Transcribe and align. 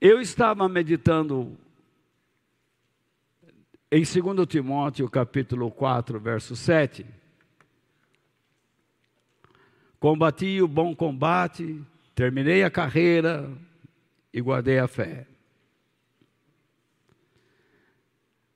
Eu 0.00 0.18
estava 0.18 0.66
meditando 0.66 1.58
em 3.92 4.02
2 4.02 4.46
Timóteo, 4.48 5.10
capítulo 5.10 5.70
4, 5.70 6.18
verso 6.18 6.56
7. 6.56 7.04
Combati 9.98 10.62
o 10.62 10.66
bom 10.66 10.96
combate, 10.96 11.84
terminei 12.14 12.64
a 12.64 12.70
carreira 12.70 13.52
e 14.32 14.40
guardei 14.40 14.78
a 14.78 14.88
fé. 14.88 15.26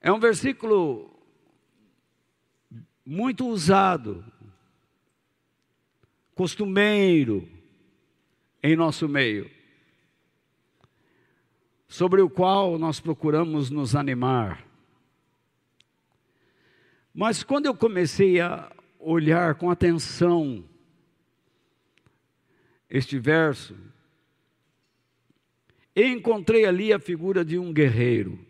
É 0.00 0.10
um 0.10 0.18
versículo 0.18 1.14
muito 3.04 3.46
usado, 3.46 4.24
costumeiro 6.34 7.46
em 8.62 8.74
nosso 8.74 9.06
meio, 9.06 9.53
sobre 11.94 12.20
o 12.20 12.28
qual 12.28 12.76
nós 12.76 12.98
procuramos 12.98 13.70
nos 13.70 13.94
animar. 13.94 14.66
Mas 17.14 17.44
quando 17.44 17.66
eu 17.66 17.76
comecei 17.76 18.40
a 18.40 18.68
olhar 18.98 19.54
com 19.54 19.70
atenção 19.70 20.64
este 22.90 23.16
verso, 23.16 23.76
encontrei 25.94 26.64
ali 26.64 26.92
a 26.92 26.98
figura 26.98 27.44
de 27.44 27.60
um 27.60 27.72
guerreiro. 27.72 28.44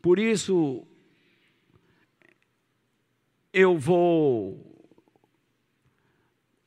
Por 0.00 0.20
isso, 0.20 0.86
eu 3.52 3.76
vou 3.76 4.86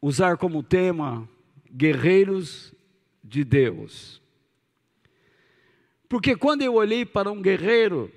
usar 0.02 0.36
como 0.36 0.61
tema 0.61 1.25
Guerreiros 1.72 2.75
de 3.23 3.45
Deus. 3.45 4.27
Porque 6.07 6.35
quando 6.35 6.61
eu 6.61 6.75
olhei 6.75 7.05
para 7.05 7.31
um 7.31 7.41
guerreiro, 7.41 8.11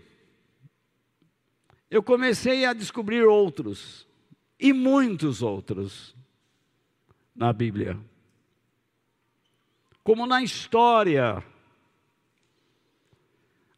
eu 1.90 2.02
comecei 2.02 2.64
a 2.64 2.72
descobrir 2.72 3.24
outros, 3.24 4.06
e 4.58 4.72
muitos 4.72 5.42
outros, 5.42 6.14
na 7.34 7.52
Bíblia. 7.52 7.98
Como 10.04 10.26
na 10.26 10.42
história, 10.42 11.42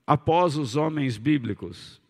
após 0.06 0.56
os 0.56 0.76
homens 0.76 1.16
bíblicos. 1.16 2.00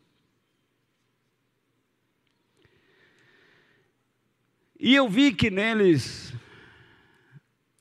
E 4.78 4.94
eu 4.94 5.08
vi 5.08 5.32
que 5.32 5.50
neles 5.50 6.34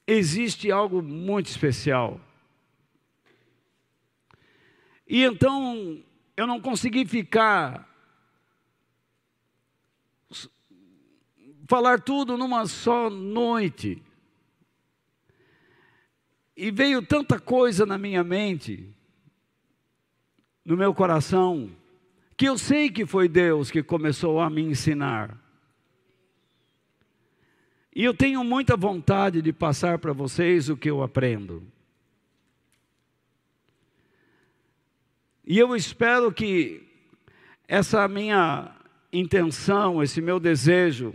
existe 0.05 0.71
algo 0.71 1.01
muito 1.01 1.47
especial. 1.47 2.21
E 5.11 5.25
então 5.25 6.01
eu 6.37 6.47
não 6.47 6.61
consegui 6.61 7.05
ficar 7.05 7.85
falar 11.67 11.99
tudo 11.99 12.37
numa 12.37 12.65
só 12.65 13.09
noite. 13.09 14.01
E 16.55 16.71
veio 16.71 17.05
tanta 17.05 17.37
coisa 17.41 17.85
na 17.85 17.97
minha 17.97 18.23
mente, 18.23 18.87
no 20.63 20.77
meu 20.77 20.93
coração, 20.93 21.69
que 22.37 22.47
eu 22.47 22.57
sei 22.57 22.89
que 22.89 23.05
foi 23.05 23.27
Deus 23.27 23.69
que 23.69 23.83
começou 23.83 24.39
a 24.39 24.49
me 24.49 24.61
ensinar. 24.61 25.37
E 27.93 28.01
eu 28.01 28.13
tenho 28.13 28.45
muita 28.45 28.77
vontade 28.77 29.41
de 29.41 29.51
passar 29.51 29.99
para 29.99 30.13
vocês 30.13 30.69
o 30.69 30.77
que 30.77 30.89
eu 30.89 31.03
aprendo. 31.03 31.69
E 35.51 35.59
eu 35.59 35.75
espero 35.75 36.31
que 36.31 36.81
essa 37.67 38.07
minha 38.07 38.73
intenção, 39.11 40.01
esse 40.01 40.21
meu 40.21 40.39
desejo, 40.39 41.13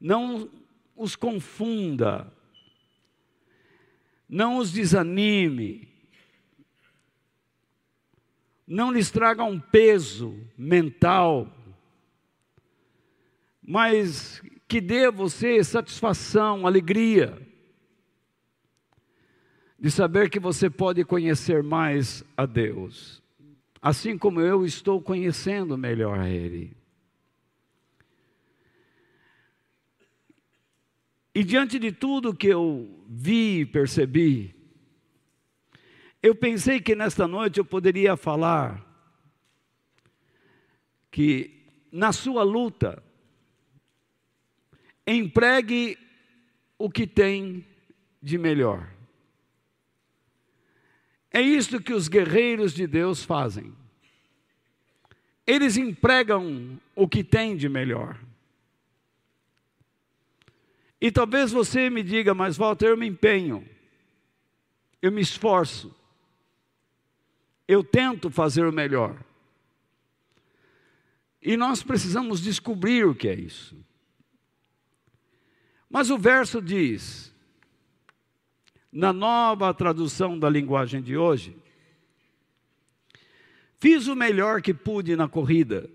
não 0.00 0.50
os 0.96 1.16
confunda, 1.16 2.32
não 4.26 4.56
os 4.56 4.72
desanime, 4.72 5.86
não 8.66 8.90
lhes 8.90 9.10
traga 9.10 9.44
um 9.44 9.60
peso 9.60 10.34
mental, 10.56 11.46
mas 13.62 14.40
que 14.66 14.80
dê 14.80 15.08
a 15.08 15.10
você 15.10 15.62
satisfação, 15.62 16.66
alegria, 16.66 17.36
de 19.80 19.90
saber 19.90 20.28
que 20.28 20.38
você 20.38 20.68
pode 20.68 21.02
conhecer 21.04 21.62
mais 21.62 22.22
a 22.36 22.44
Deus, 22.44 23.22
assim 23.80 24.18
como 24.18 24.40
eu 24.40 24.64
estou 24.66 25.00
conhecendo 25.00 25.78
melhor 25.78 26.18
a 26.20 26.28
Ele. 26.28 26.76
E 31.34 31.42
diante 31.42 31.78
de 31.78 31.90
tudo 31.90 32.34
que 32.34 32.48
eu 32.48 33.02
vi 33.08 33.60
e 33.60 33.66
percebi, 33.66 34.54
eu 36.22 36.34
pensei 36.34 36.78
que 36.80 36.94
nesta 36.94 37.26
noite 37.26 37.58
eu 37.58 37.64
poderia 37.64 38.16
falar 38.16 38.86
que 41.10 41.60
na 41.90 42.12
sua 42.12 42.42
luta, 42.42 43.02
empregue 45.06 45.98
o 46.78 46.88
que 46.90 47.06
tem 47.06 47.66
de 48.22 48.38
melhor. 48.38 48.99
É 51.32 51.40
isto 51.40 51.80
que 51.80 51.92
os 51.92 52.08
guerreiros 52.08 52.74
de 52.74 52.86
Deus 52.86 53.24
fazem. 53.24 53.72
Eles 55.46 55.76
empregam 55.76 56.78
o 56.94 57.08
que 57.08 57.22
tem 57.22 57.56
de 57.56 57.68
melhor. 57.68 58.18
E 61.00 61.10
talvez 61.10 61.50
você 61.50 61.88
me 61.88 62.02
diga, 62.02 62.34
mas 62.34 62.56
Walter, 62.56 62.88
eu 62.88 62.96
me 62.96 63.06
empenho, 63.06 63.66
eu 65.00 65.10
me 65.10 65.22
esforço, 65.22 65.94
eu 67.66 67.82
tento 67.82 68.30
fazer 68.30 68.66
o 68.66 68.72
melhor. 68.72 69.16
E 71.40 71.56
nós 71.56 71.82
precisamos 71.82 72.40
descobrir 72.40 73.06
o 73.06 73.14
que 73.14 73.28
é 73.28 73.34
isso. 73.34 73.74
Mas 75.88 76.10
o 76.10 76.18
verso 76.18 76.60
diz, 76.60 77.29
na 78.92 79.12
nova 79.12 79.72
tradução 79.72 80.38
da 80.38 80.48
linguagem 80.48 81.00
de 81.00 81.16
hoje, 81.16 81.56
fiz 83.78 84.06
o 84.06 84.16
melhor 84.16 84.60
que 84.60 84.74
pude 84.74 85.14
na 85.16 85.28
corrida, 85.28 85.88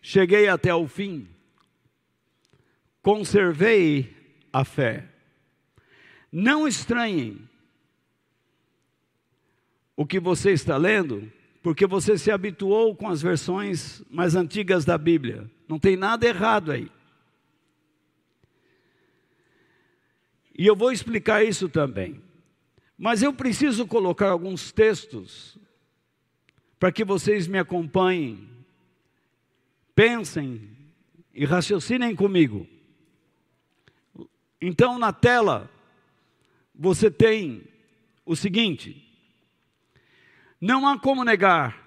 cheguei 0.00 0.48
até 0.48 0.74
o 0.74 0.88
fim, 0.88 1.28
conservei 3.02 4.14
a 4.52 4.64
fé. 4.64 5.08
Não 6.30 6.66
estranhem 6.68 7.48
o 9.96 10.06
que 10.06 10.20
você 10.20 10.52
está 10.52 10.76
lendo, 10.76 11.30
porque 11.62 11.86
você 11.86 12.16
se 12.16 12.30
habituou 12.30 12.94
com 12.94 13.08
as 13.08 13.20
versões 13.20 14.02
mais 14.10 14.34
antigas 14.34 14.84
da 14.84 14.96
Bíblia. 14.96 15.50
Não 15.66 15.78
tem 15.78 15.96
nada 15.96 16.26
errado 16.26 16.70
aí. 16.70 16.90
E 20.58 20.66
eu 20.66 20.74
vou 20.74 20.90
explicar 20.90 21.44
isso 21.44 21.68
também. 21.68 22.20
Mas 22.98 23.22
eu 23.22 23.32
preciso 23.32 23.86
colocar 23.86 24.30
alguns 24.30 24.72
textos 24.72 25.56
para 26.80 26.90
que 26.90 27.04
vocês 27.04 27.46
me 27.46 27.60
acompanhem, 27.60 28.50
pensem 29.94 30.76
e 31.32 31.44
raciocinem 31.44 32.16
comigo. 32.16 32.66
Então, 34.60 34.98
na 34.98 35.12
tela, 35.12 35.70
você 36.74 37.08
tem 37.08 37.62
o 38.26 38.34
seguinte: 38.34 39.08
não 40.60 40.88
há 40.88 40.98
como 40.98 41.22
negar 41.22 41.86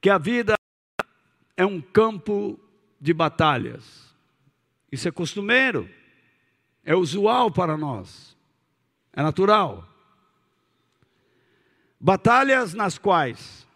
que 0.00 0.10
a 0.10 0.18
vida 0.18 0.56
é 1.56 1.64
um 1.64 1.80
campo 1.80 2.58
de 3.00 3.14
batalhas. 3.14 4.12
Isso 4.90 5.06
é 5.06 5.12
costumeiro 5.12 5.88
é 6.84 6.94
usual 6.94 7.50
para 7.50 7.76
nós, 7.76 8.36
é 9.12 9.22
natural. 9.22 9.86
Batalhas 11.98 12.72
nas 12.72 12.96
quais 12.96 13.68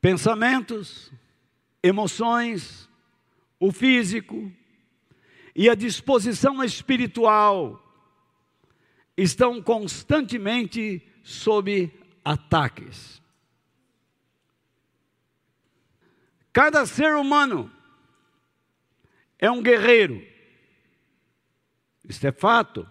pensamentos, 0.00 1.10
emoções, 1.82 2.88
o 3.58 3.72
físico 3.72 4.52
e 5.56 5.68
a 5.70 5.74
disposição 5.74 6.62
espiritual 6.62 7.80
estão 9.16 9.62
constantemente 9.62 11.06
sob 11.22 11.90
ataques. 12.22 13.22
Cada 16.52 16.84
ser 16.84 17.14
humano 17.14 17.72
é 19.38 19.50
um 19.50 19.62
guerreiro 19.62 20.33
isto 22.08 22.26
é 22.26 22.32
fato. 22.32 22.88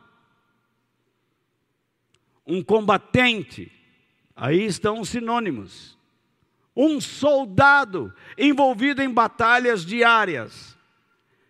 um 2.46 2.62
combatente, 2.62 3.72
aí 4.36 4.66
estão 4.66 5.00
os 5.00 5.10
sinônimos. 5.10 5.98
Um 6.76 7.00
soldado 7.00 8.14
envolvido 8.38 9.02
em 9.02 9.10
batalhas 9.10 9.86
diárias. 9.86 10.78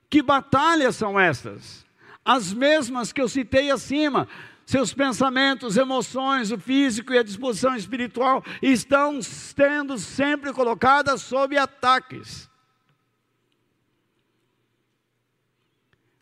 Que 0.10 0.22
batalhas 0.22 0.96
são 0.96 1.20
essas? 1.20 1.84
As 2.24 2.54
mesmas 2.54 3.12
que 3.12 3.22
eu 3.22 3.28
citei 3.28 3.72
acima. 3.72 4.28
Seus 4.66 4.94
pensamentos, 4.94 5.76
emoções, 5.76 6.52
o 6.52 6.60
físico 6.60 7.12
e 7.14 7.18
a 7.18 7.24
disposição 7.24 7.76
espiritual 7.76 8.44
estão 8.62 9.22
sendo 9.22 9.98
sempre 9.98 10.54
colocadas 10.54 11.22
sob 11.22 11.58
ataques. 11.58 12.50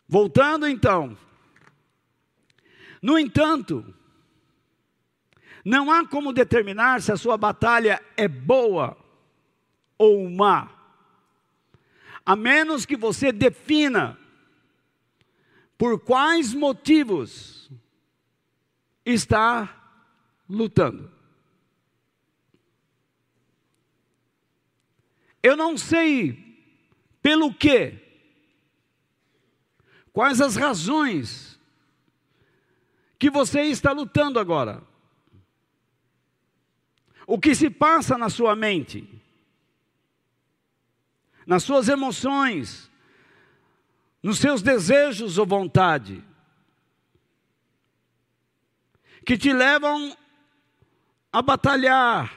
Voltando 0.07 0.67
então. 0.67 1.17
No 3.01 3.17
entanto, 3.17 3.93
não 5.65 5.91
há 5.91 6.07
como 6.07 6.31
determinar 6.31 7.01
se 7.01 7.11
a 7.11 7.17
sua 7.17 7.37
batalha 7.37 8.03
é 8.15 8.27
boa 8.27 8.97
ou 9.97 10.29
má, 10.29 10.69
a 12.25 12.35
menos 12.35 12.85
que 12.85 12.95
você 12.95 13.31
defina 13.31 14.17
por 15.77 15.99
quais 15.99 16.53
motivos 16.53 17.71
está 19.05 19.99
lutando. 20.47 21.11
Eu 25.41 25.57
não 25.57 25.75
sei 25.75 26.51
pelo 27.21 27.51
que 27.51 28.01
Quais 30.13 30.41
as 30.41 30.55
razões 30.55 31.50
que 33.21 33.29
você 33.29 33.61
está 33.65 33.91
lutando 33.91 34.39
agora? 34.39 34.81
O 37.27 37.39
que 37.39 37.53
se 37.53 37.69
passa 37.69 38.17
na 38.17 38.31
sua 38.31 38.55
mente? 38.55 39.07
Nas 41.45 41.61
suas 41.61 41.87
emoções? 41.87 42.89
Nos 44.23 44.39
seus 44.39 44.63
desejos 44.63 45.37
ou 45.37 45.45
vontade? 45.45 46.25
Que 49.23 49.37
te 49.37 49.53
levam 49.53 50.17
a 51.31 51.43
batalhar. 51.43 52.35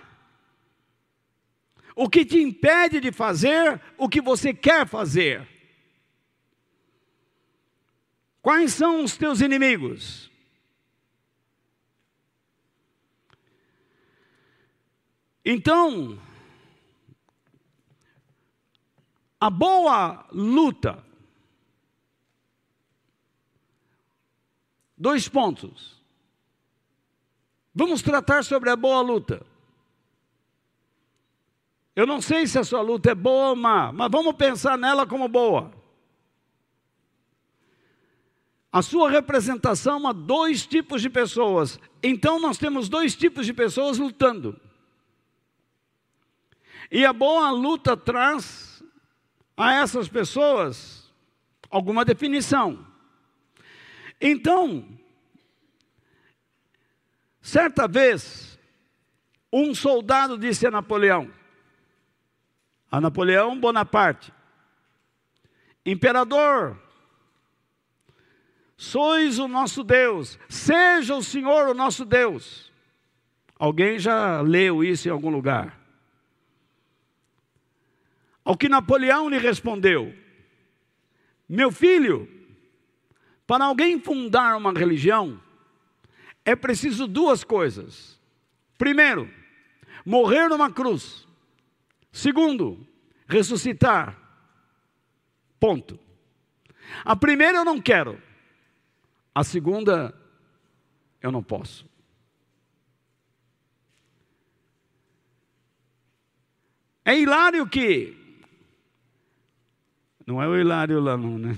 O 1.97 2.11
que 2.11 2.27
te 2.27 2.43
impede 2.43 3.01
de 3.01 3.11
fazer 3.11 3.81
o 3.97 4.07
que 4.07 4.21
você 4.21 4.53
quer 4.53 4.87
fazer? 4.87 5.49
Quais 8.43 8.75
são 8.75 9.03
os 9.03 9.17
teus 9.17 9.41
inimigos? 9.41 10.34
Então, 15.45 16.19
a 19.39 19.51
boa 19.51 20.27
luta. 20.33 21.05
Dois 24.97 25.29
pontos. 25.29 26.03
Vamos 27.75 28.01
tratar 28.01 28.43
sobre 28.43 28.71
a 28.71 28.77
boa 28.77 29.03
luta. 29.03 29.45
Eu 31.95 32.07
não 32.07 32.23
sei 32.23 32.47
se 32.47 32.59
a 32.59 32.65
sua 32.65 32.81
luta 32.81 33.11
é 33.11 33.15
boa 33.15 33.51
ou 33.51 33.57
má, 33.57 33.93
mas 33.93 34.11
vamos 34.11 34.35
pensar 34.35 34.79
nela 34.79 35.07
como 35.07 35.29
boa. 35.29 35.73
A 38.73 38.81
sua 38.81 39.11
representação 39.11 40.07
a 40.07 40.13
dois 40.13 40.67
tipos 40.67 41.03
de 41.03 41.11
pessoas. 41.11 41.79
Então 42.03 42.41
nós 42.41 42.57
temos 42.57 42.89
dois 42.89 43.15
tipos 43.15 43.45
de 43.45 43.53
pessoas 43.53 43.99
lutando. 43.99 44.59
E 46.95 47.05
a 47.05 47.13
boa 47.13 47.51
luta 47.51 47.97
traz 47.97 48.81
a 49.57 49.75
essas 49.75 50.07
pessoas 50.09 51.13
alguma 51.69 52.05
definição. 52.05 52.87
Então, 54.21 54.87
certa 57.43 57.89
vez, 57.89 58.57
um 59.53 59.75
soldado 59.75 60.39
disse 60.39 60.69
a 60.69 60.71
Napoleão, 60.71 61.33
a 62.89 63.01
Napoleão 63.01 63.59
Bonaparte, 63.59 64.33
Imperador, 65.85 66.81
sois 68.77 69.41
o 69.41 69.49
nosso 69.49 69.83
Deus, 69.83 70.39
seja 70.49 71.17
o 71.17 71.25
Senhor 71.25 71.71
o 71.71 71.75
nosso 71.75 72.05
Deus. 72.05 72.71
Alguém 73.59 73.99
já 73.99 74.41
leu 74.43 74.85
isso 74.85 75.09
em 75.09 75.11
algum 75.11 75.31
lugar? 75.31 75.84
Ao 78.45 78.57
que 78.57 78.69
Napoleão 78.69 79.29
lhe 79.29 79.39
respondeu: 79.39 80.15
Meu 81.49 81.73
filho, 81.73 82.29
para 83.47 83.65
alguém 83.65 83.99
fundar 83.99 84.57
uma 84.57 84.73
religião, 84.73 85.41
é 86.45 86.55
preciso 86.55 87.07
duas 87.07 87.43
coisas. 87.43 88.21
Primeiro, 88.77 89.31
morrer 90.05 90.49
numa 90.49 90.71
cruz. 90.71 91.27
Segundo, 92.13 92.87
ressuscitar. 93.27 94.21
Ponto. 95.59 95.99
A 97.05 97.17
primeira 97.17 97.59
eu 97.59 97.65
não 97.65 97.81
quero. 97.81 98.21
A 99.35 99.43
segunda, 99.43 100.15
eu 101.21 101.33
não 101.33 101.43
posso. 101.43 101.89
É 107.05 107.19
hilário 107.19 107.67
que. 107.67 108.24
Não 110.27 110.43
é 110.43 110.49
o 110.49 110.57
hilário 110.57 111.01
lá, 111.01 111.17
não, 111.17 111.39
né? 111.39 111.57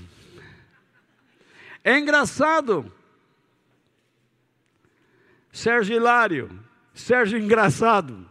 É 1.85 1.99
engraçado. 1.99 2.93
Sérgio 5.53 5.97
Hilário. 5.97 6.51
Sérgio 6.93 7.39
Engraçado. 7.39 8.29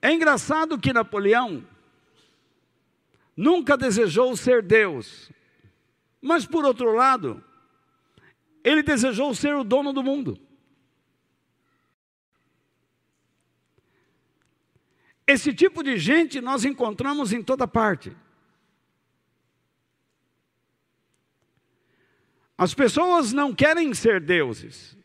É 0.00 0.12
engraçado 0.12 0.78
que 0.78 0.92
Napoleão 0.92 1.64
nunca 3.34 3.76
desejou 3.76 4.36
ser 4.36 4.62
Deus, 4.62 5.30
mas 6.20 6.44
por 6.44 6.64
outro 6.64 6.92
lado, 6.92 7.42
ele 8.62 8.82
desejou 8.82 9.34
ser 9.34 9.54
o 9.56 9.64
dono 9.64 9.94
do 9.94 10.02
mundo. 10.02 10.38
Esse 15.26 15.54
tipo 15.54 15.82
de 15.82 15.98
gente 15.98 16.40
nós 16.40 16.64
encontramos 16.64 17.32
em 17.32 17.42
toda 17.42 17.66
parte. 17.66 18.14
As 22.56 22.74
pessoas 22.74 23.32
não 23.32 23.54
querem 23.54 23.92
ser 23.94 24.20
deuses, 24.20 24.96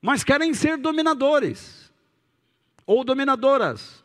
mas 0.00 0.24
querem 0.24 0.54
ser 0.54 0.78
dominadores 0.78 1.92
ou 2.86 3.04
dominadoras. 3.04 4.02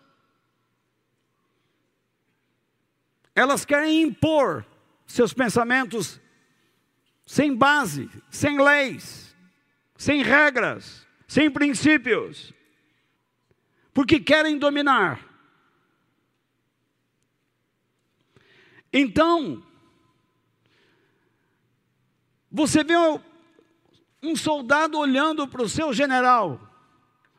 Elas 3.34 3.64
querem 3.64 4.02
impor 4.02 4.66
seus 5.06 5.34
pensamentos 5.34 6.20
sem 7.26 7.56
base, 7.56 8.10
sem 8.30 8.62
leis, 8.62 9.36
sem 9.98 10.24
regras, 10.24 11.08
sem 11.28 11.50
princípios, 11.50 12.54
porque 13.96 14.20
querem 14.20 14.60
dominar. 14.60 15.26
Então, 18.92 19.64
você 22.52 22.84
vê 22.84 22.96
um 24.22 24.36
soldado 24.36 25.00
olhando 25.00 25.48
para 25.48 25.62
o 25.62 25.70
seu 25.70 25.94
general, 25.94 26.60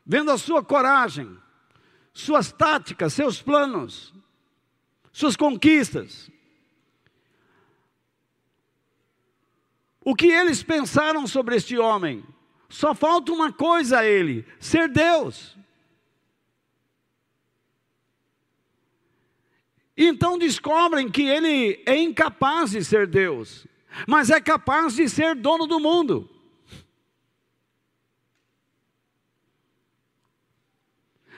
vendo 0.05 0.31
a 0.31 0.39
sua 0.39 0.65
coragem, 0.65 1.39
suas 2.15 2.51
táticas, 2.51 3.13
seus 3.13 3.43
planos, 3.43 4.15
suas 5.13 5.37
conquistas. 5.37 6.31
O 10.03 10.15
que 10.15 10.29
eles 10.29 10.63
pensaram 10.63 11.27
sobre 11.27 11.57
este 11.57 11.77
homem? 11.77 12.25
Só 12.67 12.95
falta 12.95 13.31
uma 13.31 13.53
coisa 13.53 13.99
a 13.99 14.07
ele: 14.07 14.47
ser 14.59 14.89
Deus. 14.89 15.55
Então 19.97 20.37
descobrem 20.39 21.11
que 21.11 21.23
ele 21.23 21.83
é 21.87 21.97
incapaz 21.97 22.73
de 22.73 22.85
ser 22.85 23.07
Deus, 23.07 23.67
mas 24.07 24.29
é 24.29 24.41
capaz 24.41 24.95
de 24.95 25.09
ser 25.09 25.35
dono 25.35 25.67
do 25.67 25.81
mundo. 25.81 26.31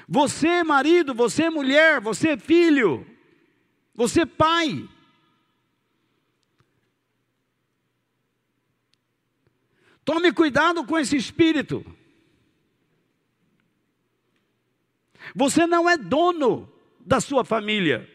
Você, 0.08 0.64
marido, 0.64 1.14
você, 1.14 1.50
mulher, 1.50 2.00
você, 2.00 2.36
filho, 2.38 3.06
você 3.94 4.24
pai. 4.24 4.88
Tome 10.02 10.32
cuidado 10.32 10.86
com 10.86 10.98
esse 10.98 11.14
espírito. 11.14 11.84
Você 15.34 15.66
não 15.66 15.88
é 15.88 15.98
dono 15.98 16.72
da 16.98 17.20
sua 17.20 17.44
família, 17.44 18.08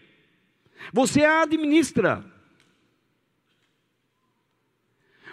você 0.91 1.23
a 1.23 1.43
administra. 1.43 2.25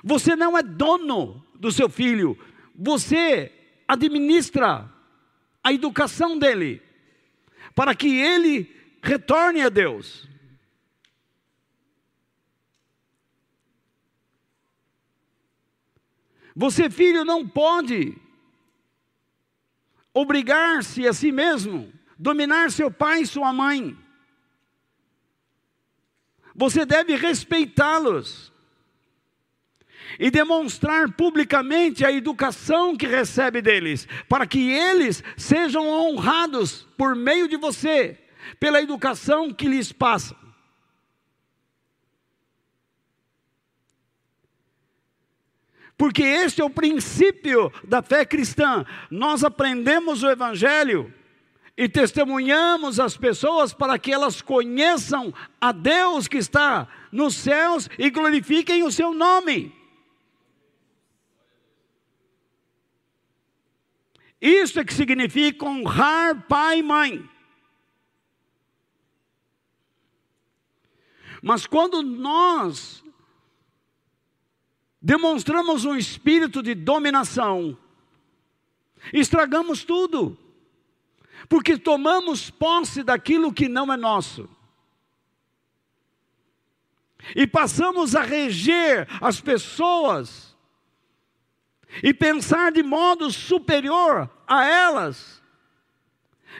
Você 0.03 0.35
não 0.37 0.57
é 0.57 0.63
dono 0.63 1.45
do 1.55 1.71
seu 1.71 1.89
filho, 1.89 2.39
você 2.75 3.53
administra 3.87 4.91
a 5.63 5.73
educação 5.73 6.39
dele, 6.39 6.83
para 7.75 7.95
que 7.95 8.09
ele 8.19 8.75
retorne 9.03 9.61
a 9.61 9.69
Deus. 9.69 10.29
Você, 16.55 16.91
filho, 16.91 17.25
não 17.25 17.47
pode 17.47 18.17
obrigar-se 20.13 21.07
a 21.07 21.13
si 21.13 21.31
mesmo, 21.31 21.93
dominar 22.19 22.71
seu 22.71 22.91
pai 22.91 23.23
e 23.23 23.27
sua 23.27 23.53
mãe. 23.53 23.97
Você 26.61 26.85
deve 26.85 27.17
respeitá-los 27.17 28.53
e 30.19 30.31
demonstrar 30.31 31.11
publicamente 31.11 32.05
a 32.05 32.13
educação 32.13 32.95
que 32.95 33.07
recebe 33.07 33.63
deles, 33.63 34.07
para 34.29 34.47
que 34.47 34.71
eles 34.71 35.25
sejam 35.39 35.89
honrados 35.89 36.87
por 36.99 37.17
meio 37.17 37.49
de 37.49 37.57
você, 37.57 38.19
pela 38.59 38.83
educação 38.83 39.51
que 39.55 39.67
lhes 39.67 39.91
passa. 39.91 40.37
Porque 45.97 46.23
este 46.23 46.61
é 46.61 46.65
o 46.65 46.69
princípio 46.69 47.73
da 47.83 48.03
fé 48.03 48.27
cristã. 48.27 48.85
Nós 49.11 49.43
aprendemos 49.43 50.23
o 50.23 50.29
Evangelho 50.29 51.11
e 51.81 51.89
testemunhamos 51.89 53.01
as 53.01 53.17
pessoas 53.17 53.73
para 53.73 53.99
que 53.99 54.13
elas 54.13 54.43
conheçam 54.43 55.33
a 55.59 55.73
Deus 55.73 56.29
que 56.29 56.37
está 56.37 56.87
nos 57.11 57.35
céus 57.35 57.89
e 57.99 58.11
glorifiquem 58.11 58.83
o 58.83 58.93
seu 58.93 59.15
nome. 59.15 59.75
Isso 64.39 64.79
é 64.79 64.85
que 64.85 64.93
significa 64.93 65.65
honrar 65.65 66.47
pai 66.47 66.81
e 66.81 66.83
mãe. 66.83 67.31
Mas 71.43 71.67
quando 71.67 72.03
nós 72.03 73.03
demonstramos 75.01 75.87
um 75.87 75.97
espírito 75.97 76.63
de 76.63 76.75
dominação, 76.75 77.75
estragamos 79.15 79.83
tudo, 79.83 80.37
porque 81.49 81.79
tomamos 81.79 82.51
posse 82.51 83.03
daquilo 83.03 83.53
que 83.53 83.69
não 83.69 83.93
é 83.93 83.97
nosso. 83.97 84.49
E 87.35 87.47
passamos 87.47 88.15
a 88.15 88.23
reger 88.23 89.07
as 89.21 89.41
pessoas 89.41 90.57
e 92.03 92.15
pensar 92.15 92.73
de 92.73 92.83
modo 92.83 93.31
superior 93.31 94.31
a 94.47 94.65
elas, 94.65 95.43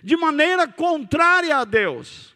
de 0.03 0.17
maneira 0.17 0.67
contrária 0.67 1.57
a 1.57 1.65
Deus. 1.65 2.35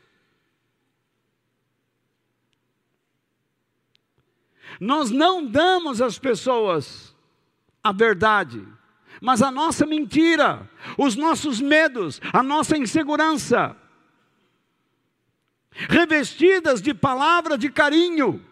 Nós 4.80 5.10
não 5.10 5.46
damos 5.46 6.00
às 6.00 6.18
pessoas 6.18 7.14
a 7.82 7.92
verdade, 7.92 8.66
mas 9.24 9.40
a 9.40 9.50
nossa 9.50 9.86
mentira, 9.86 10.70
os 10.98 11.16
nossos 11.16 11.58
medos, 11.58 12.20
a 12.30 12.42
nossa 12.42 12.76
insegurança, 12.76 13.74
revestidas 15.70 16.82
de 16.82 16.92
palavra 16.92 17.56
de 17.56 17.70
carinho. 17.70 18.44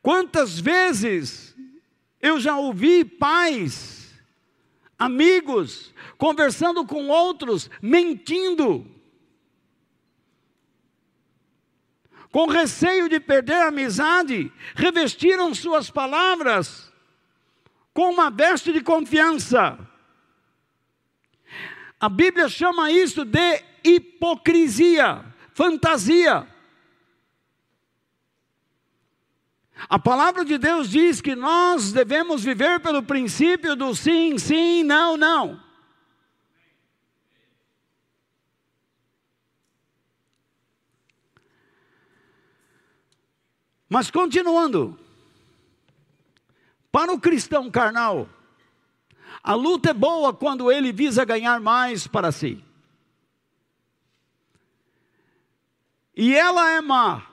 Quantas 0.00 0.60
vezes 0.60 1.56
eu 2.22 2.38
já 2.38 2.56
ouvi 2.56 3.04
pais, 3.04 4.14
amigos, 4.96 5.92
conversando 6.16 6.86
com 6.86 7.08
outros, 7.08 7.68
mentindo, 7.82 8.88
com 12.30 12.46
receio 12.46 13.08
de 13.08 13.18
perder 13.20 13.62
a 13.62 13.68
amizade, 13.68 14.52
revestiram 14.74 15.54
suas 15.54 15.90
palavras 15.90 16.92
com 17.94 18.10
uma 18.10 18.30
veste 18.30 18.72
de 18.72 18.80
confiança. 18.80 19.78
A 21.98 22.08
Bíblia 22.08 22.48
chama 22.48 22.90
isso 22.90 23.24
de 23.24 23.62
hipocrisia, 23.82 25.24
fantasia. 25.54 26.46
A 29.88 29.98
palavra 29.98 30.44
de 30.44 30.58
Deus 30.58 30.90
diz 30.90 31.20
que 31.20 31.34
nós 31.34 31.92
devemos 31.92 32.42
viver 32.42 32.80
pelo 32.80 33.02
princípio 33.02 33.76
do 33.76 33.94
sim, 33.94 34.38
sim, 34.38 34.82
não, 34.82 35.16
não. 35.16 35.65
Mas 43.88 44.10
continuando, 44.10 44.98
para 46.90 47.12
o 47.12 47.20
cristão 47.20 47.70
carnal, 47.70 48.28
a 49.42 49.54
luta 49.54 49.90
é 49.90 49.94
boa 49.94 50.34
quando 50.34 50.72
ele 50.72 50.92
visa 50.92 51.24
ganhar 51.24 51.60
mais 51.60 52.06
para 52.06 52.32
si. 52.32 52.64
E 56.16 56.34
ela 56.34 56.70
é 56.72 56.80
má. 56.80 57.26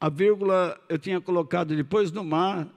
A 0.00 0.08
vírgula 0.08 0.78
eu 0.88 0.98
tinha 0.98 1.20
colocado 1.20 1.74
depois 1.74 2.12
no 2.12 2.22
mar, 2.22 2.68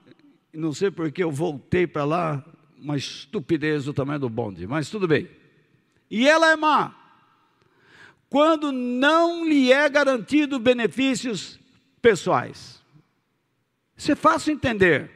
não 0.54 0.74
sei 0.74 0.90
porque 0.90 1.24
eu 1.24 1.32
voltei 1.32 1.86
para 1.86 2.06
lá, 2.06 2.46
uma 2.78 2.98
estupidez 2.98 3.86
do 3.86 3.94
tamanho 3.94 4.20
do 4.20 4.30
bonde, 4.30 4.66
mas 4.66 4.90
tudo 4.90 5.08
bem. 5.08 5.30
E 6.10 6.28
ela 6.28 6.52
é 6.52 6.56
má. 6.56 6.96
Quando 8.30 8.72
não 8.72 9.46
lhe 9.46 9.72
é 9.74 9.90
garantido 9.90 10.58
benefícios 10.58 11.61
pessoais. 12.02 12.82
Isso 13.96 14.12
é 14.12 14.16
fácil 14.16 14.54
entender. 14.54 15.12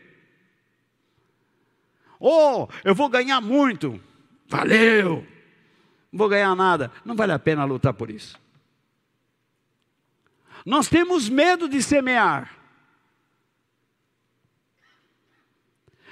Oh, 2.20 2.68
eu 2.84 2.94
vou 2.94 3.10
ganhar 3.10 3.42
muito. 3.42 4.02
Valeu. 4.48 5.26
Não 6.12 6.20
vou 6.20 6.30
ganhar 6.30 6.56
nada. 6.56 6.92
Não 7.04 7.16
vale 7.16 7.32
a 7.32 7.40
pena 7.40 7.66
lutar 7.66 7.94
por 7.94 8.10
isso. 8.10 8.40
Nós 10.66 10.88
temos 10.88 11.30
medo 11.30 11.68
de 11.68 11.82
semear. 11.82 12.58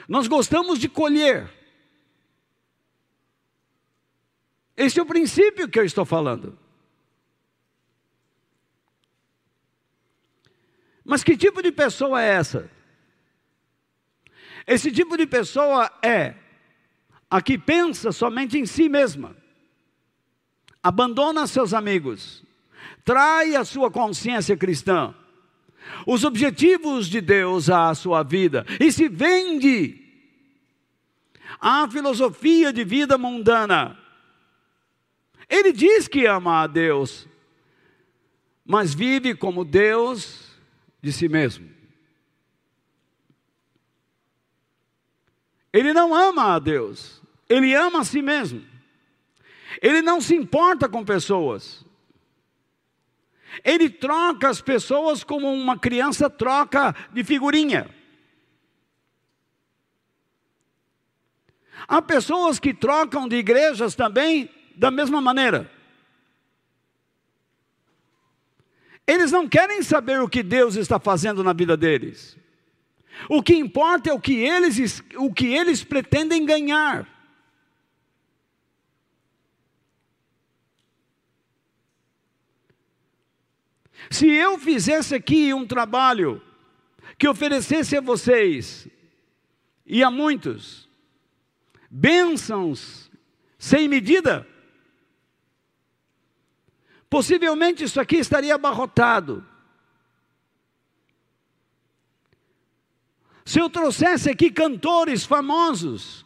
Nós 0.07 0.27
gostamos 0.27 0.79
de 0.79 0.89
colher. 0.89 1.49
Esse 4.75 4.99
é 4.99 5.03
o 5.03 5.05
princípio 5.05 5.69
que 5.69 5.79
eu 5.79 5.85
estou 5.85 6.05
falando. 6.05 6.57
Mas 11.03 11.23
que 11.23 11.35
tipo 11.35 11.61
de 11.61 11.71
pessoa 11.71 12.21
é 12.21 12.29
essa? 12.29 12.69
Esse 14.65 14.91
tipo 14.91 15.17
de 15.17 15.27
pessoa 15.27 15.91
é 16.01 16.35
a 17.29 17.41
que 17.41 17.57
pensa 17.57 18.11
somente 18.11 18.57
em 18.57 18.65
si 18.65 18.87
mesma, 18.87 19.35
abandona 20.81 21.47
seus 21.47 21.73
amigos, 21.73 22.43
trai 23.03 23.55
a 23.55 23.65
sua 23.65 23.89
consciência 23.89 24.55
cristã, 24.55 25.13
os 26.05 26.23
objetivos 26.23 27.07
de 27.07 27.19
Deus 27.19 27.69
à 27.69 27.93
sua 27.93 28.23
vida 28.23 28.65
e 28.79 28.91
se 28.91 29.09
vende 29.09 29.99
à 31.59 31.89
filosofia 31.89 32.71
de 32.71 32.83
vida 32.83 33.17
mundana. 33.17 33.97
Ele 35.49 35.73
diz 35.73 36.07
que 36.07 36.25
ama 36.25 36.61
a 36.61 36.67
Deus, 36.67 37.27
mas 38.65 38.93
vive 38.93 39.35
como 39.35 39.65
Deus 39.65 40.42
de 41.03 41.11
si 41.11 41.27
mesmo. 41.27 41.69
Ele 45.73 45.91
não 45.91 46.15
ama 46.15 46.55
a 46.55 46.59
Deus, 46.59 47.21
ele 47.49 47.75
ama 47.75 47.99
a 47.99 48.03
si 48.05 48.21
mesmo. 48.21 48.65
Ele 49.81 50.01
não 50.01 50.21
se 50.21 50.33
importa 50.33 50.87
com 50.87 51.03
pessoas. 51.03 51.85
Ele 53.65 53.89
troca 53.89 54.49
as 54.49 54.61
pessoas 54.61 55.23
como 55.23 55.51
uma 55.51 55.77
criança 55.77 56.29
troca 56.29 56.95
de 57.11 57.23
figurinha. 57.23 57.93
Há 61.85 62.01
pessoas 62.01 62.59
que 62.59 62.73
trocam 62.73 63.27
de 63.27 63.35
igrejas 63.35 63.93
também 63.93 64.49
da 64.75 64.89
mesma 64.89 65.19
maneira. 65.19 65.69
Eles 69.05 69.31
não 69.31 69.47
querem 69.47 69.81
saber 69.81 70.21
o 70.21 70.29
que 70.29 70.41
Deus 70.41 70.75
está 70.75 70.99
fazendo 70.99 71.43
na 71.43 71.53
vida 71.53 71.75
deles. 71.75 72.37
O 73.29 73.43
que 73.43 73.55
importa 73.55 74.09
é 74.09 74.13
o 74.13 74.19
que 74.19 74.35
eles, 74.35 75.03
o 75.17 75.31
que 75.33 75.47
eles 75.47 75.83
pretendem 75.83 76.45
ganhar. 76.45 77.07
Se 84.09 84.27
eu 84.27 84.57
fizesse 84.57 85.15
aqui 85.15 85.53
um 85.53 85.65
trabalho 85.65 86.41
que 87.17 87.27
oferecesse 87.27 87.95
a 87.95 88.01
vocês 88.01 88.87
e 89.85 90.03
a 90.03 90.11
muitos 90.11 90.89
bênçãos 91.89 93.11
sem 93.57 93.87
medida, 93.87 94.47
possivelmente 97.13 97.83
isso 97.83 98.01
aqui 98.01 98.15
estaria 98.15 98.55
abarrotado. 98.55 99.45
Se 103.45 103.59
eu 103.59 103.69
trouxesse 103.69 104.31
aqui 104.31 104.49
cantores 104.49 105.23
famosos 105.23 106.25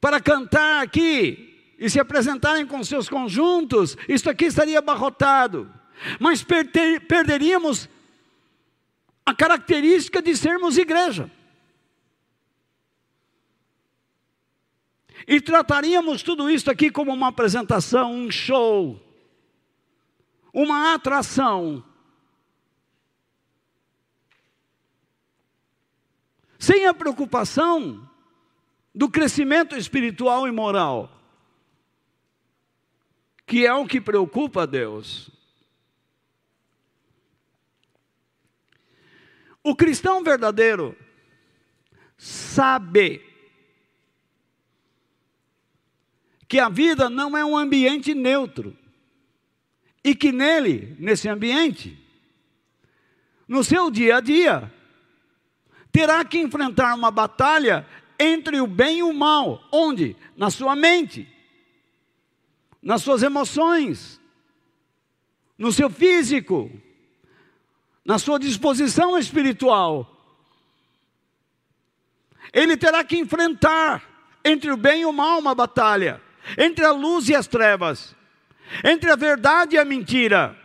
para 0.00 0.18
cantar 0.18 0.82
aqui 0.82 1.74
e 1.78 1.90
se 1.90 2.00
apresentarem 2.00 2.66
com 2.66 2.82
seus 2.82 3.10
conjuntos, 3.10 3.94
isso 4.08 4.30
aqui 4.30 4.46
estaria 4.46 4.78
abarrotado. 4.78 5.70
Mas 6.18 6.42
perderíamos 6.42 7.86
a 9.26 9.34
característica 9.34 10.22
de 10.22 10.34
sermos 10.34 10.78
igreja. 10.78 11.30
E 15.28 15.42
trataríamos 15.42 16.22
tudo 16.22 16.48
isso 16.48 16.70
aqui 16.70 16.90
como 16.90 17.12
uma 17.12 17.28
apresentação, 17.28 18.14
um 18.14 18.30
show, 18.30 19.09
uma 20.52 20.94
atração. 20.94 21.84
sem 26.60 26.86
a 26.86 26.92
preocupação 26.92 28.06
do 28.94 29.10
crescimento 29.10 29.74
espiritual 29.74 30.46
e 30.46 30.52
moral, 30.52 31.10
que 33.46 33.66
é 33.66 33.72
o 33.72 33.86
que 33.86 33.98
preocupa 33.98 34.64
a 34.64 34.66
Deus. 34.66 35.30
O 39.64 39.74
cristão 39.74 40.22
verdadeiro 40.22 40.96
sabe 42.18 43.26
que 46.46 46.58
a 46.58 46.68
vida 46.68 47.08
não 47.08 47.36
é 47.36 47.44
um 47.44 47.56
ambiente 47.56 48.14
neutro 48.14 48.76
e 50.02 50.14
que 50.14 50.32
nele, 50.32 50.96
nesse 50.98 51.28
ambiente, 51.28 51.98
no 53.46 53.62
seu 53.62 53.90
dia 53.90 54.16
a 54.16 54.20
dia, 54.20 54.72
terá 55.92 56.24
que 56.24 56.38
enfrentar 56.38 56.94
uma 56.94 57.10
batalha 57.10 57.86
entre 58.18 58.60
o 58.60 58.66
bem 58.66 58.98
e 58.98 59.02
o 59.02 59.12
mal. 59.12 59.66
Onde? 59.72 60.16
Na 60.36 60.50
sua 60.50 60.76
mente, 60.76 61.28
nas 62.82 63.02
suas 63.02 63.22
emoções, 63.22 64.20
no 65.58 65.72
seu 65.72 65.90
físico, 65.90 66.70
na 68.04 68.18
sua 68.18 68.38
disposição 68.38 69.18
espiritual. 69.18 70.16
Ele 72.52 72.76
terá 72.76 73.04
que 73.04 73.16
enfrentar 73.16 74.02
entre 74.44 74.70
o 74.70 74.76
bem 74.76 75.02
e 75.02 75.06
o 75.06 75.12
mal 75.12 75.38
uma 75.38 75.54
batalha, 75.54 76.20
entre 76.56 76.84
a 76.84 76.92
luz 76.92 77.28
e 77.28 77.34
as 77.34 77.46
trevas, 77.46 78.16
entre 78.84 79.10
a 79.10 79.16
verdade 79.16 79.76
e 79.76 79.78
a 79.78 79.84
mentira. 79.84 80.56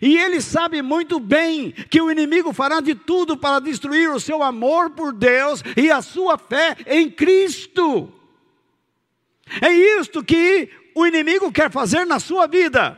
E 0.00 0.16
ele 0.18 0.40
sabe 0.40 0.82
muito 0.82 1.18
bem 1.18 1.72
que 1.72 2.00
o 2.00 2.10
inimigo 2.10 2.52
fará 2.52 2.80
de 2.80 2.94
tudo 2.94 3.36
para 3.36 3.60
destruir 3.60 4.10
o 4.10 4.20
seu 4.20 4.42
amor 4.42 4.90
por 4.90 5.12
Deus 5.12 5.62
e 5.76 5.90
a 5.90 6.02
sua 6.02 6.38
fé 6.38 6.76
em 6.86 7.10
Cristo. 7.10 8.12
É 9.60 9.72
isto 9.72 10.22
que 10.22 10.70
o 10.94 11.06
inimigo 11.06 11.50
quer 11.50 11.70
fazer 11.70 12.04
na 12.04 12.20
sua 12.20 12.46
vida. 12.46 12.96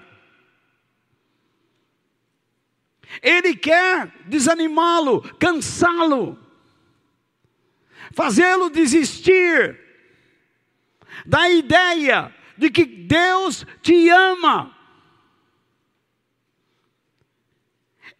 Ele 3.22 3.54
quer 3.54 4.12
desanimá-lo, 4.26 5.22
cansá-lo, 5.38 6.38
fazê-lo 8.12 8.70
desistir 8.70 9.78
da 11.26 11.48
ideia 11.48 12.34
de 12.62 12.70
que 12.70 12.84
Deus 12.84 13.66
te 13.82 14.08
ama 14.08 14.76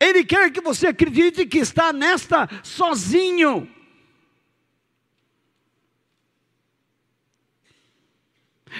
Ele 0.02 0.24
quer 0.24 0.50
que 0.50 0.60
você 0.60 0.88
acredite 0.88 1.46
que 1.46 1.58
está 1.58 1.92
nesta 1.92 2.48
sozinho. 2.64 3.72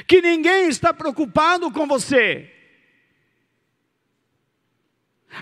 Que 0.09 0.21
ninguém 0.21 0.67
está 0.67 0.93
preocupado 0.93 1.71
com 1.71 1.87
você. 1.87 2.53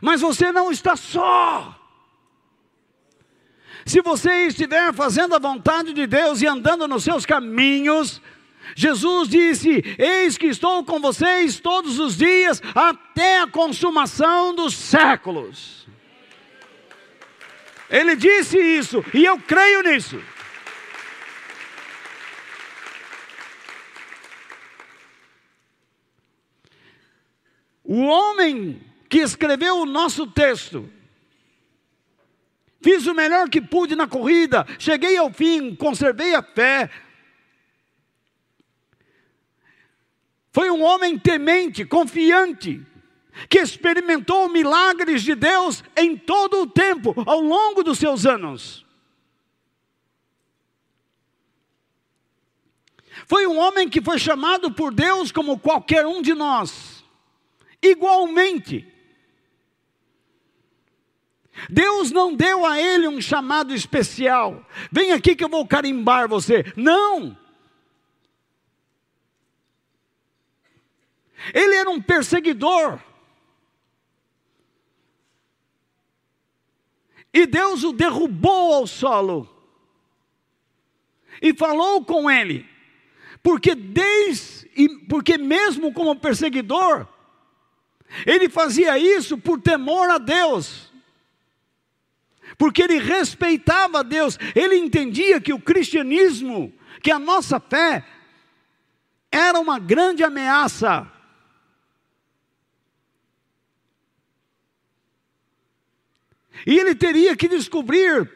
Mas 0.02 0.20
você 0.20 0.52
não 0.52 0.70
está 0.70 0.96
só. 0.96 1.74
Se 3.86 4.02
você 4.02 4.48
estiver 4.48 4.92
fazendo 4.92 5.34
a 5.34 5.38
vontade 5.38 5.94
de 5.94 6.06
Deus 6.06 6.42
e 6.42 6.46
andando 6.46 6.86
nos 6.86 7.04
seus 7.04 7.24
caminhos, 7.24 8.20
Jesus 8.74 9.28
disse: 9.28 9.82
Eis 9.98 10.36
que 10.38 10.46
estou 10.46 10.84
com 10.84 11.00
vocês 11.00 11.60
todos 11.60 11.98
os 11.98 12.16
dias 12.16 12.62
até 12.74 13.40
a 13.40 13.46
consumação 13.46 14.54
dos 14.54 14.74
séculos. 14.74 15.86
Ele 17.90 18.14
disse 18.14 18.58
isso 18.58 19.04
e 19.12 19.24
eu 19.24 19.38
creio 19.38 19.82
nisso. 19.82 20.22
O 27.82 28.02
homem 28.02 28.80
que 29.08 29.18
escreveu 29.18 29.78
o 29.80 29.84
nosso 29.84 30.24
texto, 30.24 30.88
fiz 32.80 33.04
o 33.08 33.14
melhor 33.14 33.48
que 33.48 33.60
pude 33.60 33.96
na 33.96 34.06
corrida, 34.06 34.64
cheguei 34.78 35.16
ao 35.16 35.32
fim, 35.32 35.74
conservei 35.74 36.32
a 36.36 36.40
fé, 36.40 36.88
Foi 40.52 40.70
um 40.70 40.82
homem 40.82 41.18
temente, 41.18 41.84
confiante, 41.84 42.84
que 43.48 43.58
experimentou 43.58 44.48
milagres 44.48 45.22
de 45.22 45.34
Deus 45.34 45.84
em 45.96 46.16
todo 46.16 46.62
o 46.62 46.66
tempo, 46.66 47.14
ao 47.26 47.40
longo 47.40 47.82
dos 47.82 47.98
seus 47.98 48.26
anos. 48.26 48.84
Foi 53.26 53.46
um 53.46 53.58
homem 53.58 53.88
que 53.88 54.00
foi 54.00 54.18
chamado 54.18 54.72
por 54.72 54.92
Deus 54.92 55.30
como 55.30 55.58
qualquer 55.58 56.06
um 56.06 56.20
de 56.20 56.34
nós, 56.34 57.04
igualmente. 57.80 58.86
Deus 61.68 62.10
não 62.10 62.34
deu 62.34 62.64
a 62.64 62.80
ele 62.80 63.06
um 63.06 63.20
chamado 63.20 63.74
especial. 63.74 64.66
Vem 64.90 65.12
aqui 65.12 65.36
que 65.36 65.44
eu 65.44 65.48
vou 65.48 65.66
carimbar 65.66 66.28
você. 66.28 66.64
Não! 66.76 67.36
Ele 71.54 71.74
era 71.74 71.90
um 71.90 72.00
perseguidor. 72.00 73.00
E 77.32 77.46
Deus 77.46 77.84
o 77.84 77.92
derrubou 77.92 78.74
ao 78.74 78.86
solo. 78.86 79.48
E 81.40 81.54
falou 81.54 82.04
com 82.04 82.30
ele. 82.30 82.68
Porque 83.42 83.74
desde 83.74 84.60
porque 85.08 85.36
mesmo 85.36 85.92
como 85.92 86.14
perseguidor, 86.16 87.06
ele 88.24 88.48
fazia 88.48 88.96
isso 88.98 89.36
por 89.36 89.60
temor 89.60 90.08
a 90.08 90.18
Deus. 90.18 90.92
Porque 92.56 92.82
ele 92.82 92.98
respeitava 92.98 94.04
Deus, 94.04 94.38
ele 94.54 94.76
entendia 94.76 95.40
que 95.40 95.52
o 95.52 95.60
cristianismo, 95.60 96.72
que 97.02 97.10
a 97.10 97.18
nossa 97.18 97.58
fé 97.58 98.04
era 99.30 99.58
uma 99.58 99.78
grande 99.78 100.22
ameaça 100.22 101.10
E 106.66 106.78
ele 106.78 106.94
teria 106.94 107.36
que 107.36 107.48
descobrir 107.48 108.30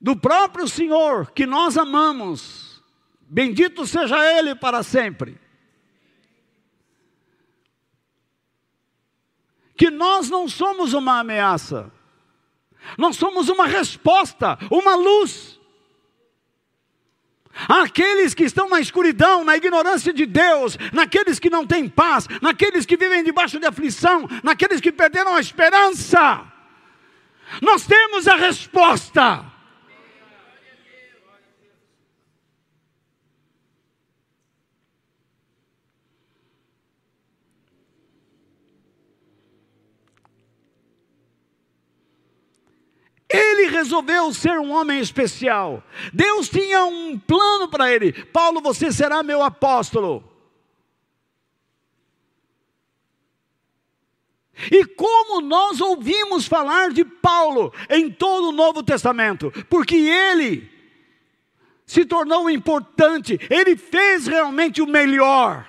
do 0.00 0.16
próprio 0.16 0.68
Senhor 0.68 1.30
que 1.32 1.46
nós 1.46 1.76
amamos. 1.76 2.82
Bendito 3.20 3.86
seja 3.86 4.16
Ele 4.38 4.54
para 4.54 4.82
sempre. 4.82 5.38
Que 9.76 9.90
nós 9.90 10.28
não 10.28 10.48
somos 10.48 10.92
uma 10.92 11.20
ameaça, 11.20 11.92
nós 12.96 13.16
somos 13.16 13.48
uma 13.48 13.66
resposta, 13.66 14.58
uma 14.70 14.96
luz. 14.96 15.57
Aqueles 17.66 18.34
que 18.34 18.44
estão 18.44 18.68
na 18.68 18.80
escuridão, 18.80 19.42
na 19.42 19.56
ignorância 19.56 20.12
de 20.12 20.26
Deus, 20.26 20.78
naqueles 20.92 21.38
que 21.38 21.50
não 21.50 21.66
têm 21.66 21.88
paz, 21.88 22.28
naqueles 22.40 22.86
que 22.86 22.96
vivem 22.96 23.24
debaixo 23.24 23.58
de 23.58 23.66
aflição, 23.66 24.28
naqueles 24.44 24.80
que 24.80 24.92
perderam 24.92 25.34
a 25.34 25.40
esperança. 25.40 26.44
Nós 27.62 27.86
temos 27.86 28.28
a 28.28 28.36
resposta. 28.36 29.44
Ele 43.30 43.67
resolveu 43.78 44.32
ser 44.32 44.58
um 44.58 44.70
homem 44.70 45.00
especial. 45.00 45.82
Deus 46.12 46.48
tinha 46.48 46.84
um 46.84 47.18
plano 47.18 47.68
para 47.68 47.92
ele. 47.92 48.12
Paulo, 48.12 48.60
você 48.60 48.92
será 48.92 49.22
meu 49.22 49.42
apóstolo. 49.42 50.24
E 54.72 54.84
como 54.84 55.40
nós 55.40 55.80
ouvimos 55.80 56.46
falar 56.46 56.90
de 56.90 57.04
Paulo 57.04 57.72
em 57.88 58.10
todo 58.10 58.48
o 58.48 58.52
Novo 58.52 58.82
Testamento? 58.82 59.52
Porque 59.70 59.94
ele 59.94 60.68
se 61.86 62.04
tornou 62.04 62.50
importante, 62.50 63.38
ele 63.48 63.76
fez 63.76 64.26
realmente 64.26 64.82
o 64.82 64.86
melhor. 64.86 65.66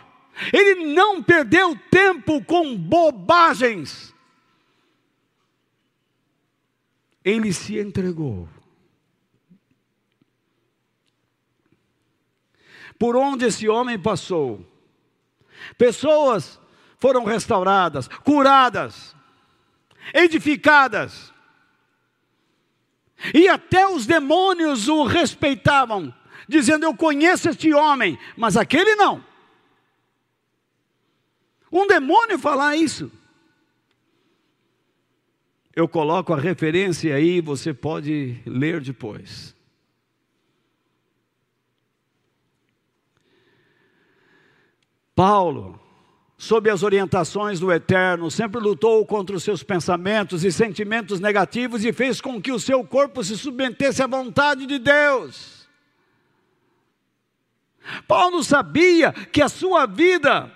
Ele 0.52 0.94
não 0.94 1.22
perdeu 1.22 1.78
tempo 1.92 2.44
com 2.44 2.76
bobagens. 2.76 4.14
Ele 7.24 7.52
se 7.54 7.78
entregou. 7.78 8.48
Por 12.98 13.16
onde 13.16 13.46
esse 13.46 13.68
homem 13.70 13.98
passou, 13.98 14.66
pessoas 15.78 16.60
foram 16.98 17.24
restauradas, 17.24 18.08
curadas, 18.08 19.16
edificadas. 20.14 21.34
E 23.34 23.48
até 23.48 23.88
os 23.88 24.06
demônios 24.06 24.88
o 24.88 25.04
respeitavam, 25.04 26.14
dizendo: 26.48 26.86
Eu 26.86 26.96
conheço 26.96 27.50
este 27.50 27.74
homem, 27.74 28.18
mas 28.36 28.58
aquele 28.58 28.96
não. 28.96 29.24
Um 31.72 31.86
demônio 31.88 32.40
falar 32.40 32.76
isso. 32.76 33.12
Eu 35.80 35.88
coloco 35.88 36.34
a 36.34 36.38
referência 36.38 37.16
aí, 37.16 37.40
você 37.40 37.74
pode 37.74 38.38
ler 38.46 38.82
depois. 38.82 39.56
Paulo 45.16 45.80
sob 46.38 46.70
as 46.70 46.84
orientações 46.84 47.62
do 47.62 47.72
Eterno, 47.72 48.30
sempre 48.30 48.60
lutou 48.60 49.06
contra 49.06 49.38
os 49.38 49.44
seus 49.44 49.64
pensamentos 49.64 50.44
e 50.44 50.52
sentimentos 50.52 51.22
negativos 51.22 51.86
e 51.86 51.94
fez 51.94 52.20
com 52.20 52.42
que 52.42 52.52
o 52.52 52.60
seu 52.60 52.84
corpo 52.84 53.24
se 53.24 53.38
submetesse 53.38 54.04
à 54.04 54.08
vontade 54.08 54.66
de 54.66 54.80
Deus. 54.80 55.66
Paulo 58.06 58.44
sabia 58.44 59.14
que 59.14 59.42
a 59.42 59.48
sua 59.48 59.86
vida, 59.86 60.52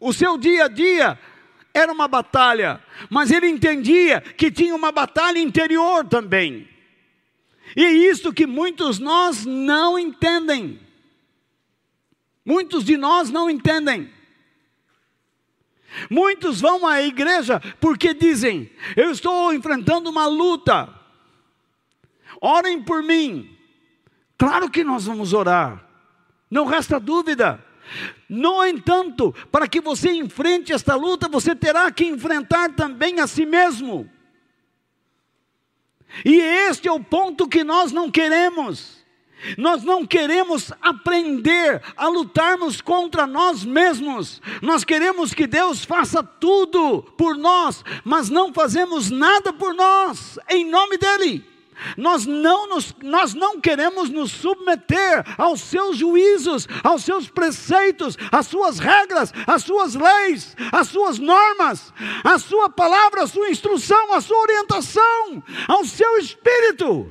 o 0.00 0.12
seu 0.12 0.36
dia 0.36 0.64
a 0.64 0.68
dia, 0.68 1.16
era 1.76 1.92
uma 1.92 2.08
batalha, 2.08 2.82
mas 3.10 3.30
ele 3.30 3.46
entendia 3.46 4.22
que 4.22 4.50
tinha 4.50 4.74
uma 4.74 4.90
batalha 4.90 5.38
interior 5.38 6.06
também. 6.06 6.66
E 7.76 7.84
é 7.84 7.92
isso 7.92 8.32
que 8.32 8.46
muitos 8.46 8.98
nós 8.98 9.44
não 9.44 9.98
entendem. 9.98 10.80
Muitos 12.42 12.82
de 12.82 12.96
nós 12.96 13.28
não 13.28 13.50
entendem. 13.50 14.10
Muitos 16.08 16.62
vão 16.62 16.86
à 16.86 17.02
igreja 17.02 17.60
porque 17.78 18.14
dizem: 18.14 18.70
Eu 18.96 19.10
estou 19.10 19.52
enfrentando 19.52 20.08
uma 20.08 20.26
luta, 20.26 20.88
orem 22.40 22.82
por 22.82 23.02
mim. 23.02 23.54
Claro 24.38 24.70
que 24.70 24.82
nós 24.82 25.04
vamos 25.04 25.34
orar, 25.34 25.86
não 26.50 26.64
resta 26.64 26.98
dúvida. 26.98 27.62
No 28.28 28.64
entanto, 28.64 29.34
para 29.50 29.68
que 29.68 29.80
você 29.80 30.10
enfrente 30.10 30.72
esta 30.72 30.94
luta, 30.94 31.28
você 31.28 31.54
terá 31.54 31.90
que 31.90 32.04
enfrentar 32.04 32.74
também 32.74 33.20
a 33.20 33.26
si 33.26 33.46
mesmo. 33.46 34.10
E 36.24 36.36
este 36.40 36.88
é 36.88 36.92
o 36.92 37.02
ponto 37.02 37.48
que 37.48 37.62
nós 37.64 37.92
não 37.92 38.10
queremos. 38.10 39.04
Nós 39.58 39.82
não 39.84 40.06
queremos 40.06 40.72
aprender 40.80 41.82
a 41.96 42.08
lutarmos 42.08 42.80
contra 42.80 43.26
nós 43.26 43.64
mesmos. 43.64 44.40
Nós 44.62 44.82
queremos 44.82 45.34
que 45.34 45.46
Deus 45.46 45.84
faça 45.84 46.22
tudo 46.22 47.02
por 47.16 47.36
nós, 47.36 47.84
mas 48.04 48.30
não 48.30 48.52
fazemos 48.52 49.10
nada 49.10 49.52
por 49.52 49.74
nós, 49.74 50.38
em 50.48 50.68
nome 50.68 50.96
dEle. 50.96 51.55
Nós 51.96 52.26
não, 52.26 52.68
nos, 52.68 52.94
nós 53.02 53.34
não 53.34 53.60
queremos 53.60 54.08
nos 54.10 54.32
submeter 54.32 55.24
aos 55.38 55.60
seus 55.60 55.96
juízos, 55.96 56.66
aos 56.82 57.04
seus 57.04 57.28
preceitos, 57.28 58.16
às 58.32 58.46
suas 58.46 58.78
regras, 58.78 59.32
às 59.46 59.62
suas 59.62 59.94
leis, 59.94 60.56
às 60.72 60.88
suas 60.88 61.18
normas, 61.18 61.92
à 62.24 62.38
sua 62.38 62.68
palavra, 62.68 63.22
à 63.22 63.26
sua 63.26 63.50
instrução, 63.50 64.12
à 64.12 64.20
sua 64.20 64.38
orientação, 64.38 65.42
ao 65.68 65.84
seu 65.84 66.18
espírito. 66.18 67.10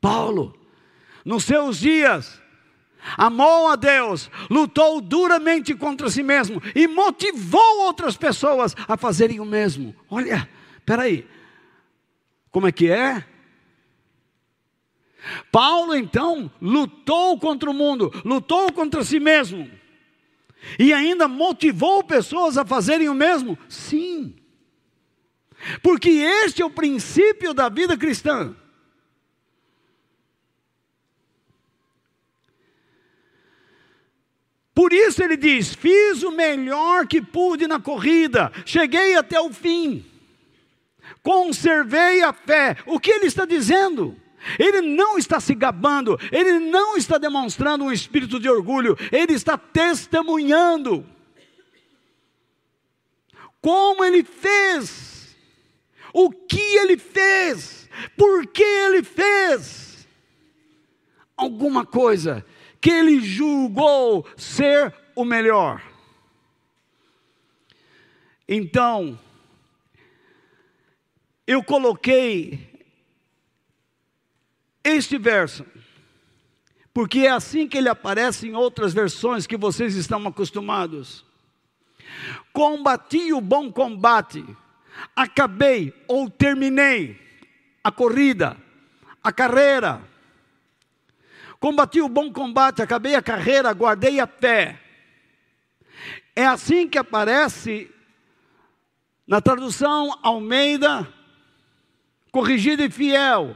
Paulo, 0.00 0.58
nos 1.24 1.44
seus 1.44 1.78
dias, 1.78 2.41
amou 3.16 3.68
a 3.68 3.76
Deus, 3.76 4.30
lutou 4.50 5.00
duramente 5.00 5.74
contra 5.74 6.10
si 6.10 6.22
mesmo 6.22 6.62
e 6.74 6.86
motivou 6.86 7.80
outras 7.82 8.16
pessoas 8.16 8.74
a 8.88 8.96
fazerem 8.96 9.40
o 9.40 9.44
mesmo. 9.44 9.94
Olha, 10.10 10.48
peraí, 10.84 11.26
como 12.50 12.66
é 12.66 12.72
que 12.72 12.90
é? 12.90 13.24
Paulo 15.50 15.94
então 15.94 16.50
lutou 16.60 17.38
contra 17.38 17.70
o 17.70 17.74
mundo, 17.74 18.12
lutou 18.24 18.72
contra 18.72 19.04
si 19.04 19.20
mesmo 19.20 19.70
e 20.78 20.92
ainda 20.92 21.28
motivou 21.28 22.02
pessoas 22.02 22.56
a 22.56 22.64
fazerem 22.64 23.08
o 23.08 23.14
mesmo? 23.14 23.58
Sim, 23.68 24.34
porque 25.82 26.10
este 26.10 26.62
é 26.62 26.64
o 26.64 26.70
princípio 26.70 27.54
da 27.54 27.68
vida 27.68 27.96
cristã. 27.96 28.56
Por 34.74 34.92
isso 34.92 35.22
ele 35.22 35.36
diz: 35.36 35.74
Fiz 35.74 36.22
o 36.22 36.30
melhor 36.30 37.06
que 37.06 37.20
pude 37.20 37.66
na 37.66 37.80
corrida, 37.80 38.52
cheguei 38.64 39.16
até 39.16 39.40
o 39.40 39.52
fim, 39.52 40.04
conservei 41.22 42.22
a 42.22 42.32
fé. 42.32 42.76
O 42.86 42.98
que 42.98 43.10
ele 43.10 43.26
está 43.26 43.44
dizendo? 43.44 44.16
Ele 44.58 44.80
não 44.80 45.18
está 45.18 45.38
se 45.38 45.54
gabando, 45.54 46.18
ele 46.32 46.58
não 46.58 46.96
está 46.96 47.16
demonstrando 47.16 47.84
um 47.84 47.92
espírito 47.92 48.40
de 48.40 48.48
orgulho, 48.48 48.96
ele 49.12 49.34
está 49.34 49.56
testemunhando 49.56 51.06
como 53.62 54.04
ele 54.04 54.24
fez, 54.24 55.36
o 56.12 56.28
que 56.30 56.60
ele 56.60 56.96
fez, 56.96 57.88
por 58.16 58.44
que 58.48 58.64
ele 58.64 59.04
fez. 59.04 60.08
Alguma 61.36 61.86
coisa 61.86 62.44
que 62.82 62.90
ele 62.90 63.20
julgou 63.20 64.26
ser 64.36 64.92
o 65.14 65.24
melhor. 65.24 65.80
Então, 68.48 69.16
eu 71.46 71.62
coloquei 71.62 72.68
este 74.82 75.16
verso, 75.16 75.64
porque 76.92 77.20
é 77.20 77.30
assim 77.30 77.68
que 77.68 77.78
ele 77.78 77.88
aparece 77.88 78.48
em 78.48 78.56
outras 78.56 78.92
versões 78.92 79.46
que 79.46 79.56
vocês 79.56 79.94
estão 79.94 80.26
acostumados. 80.26 81.24
Combati 82.52 83.32
o 83.32 83.40
bom 83.40 83.70
combate, 83.70 84.44
acabei 85.14 85.94
ou 86.08 86.28
terminei 86.28 87.16
a 87.82 87.92
corrida, 87.92 88.56
a 89.22 89.32
carreira, 89.32 90.02
Combati 91.62 92.00
o 92.00 92.08
bom 92.08 92.32
combate, 92.32 92.82
acabei 92.82 93.14
a 93.14 93.22
carreira, 93.22 93.72
guardei 93.72 94.18
a 94.18 94.26
fé. 94.26 94.80
É 96.34 96.44
assim 96.44 96.88
que 96.88 96.98
aparece 96.98 97.88
na 99.24 99.40
tradução 99.40 100.18
Almeida, 100.24 101.06
corrigida 102.32 102.84
e 102.84 102.90
fiel, 102.90 103.54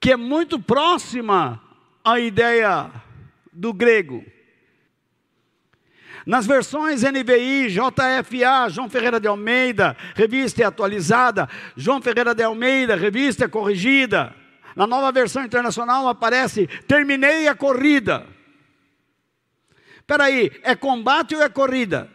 que 0.00 0.12
é 0.12 0.16
muito 0.16 0.58
próxima 0.58 1.62
à 2.02 2.18
ideia 2.18 2.90
do 3.52 3.74
grego. 3.74 4.24
Nas 6.24 6.46
versões 6.46 7.02
NVI, 7.02 7.68
JFA, 7.68 8.70
João 8.70 8.88
Ferreira 8.88 9.20
de 9.20 9.28
Almeida, 9.28 9.94
revista 10.14 10.66
atualizada, 10.66 11.50
João 11.76 12.00
Ferreira 12.00 12.34
de 12.34 12.42
Almeida, 12.42 12.96
revista 12.96 13.46
corrigida, 13.46 14.34
na 14.78 14.86
nova 14.86 15.10
versão 15.10 15.44
internacional 15.44 16.06
aparece: 16.06 16.68
terminei 16.86 17.48
a 17.48 17.54
corrida. 17.54 18.24
Espera 19.96 20.24
aí, 20.24 20.52
é 20.62 20.76
combate 20.76 21.34
ou 21.34 21.42
é 21.42 21.48
corrida? 21.48 22.08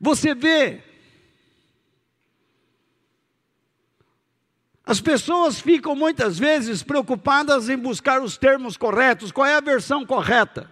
Você 0.00 0.34
vê, 0.34 0.82
as 4.84 5.00
pessoas 5.00 5.60
ficam 5.60 5.94
muitas 5.94 6.36
vezes 6.36 6.82
preocupadas 6.82 7.68
em 7.68 7.78
buscar 7.78 8.20
os 8.20 8.36
termos 8.36 8.76
corretos, 8.76 9.30
qual 9.30 9.46
é 9.46 9.54
a 9.54 9.60
versão 9.60 10.04
correta? 10.04 10.68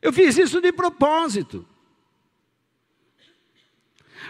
Eu 0.00 0.12
fiz 0.12 0.38
isso 0.38 0.60
de 0.60 0.72
propósito. 0.72 1.73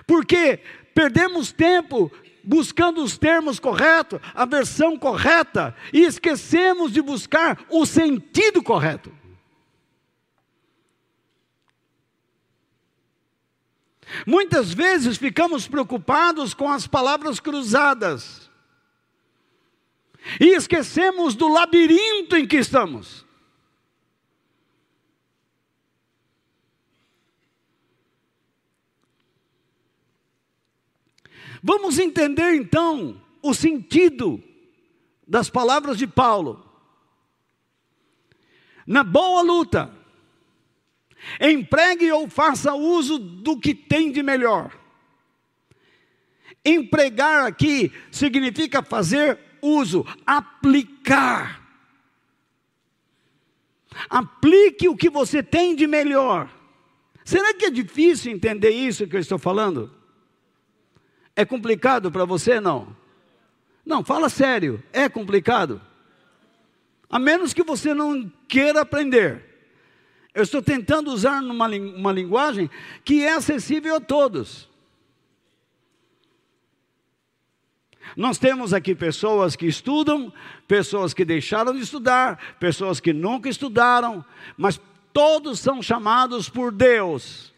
Porque 0.07 0.61
perdemos 0.95 1.53
tempo 1.53 2.11
buscando 2.43 3.03
os 3.03 3.17
termos 3.17 3.59
corretos, 3.59 4.21
a 4.35 4.45
versão 4.45 4.99
correta, 4.99 5.75
e 5.93 6.03
esquecemos 6.03 6.93
de 6.93 7.01
buscar 7.01 7.65
o 7.71 7.87
sentido 7.87 8.63
correto. 8.63 9.13
Muitas 14.27 14.73
vezes 14.73 15.17
ficamos 15.17 15.67
preocupados 15.67 16.55
com 16.55 16.71
as 16.71 16.87
palavras 16.87 17.41
cruzadas 17.41 18.51
e 20.41 20.55
esquecemos 20.55 21.35
do 21.35 21.49
labirinto 21.49 22.37
em 22.37 22.47
que 22.47 22.57
estamos. 22.57 23.24
Vamos 31.67 31.99
entender 31.99 32.57
então 32.57 33.19
o 33.41 33.55
sentido 33.55 34.39
das 35.27 35.49
palavras 35.49 35.97
de 35.97 36.07
Paulo. 36.07 36.63
Na 38.87 39.03
boa 39.03 39.41
luta, 39.41 39.91
empregue 41.41 42.13
ou 42.13 42.29
faça 42.29 42.75
uso 42.75 43.19
do 43.19 43.59
que 43.59 43.75
tem 43.75 44.13
de 44.13 44.23
melhor. 44.23 44.79
Empregar 46.63 47.47
aqui 47.47 47.91
significa 48.11 48.83
fazer 48.83 49.39
uso, 49.63 50.05
aplicar. 50.27 51.67
Aplique 54.11 54.87
o 54.87 54.97
que 54.97 55.09
você 55.09 55.43
tem 55.43 55.75
de 55.75 55.87
melhor. 55.87 56.55
Será 57.25 57.55
que 57.55 57.65
é 57.65 57.71
difícil 57.71 58.31
entender 58.31 58.69
isso 58.69 59.07
que 59.07 59.17
eu 59.17 59.21
estou 59.21 59.39
falando? 59.39 60.04
É 61.37 61.45
complicado 61.45 62.13
para 62.13 62.25
você, 62.25 62.61
não? 62.61 62.97
Não, 63.85 64.05
fala 64.05 64.29
sério, 64.29 64.83
é 64.93 65.09
complicado. 65.09 65.81
A 67.11 67.19
menos 67.19 67.53
que 67.53 67.63
você 67.63 67.93
não 67.93 68.31
queira 68.49 68.81
aprender. 68.81 69.43
Eu 70.35 70.43
estou 70.43 70.63
tentando 70.63 71.11
usar 71.11 71.43
uma, 71.43 71.69
uma 71.69 72.13
linguagem 72.13 72.71
que 73.05 73.23
é 73.23 73.35
acessível 73.35 73.97
a 73.97 74.01
todos. 74.01 74.69
Nós 78.17 78.39
temos 78.39 78.73
aqui 78.73 78.95
pessoas 78.95 79.57
que 79.57 79.67
estudam, 79.67 80.33
pessoas 80.69 81.13
que 81.13 81.25
deixaram 81.25 81.73
de 81.73 81.81
estudar, 81.81 82.57
pessoas 82.59 83.01
que 83.01 83.13
nunca 83.13 83.49
estudaram, 83.49 84.25
mas 84.57 84.81
todos 85.13 85.59
são 85.59 85.83
chamados 85.83 86.49
por 86.49 86.71
Deus 86.71 87.54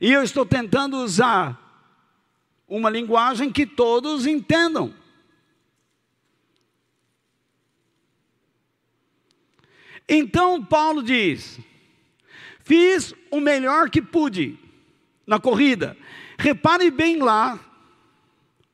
E 0.00 0.12
eu 0.12 0.22
estou 0.22 0.44
tentando 0.44 0.96
usar 0.98 1.60
uma 2.68 2.90
linguagem 2.90 3.52
que 3.52 3.66
todos 3.66 4.26
entendam. 4.26 4.94
Então 10.08 10.64
Paulo 10.64 11.02
diz: 11.02 11.58
Fiz 12.62 13.14
o 13.30 13.40
melhor 13.40 13.90
que 13.90 14.02
pude 14.02 14.58
na 15.26 15.38
corrida. 15.38 15.96
Repare 16.38 16.90
bem 16.90 17.18
lá, 17.18 17.58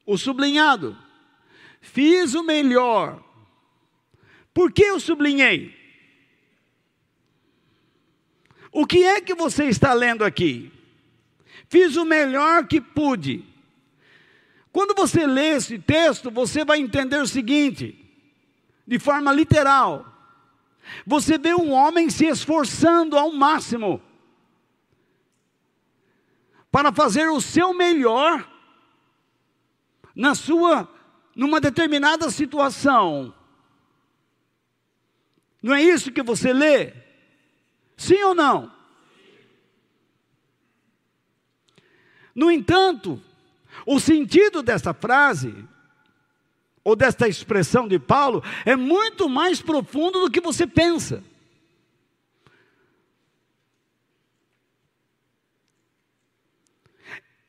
o 0.06 0.16
sublinhado. 0.16 0.96
Fiz 1.80 2.35
o 2.35 2.42
melhor. 2.42 3.22
Por 4.52 4.72
que 4.72 4.83
eu 4.83 4.98
sublinhei? 4.98 5.78
O 8.72 8.87
que 8.87 9.04
é 9.04 9.20
que 9.20 9.35
você 9.35 9.64
está 9.64 9.92
lendo 9.92 10.24
aqui? 10.24 10.72
Fiz 11.70 11.94
o 11.94 12.04
melhor 12.04 12.66
que 12.66 12.80
pude. 12.80 13.44
Quando 14.72 14.92
você 14.92 15.24
lê 15.24 15.50
esse 15.50 15.78
texto, 15.78 16.28
você 16.28 16.64
vai 16.64 16.80
entender 16.80 17.18
o 17.18 17.28
seguinte, 17.28 17.96
de 18.85 18.98
forma 18.98 19.33
literal. 19.33 20.04
Você 21.06 21.38
vê 21.38 21.54
um 21.54 21.70
homem 21.70 22.11
se 22.11 22.26
esforçando 22.26 23.16
ao 23.16 23.30
máximo 23.30 24.02
para 26.72 26.92
fazer 26.92 27.28
o 27.28 27.40
seu 27.40 27.72
melhor 27.72 28.50
na 30.12 30.35
sua 30.35 30.92
numa 31.37 31.61
determinada 31.61 32.30
situação. 32.30 33.33
Não 35.62 35.72
é 35.72 35.80
isso 35.80 36.11
que 36.11 36.22
você 36.22 36.52
lê? 36.52 36.94
Sim 37.96 38.20
ou 38.24 38.35
não? 38.35 38.79
No 42.34 42.50
entanto, 42.50 43.20
o 43.86 43.98
sentido 43.98 44.62
dessa 44.62 44.92
frase, 44.94 45.54
ou 46.82 46.96
desta 46.96 47.28
expressão 47.28 47.86
de 47.86 47.98
Paulo, 47.98 48.42
é 48.64 48.76
muito 48.76 49.28
mais 49.28 49.60
profundo 49.60 50.20
do 50.20 50.30
que 50.30 50.40
você 50.40 50.66
pensa. 50.66 51.22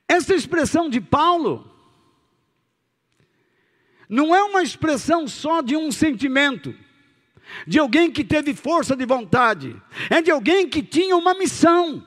Essa 0.08 0.36
expressão 0.36 0.90
de 0.90 1.00
Paulo 1.00 1.72
não 4.10 4.36
é 4.36 4.44
uma 4.44 4.62
expressão 4.62 5.26
só 5.26 5.62
de 5.62 5.78
um 5.78 5.90
sentimento, 5.90 6.76
de 7.66 7.80
alguém 7.80 8.12
que 8.12 8.26
teve 8.26 8.54
força 8.54 8.94
de 8.94 9.06
vontade, 9.06 9.82
é 10.10 10.22
de 10.22 10.30
alguém 10.30 10.68
que 10.68 10.84
tinha 10.84 11.16
uma 11.16 11.34
missão. 11.34 12.06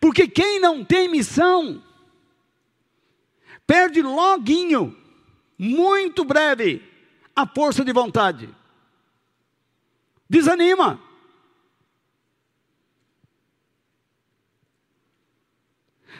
Porque 0.00 0.28
quem 0.28 0.60
não 0.60 0.84
tem 0.84 1.08
missão, 1.08 1.82
perde 3.66 4.02
loguinho, 4.02 4.96
muito 5.58 6.24
breve, 6.24 6.82
a 7.34 7.46
força 7.46 7.84
de 7.84 7.92
vontade. 7.92 8.54
Desanima. 10.28 11.00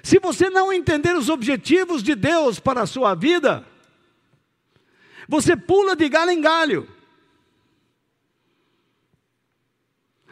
Se 0.03 0.19
você 0.19 0.49
não 0.49 0.73
entender 0.73 1.15
os 1.17 1.29
objetivos 1.29 2.03
de 2.03 2.15
Deus 2.15 2.59
para 2.61 2.83
a 2.83 2.87
sua 2.87 3.15
vida, 3.15 3.67
você 5.29 5.57
pula 5.57 5.95
de 5.95 6.09
galho 6.09 6.31
em 6.31 6.41
galho. 6.41 6.89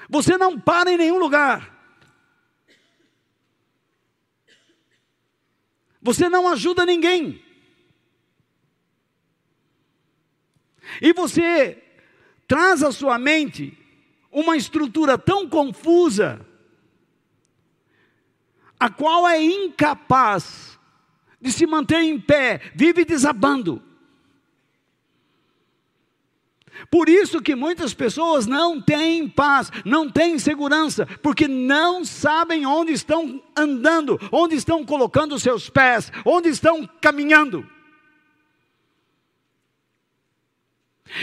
Você 0.08 0.38
não 0.38 0.58
para 0.58 0.90
em 0.90 0.96
nenhum 0.96 1.18
lugar. 1.18 1.75
Você 6.06 6.28
não 6.28 6.46
ajuda 6.46 6.86
ninguém. 6.86 7.42
E 11.02 11.12
você 11.12 11.82
traz 12.46 12.80
à 12.84 12.92
sua 12.92 13.18
mente 13.18 13.76
uma 14.30 14.56
estrutura 14.56 15.18
tão 15.18 15.48
confusa, 15.48 16.46
a 18.78 18.88
qual 18.88 19.26
é 19.26 19.42
incapaz 19.42 20.78
de 21.40 21.50
se 21.50 21.66
manter 21.66 22.02
em 22.02 22.20
pé, 22.20 22.60
vive 22.72 23.04
desabando. 23.04 23.82
Por 26.90 27.08
isso 27.08 27.40
que 27.40 27.54
muitas 27.54 27.94
pessoas 27.94 28.46
não 28.46 28.80
têm 28.80 29.28
paz, 29.28 29.70
não 29.84 30.10
têm 30.10 30.38
segurança, 30.38 31.06
porque 31.22 31.48
não 31.48 32.04
sabem 32.04 32.66
onde 32.66 32.92
estão 32.92 33.42
andando, 33.56 34.18
onde 34.30 34.54
estão 34.54 34.84
colocando 34.84 35.34
os 35.34 35.42
seus 35.42 35.68
pés, 35.68 36.12
onde 36.24 36.48
estão 36.48 36.88
caminhando. 37.00 37.66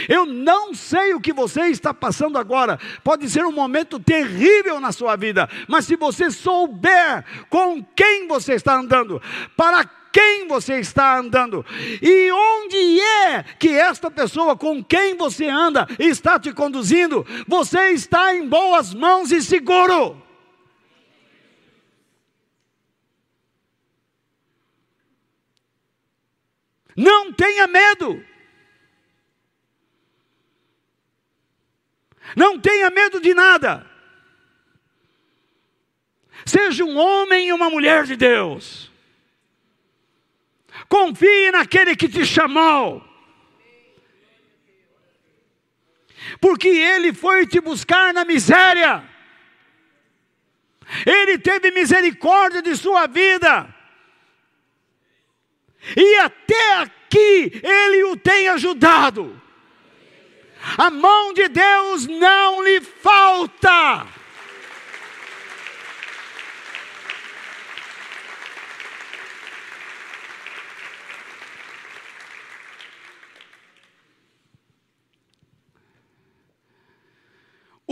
Eu 0.08 0.24
não 0.24 0.74
sei 0.74 1.14
o 1.14 1.20
que 1.20 1.32
você 1.32 1.66
está 1.66 1.92
passando 1.92 2.38
agora, 2.38 2.78
pode 3.02 3.28
ser 3.28 3.44
um 3.44 3.52
momento 3.52 4.00
terrível 4.00 4.80
na 4.80 4.92
sua 4.92 5.14
vida, 5.14 5.48
mas 5.68 5.84
se 5.84 5.94
você 5.94 6.30
souber 6.30 7.24
com 7.50 7.84
quem 7.94 8.26
você 8.26 8.54
está 8.54 8.74
andando, 8.76 9.20
para 9.56 9.84
quem 10.14 10.46
você 10.46 10.78
está 10.78 11.18
andando 11.18 11.66
e 12.00 12.30
onde 12.30 13.00
é 13.00 13.42
que 13.42 13.70
esta 13.70 14.08
pessoa 14.08 14.56
com 14.56 14.82
quem 14.82 15.16
você 15.16 15.48
anda 15.48 15.88
está 15.98 16.38
te 16.38 16.52
conduzindo. 16.52 17.26
Você 17.48 17.90
está 17.90 18.32
em 18.32 18.48
boas 18.48 18.94
mãos 18.94 19.32
e 19.32 19.42
seguro. 19.42 20.22
Não 26.96 27.32
tenha 27.32 27.66
medo. 27.66 28.24
Não 32.36 32.60
tenha 32.60 32.88
medo 32.88 33.20
de 33.20 33.34
nada. 33.34 33.84
Seja 36.46 36.84
um 36.84 36.96
homem 36.96 37.48
e 37.48 37.52
uma 37.52 37.68
mulher 37.68 38.04
de 38.04 38.14
Deus. 38.14 38.93
Confie 40.88 41.50
naquele 41.50 41.96
que 41.96 42.08
te 42.08 42.24
chamou. 42.24 43.02
Porque 46.40 46.68
ele 46.68 47.12
foi 47.12 47.46
te 47.46 47.60
buscar 47.60 48.12
na 48.14 48.24
miséria. 48.24 49.02
Ele 51.06 51.38
teve 51.38 51.70
misericórdia 51.70 52.62
de 52.62 52.76
sua 52.76 53.06
vida. 53.06 53.74
E 55.96 56.16
até 56.16 56.78
aqui 56.78 57.60
ele 57.62 58.04
o 58.04 58.16
tem 58.16 58.48
ajudado. 58.48 59.40
A 60.78 60.90
mão 60.90 61.34
de 61.34 61.48
Deus 61.48 62.06
não 62.06 62.62
lhe 62.62 62.80
falta. 62.80 64.06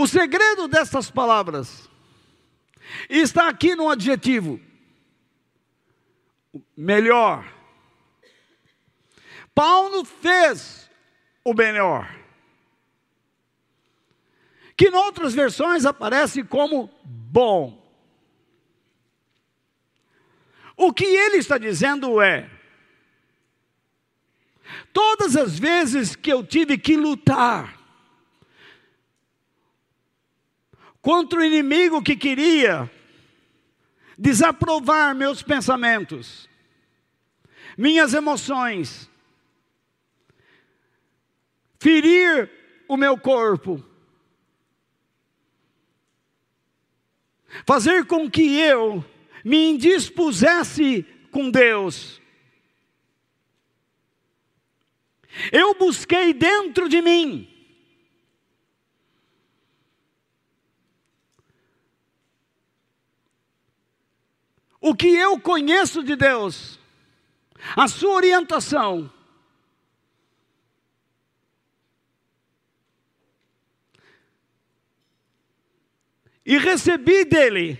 O 0.02 0.06
segredo 0.08 0.66
dessas 0.66 1.12
palavras 1.12 1.88
está 3.08 3.48
aqui 3.48 3.76
no 3.76 3.88
adjetivo 3.88 4.60
melhor. 6.76 7.46
Paulo 9.54 10.04
fez 10.04 10.90
o 11.44 11.54
melhor 11.54 12.12
que 14.76 14.88
em 14.88 14.94
outras 14.94 15.34
versões 15.34 15.84
aparece 15.84 16.42
como 16.42 16.90
bom. 17.04 17.80
O 20.76 20.92
que 20.92 21.04
ele 21.04 21.36
está 21.36 21.58
dizendo 21.58 22.20
é: 22.20 22.50
todas 24.92 25.36
as 25.36 25.56
vezes 25.56 26.16
que 26.16 26.32
eu 26.32 26.44
tive 26.44 26.76
que 26.76 26.96
lutar 26.96 27.81
contra 31.02 31.40
o 31.40 31.44
inimigo 31.44 32.00
que 32.00 32.14
queria 32.16 32.88
desaprovar 34.16 35.16
meus 35.16 35.42
pensamentos, 35.42 36.48
minhas 37.76 38.14
emoções, 38.14 39.10
ferir 41.80 42.48
o 42.86 42.96
meu 42.96 43.18
corpo, 43.18 43.84
fazer 47.66 48.06
com 48.06 48.30
que 48.30 48.56
eu 48.60 49.04
me 49.44 49.70
indispusesse 49.70 51.04
com 51.32 51.50
Deus. 51.50 52.22
Eu 55.50 55.74
busquei 55.74 56.32
dentro 56.32 56.88
de 56.88 57.02
mim 57.02 57.51
o 64.82 64.94
que 64.94 65.06
eu 65.06 65.40
conheço 65.40 66.02
de 66.02 66.14
Deus, 66.14 66.78
a 67.74 67.88
sua 67.88 68.14
orientação. 68.16 69.10
e 76.44 76.58
recebi 76.58 77.24
dele 77.24 77.78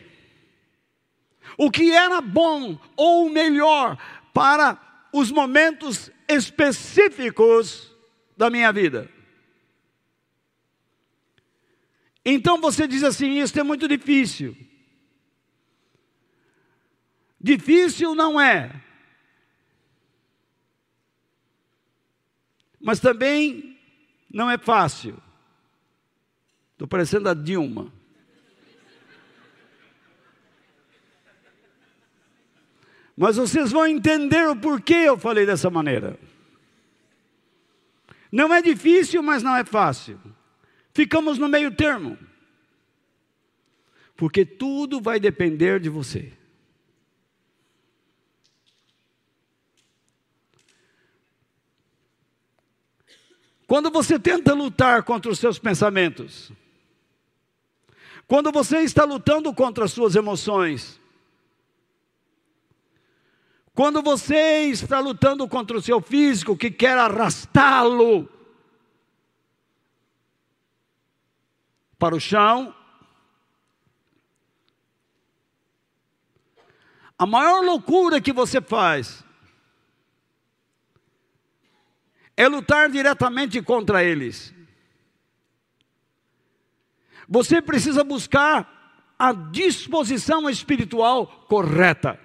o 1.59 1.71
que 1.71 1.91
era 1.93 2.21
bom 2.21 2.79
ou 2.97 3.29
melhor 3.29 3.99
para 4.33 4.81
os 5.13 5.31
momentos 5.31 6.11
específicos 6.29 7.95
da 8.37 8.49
minha 8.49 8.73
vida. 8.73 9.11
Então 12.25 12.61
você 12.61 12.87
diz 12.87 13.03
assim: 13.03 13.39
isso 13.39 13.59
é 13.59 13.63
muito 13.63 13.87
difícil. 13.87 14.57
Difícil 17.43 18.15
não 18.15 18.41
é, 18.41 18.81
mas 22.81 23.01
também 23.01 23.79
não 24.31 24.51
é 24.51 24.59
fácil. 24.59 25.17
Estou 26.73 26.89
parecendo 26.89 27.29
a 27.29 27.35
Dilma. 27.35 27.93
Mas 33.17 33.37
vocês 33.37 33.71
vão 33.71 33.87
entender 33.87 34.49
o 34.49 34.57
porquê 34.57 34.95
eu 34.95 35.19
falei 35.19 35.47
dessa 35.47 35.71
maneira. 35.71 36.19
Não 38.33 38.53
é 38.53 38.63
difícil, 38.63 39.23
mas 39.23 39.43
não 39.43 39.55
é 39.55 39.65
fácil. 39.65 40.19
Ficamos 40.93 41.39
no 41.39 41.47
meio 41.47 41.71
termo. 41.71 42.19
Porque 44.17 44.45
tudo 44.45 45.01
vai 45.01 45.21
depender 45.21 45.79
de 45.79 45.89
você. 45.89 46.33
Quando 53.73 53.91
você 53.91 54.19
tenta 54.19 54.53
lutar 54.53 55.03
contra 55.03 55.33
os 55.33 55.39
seus 55.39 55.59
pensamentos, 55.59 56.53
quando 58.29 58.53
você 58.53 58.81
está 58.81 59.03
lutando 59.03 59.51
contra 59.55 59.87
as 59.87 59.93
suas 59.93 60.15
emoções, 60.15 61.01
quando 63.75 64.03
você 64.03 64.65
está 64.65 65.01
lutando 65.01 65.49
contra 65.49 65.75
o 65.75 65.81
seu 65.81 66.03
físico 66.03 66.55
que 66.55 66.71
quer 66.71 66.99
arrastá-lo 66.99 68.29
para 71.99 72.15
o 72.15 72.21
chão, 72.21 72.75
a 77.19 77.25
maior 77.25 77.65
loucura 77.65 78.21
que 78.21 78.35
você 78.35 78.61
faz 78.61 79.25
é 82.37 82.49
lutar 82.49 82.91
diretamente 82.91 83.61
contra 83.63 84.03
eles. 84.03 84.55
Você 87.29 87.63
precisa 87.63 88.05
buscar 88.05 88.83
a 89.19 89.33
disposição 89.33 90.51
espiritual 90.51 91.27
correta. 91.49 92.19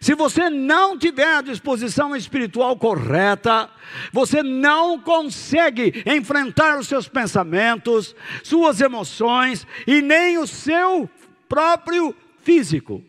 Se 0.00 0.14
você 0.14 0.48
não 0.48 0.96
tiver 0.96 1.36
a 1.36 1.42
disposição 1.42 2.14
espiritual 2.14 2.76
correta, 2.76 3.68
você 4.12 4.42
não 4.42 5.00
consegue 5.00 6.04
enfrentar 6.06 6.78
os 6.78 6.86
seus 6.86 7.08
pensamentos, 7.08 8.14
suas 8.44 8.80
emoções 8.80 9.66
e 9.86 10.00
nem 10.02 10.38
o 10.38 10.46
seu 10.46 11.08
próprio 11.48 12.14
físico. 12.42 13.02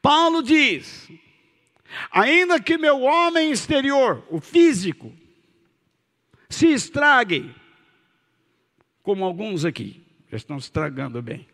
Paulo 0.00 0.42
diz: 0.42 1.10
ainda 2.10 2.60
que 2.60 2.78
meu 2.78 3.02
homem 3.02 3.50
exterior, 3.50 4.24
o 4.30 4.40
físico, 4.40 5.12
se 6.48 6.68
estrague, 6.68 7.54
como 9.02 9.24
alguns 9.24 9.64
aqui 9.64 10.04
já 10.30 10.36
estão 10.36 10.56
estragando 10.56 11.20
bem. 11.22 11.46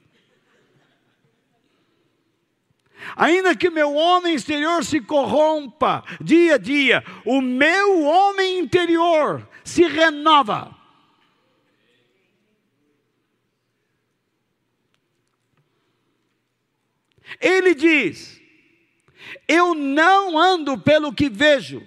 Ainda 3.16 3.56
que 3.56 3.68
meu 3.68 3.94
homem 3.94 4.34
exterior 4.34 4.84
se 4.84 5.00
corrompa 5.00 6.04
dia 6.20 6.54
a 6.54 6.58
dia, 6.58 7.04
o 7.26 7.40
meu 7.40 8.04
homem 8.04 8.58
interior 8.60 9.46
se 9.64 9.82
renova. 9.82 10.81
Ele 17.40 17.74
diz: 17.74 18.40
Eu 19.46 19.74
não 19.74 20.38
ando 20.38 20.78
pelo 20.78 21.12
que 21.12 21.28
vejo, 21.28 21.82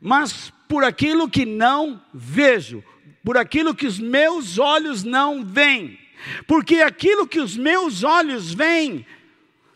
mas 0.00 0.52
por 0.68 0.84
aquilo 0.84 1.28
que 1.28 1.46
não 1.46 2.00
vejo, 2.12 2.84
por 3.24 3.36
aquilo 3.36 3.74
que 3.74 3.86
os 3.86 3.98
meus 3.98 4.58
olhos 4.58 5.02
não 5.02 5.44
veem. 5.44 5.98
Porque 6.46 6.76
aquilo 6.76 7.26
que 7.26 7.40
os 7.40 7.56
meus 7.56 8.02
olhos 8.02 8.52
veem 8.52 9.06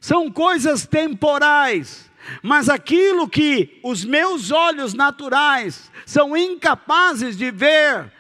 são 0.01 0.31
coisas 0.31 0.85
temporais, 0.87 2.11
mas 2.43 2.69
aquilo 2.69 3.29
que 3.29 3.79
os 3.83 4.05
meus 4.05 4.51
olhos 4.51 4.95
naturais 4.95 5.91
são 6.05 6.37
incapazes 6.37 7.37
de 7.37 7.51
ver, 7.51 8.13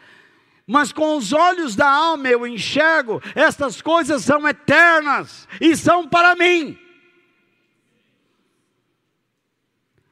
mas 0.73 0.91
com 0.91 1.19
os 1.19 1.35
olhos 1.35 1.77
da 1.77 1.87
alma 1.87 2.29
eu 2.29 2.47
enxergo, 2.47 3.23
estas 3.35 3.83
coisas 3.83 4.25
são 4.25 4.49
eternas 4.49 5.47
e 5.61 5.77
são 5.77 6.09
para 6.09 6.35
mim. 6.35 6.79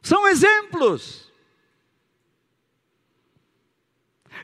São 0.03 0.29
exemplos 0.29 1.33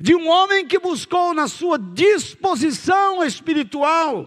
de 0.00 0.14
um 0.14 0.26
homem 0.26 0.66
que 0.66 0.78
buscou 0.78 1.34
na 1.34 1.48
sua 1.48 1.78
disposição 1.78 3.22
espiritual 3.22 4.26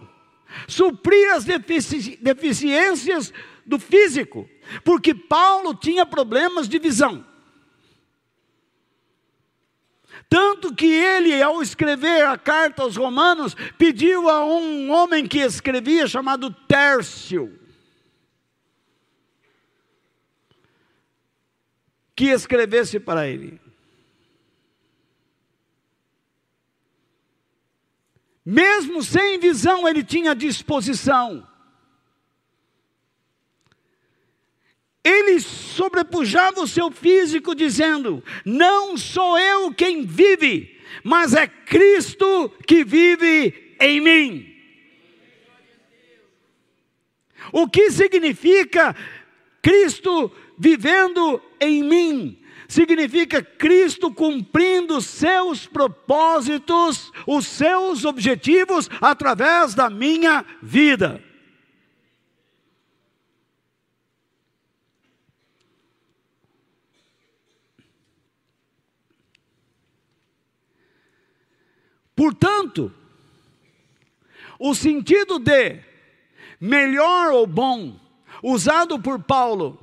suprir 0.68 1.32
as 1.34 1.44
defici 1.44 2.16
deficiências 2.22 3.32
do 3.66 3.80
físico, 3.80 4.48
porque 4.84 5.12
Paulo 5.12 5.74
tinha 5.74 6.06
problemas 6.06 6.68
de 6.68 6.78
visão. 6.78 7.29
Tanto 10.30 10.72
que 10.72 10.86
ele, 10.86 11.42
ao 11.42 11.60
escrever 11.60 12.24
a 12.24 12.38
carta 12.38 12.82
aos 12.82 12.96
Romanos, 12.96 13.56
pediu 13.76 14.30
a 14.30 14.44
um 14.44 14.88
homem 14.92 15.26
que 15.26 15.40
escrevia, 15.40 16.06
chamado 16.06 16.52
Tércio, 16.52 17.58
que 22.14 22.26
escrevesse 22.26 23.00
para 23.00 23.26
ele. 23.26 23.60
Mesmo 28.46 29.02
sem 29.02 29.40
visão, 29.40 29.88
ele 29.88 30.04
tinha 30.04 30.32
disposição. 30.32 31.49
Ele 35.02 35.40
sobrepujava 35.40 36.60
o 36.60 36.68
seu 36.68 36.90
físico, 36.90 37.54
dizendo: 37.54 38.22
Não 38.44 38.96
sou 38.96 39.38
eu 39.38 39.72
quem 39.72 40.04
vive, 40.04 40.78
mas 41.02 41.34
é 41.34 41.46
Cristo 41.46 42.52
que 42.66 42.84
vive 42.84 43.74
em 43.80 44.00
mim. 44.00 44.46
O 47.52 47.66
que 47.66 47.90
significa 47.90 48.94
Cristo 49.62 50.30
vivendo 50.58 51.42
em 51.58 51.82
mim? 51.82 52.38
Significa 52.68 53.42
Cristo 53.42 54.12
cumprindo 54.12 55.00
seus 55.00 55.66
propósitos, 55.66 57.10
os 57.26 57.46
seus 57.46 58.04
objetivos 58.04 58.88
através 59.00 59.74
da 59.74 59.90
minha 59.90 60.44
vida. 60.62 61.29
Portanto, 72.20 72.92
o 74.58 74.74
sentido 74.74 75.38
de 75.38 75.78
melhor 76.60 77.32
ou 77.32 77.46
bom, 77.46 77.98
usado 78.42 79.00
por 79.00 79.22
Paulo, 79.22 79.80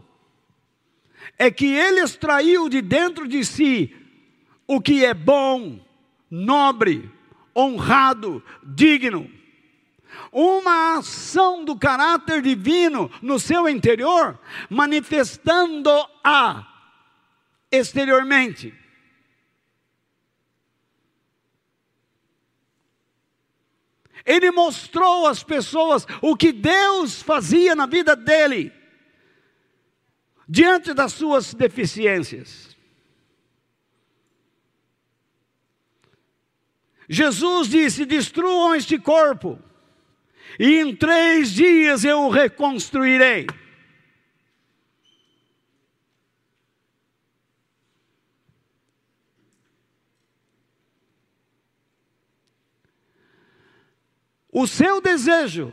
é 1.35 1.49
que 1.49 1.65
ele 1.65 1.99
extraiu 1.99 2.69
de 2.69 2.79
dentro 2.79 3.27
de 3.27 3.43
si 3.43 3.91
o 4.67 4.79
que 4.79 5.03
é 5.03 5.15
bom, 5.15 5.83
nobre, 6.29 7.09
honrado, 7.55 8.43
digno. 8.63 9.27
Uma 10.31 10.99
ação 10.99 11.65
do 11.65 11.75
caráter 11.75 12.43
divino 12.43 13.09
no 13.19 13.39
seu 13.39 13.67
interior, 13.67 14.39
manifestando-a 14.69 16.67
exteriormente. 17.71 18.75
Ele 24.27 24.51
mostrou 24.51 25.25
às 25.25 25.41
pessoas 25.41 26.05
o 26.21 26.35
que 26.35 26.51
Deus 26.51 27.21
fazia 27.21 27.73
na 27.73 27.85
vida 27.85 28.13
dele, 28.13 28.73
diante 30.47 30.93
das 30.93 31.13
suas 31.13 31.53
deficiências. 31.53 32.75
Jesus 37.07 37.69
disse: 37.69 38.05
Destruam 38.05 38.75
este 38.75 38.99
corpo, 38.99 39.57
e 40.59 40.81
em 40.81 40.93
três 40.93 41.51
dias 41.51 42.03
eu 42.03 42.23
o 42.23 42.29
reconstruirei. 42.29 43.47
O 54.59 54.65
seu 54.65 54.99
desejo, 54.99 55.71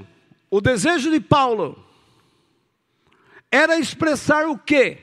o 0.51 0.61
desejo 0.61 1.11
de 1.11 1.19
Paulo, 1.19 1.83
era 3.51 3.79
expressar 3.79 4.47
o 4.47 4.59
quê? 4.59 4.99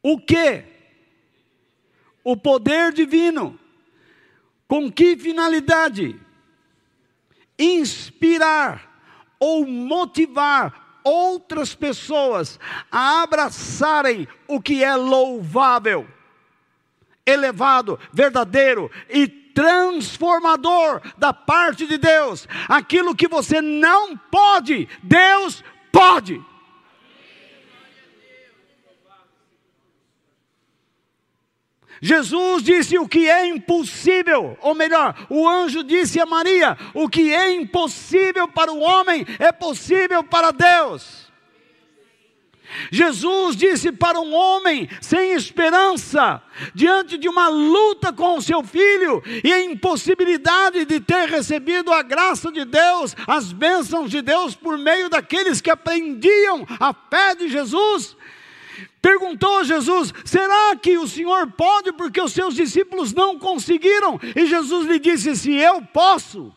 O 0.00 0.20
quê? 0.20 0.64
O 2.22 2.36
poder 2.36 2.92
divino. 2.92 3.58
Com 4.68 4.92
que 4.92 5.16
finalidade? 5.16 6.14
Inspirar 7.58 8.88
ou 9.40 9.66
motivar 9.66 11.00
outras 11.02 11.74
pessoas 11.74 12.60
a 12.92 13.22
abraçarem 13.22 14.28
o 14.46 14.62
que 14.62 14.84
é 14.84 14.94
louvável, 14.94 16.06
elevado, 17.26 17.98
verdadeiro 18.12 18.88
e 19.08 19.39
transformador 19.60 21.02
da 21.18 21.34
parte 21.34 21.86
de 21.86 21.98
Deus. 21.98 22.48
Aquilo 22.66 23.14
que 23.14 23.28
você 23.28 23.60
não 23.60 24.16
pode, 24.16 24.88
Deus 25.02 25.62
pode. 25.92 26.42
Jesus 32.00 32.62
disse 32.62 32.96
o 32.98 33.06
que 33.06 33.28
é 33.28 33.46
impossível, 33.46 34.56
ou 34.62 34.74
melhor, 34.74 35.14
o 35.28 35.46
anjo 35.46 35.84
disse 35.84 36.18
a 36.18 36.24
Maria: 36.24 36.78
o 36.94 37.06
que 37.06 37.34
é 37.34 37.52
impossível 37.52 38.48
para 38.48 38.72
o 38.72 38.80
homem 38.80 39.26
é 39.38 39.52
possível 39.52 40.24
para 40.24 40.50
Deus. 40.50 41.29
Jesus 42.90 43.56
disse 43.56 43.92
para 43.92 44.20
um 44.20 44.32
homem 44.32 44.88
sem 45.00 45.32
esperança, 45.32 46.42
diante 46.74 47.18
de 47.18 47.28
uma 47.28 47.48
luta 47.48 48.12
com 48.12 48.36
o 48.36 48.42
seu 48.42 48.62
filho 48.62 49.22
e 49.44 49.52
a 49.52 49.62
impossibilidade 49.62 50.84
de 50.84 51.00
ter 51.00 51.28
recebido 51.28 51.92
a 51.92 52.02
graça 52.02 52.50
de 52.52 52.64
Deus, 52.64 53.14
as 53.26 53.52
bênçãos 53.52 54.10
de 54.10 54.22
Deus 54.22 54.54
por 54.54 54.78
meio 54.78 55.08
daqueles 55.08 55.60
que 55.60 55.70
aprendiam 55.70 56.66
a 56.78 56.92
fé 56.92 57.34
de 57.34 57.48
Jesus. 57.48 58.16
Perguntou 59.02 59.58
a 59.58 59.64
Jesus: 59.64 60.12
será 60.24 60.76
que 60.76 60.98
o 60.98 61.08
Senhor 61.08 61.50
pode 61.52 61.92
porque 61.92 62.20
os 62.20 62.32
seus 62.32 62.54
discípulos 62.54 63.12
não 63.12 63.38
conseguiram? 63.38 64.20
E 64.36 64.46
Jesus 64.46 64.86
lhe 64.86 64.98
disse: 64.98 65.34
se 65.34 65.52
eu 65.52 65.82
posso, 65.82 66.52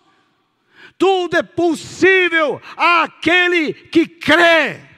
tudo 0.97 1.37
é 1.37 1.43
possível 1.43 2.61
àquele 2.75 3.73
que 3.73 4.05
crê. 4.05 4.92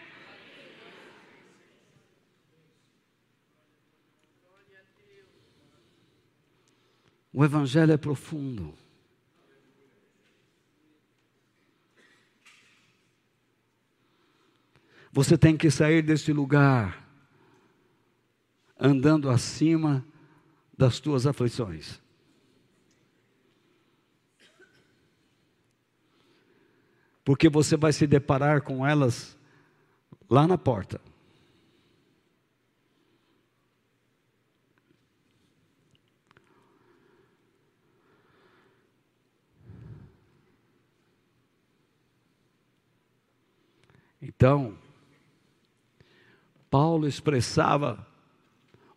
O 7.37 7.43
Evangelho 7.43 7.91
é 7.91 7.97
profundo. 7.97 8.73
Você 15.11 15.37
tem 15.37 15.57
que 15.57 15.69
sair 15.69 16.01
desse 16.01 16.31
lugar 16.31 17.05
andando 18.79 19.29
acima 19.29 20.05
das 20.77 21.01
tuas 21.01 21.27
aflições. 21.27 22.01
Porque 27.25 27.49
você 27.49 27.75
vai 27.75 27.91
se 27.91 28.07
deparar 28.07 28.61
com 28.61 28.87
elas 28.87 29.37
lá 30.29 30.47
na 30.47 30.57
porta. 30.57 31.01
Então, 44.35 44.77
Paulo 46.69 47.07
expressava 47.07 48.05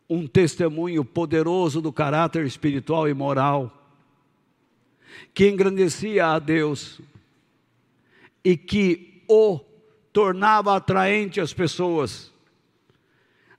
um 0.08 0.26
testemunho 0.26 1.04
poderoso 1.04 1.80
do 1.80 1.92
caráter 1.92 2.46
espiritual 2.46 3.08
e 3.08 3.14
moral, 3.14 3.72
que 5.34 5.48
engrandecia 5.48 6.26
a 6.26 6.38
Deus 6.38 7.00
e 8.44 8.56
que 8.56 9.22
o 9.28 9.60
tornava 10.12 10.74
atraente 10.74 11.40
às 11.40 11.52
pessoas. 11.52 12.32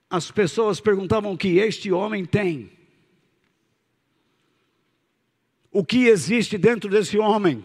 As 0.08 0.30
pessoas 0.30 0.80
perguntavam 0.80 1.32
o 1.32 1.38
que 1.38 1.58
este 1.58 1.92
homem 1.92 2.24
tem. 2.24 2.70
o 5.72 5.84
que 5.84 6.06
existe 6.06 6.58
dentro 6.58 6.90
desse 6.90 7.18
homem, 7.18 7.64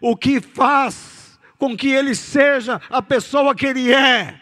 o 0.00 0.16
que 0.16 0.40
faz 0.40 1.23
com 1.58 1.76
que 1.76 1.88
ele 1.88 2.14
seja 2.14 2.80
a 2.90 3.00
pessoa 3.00 3.54
que 3.54 3.66
ele 3.66 3.92
é. 3.92 4.40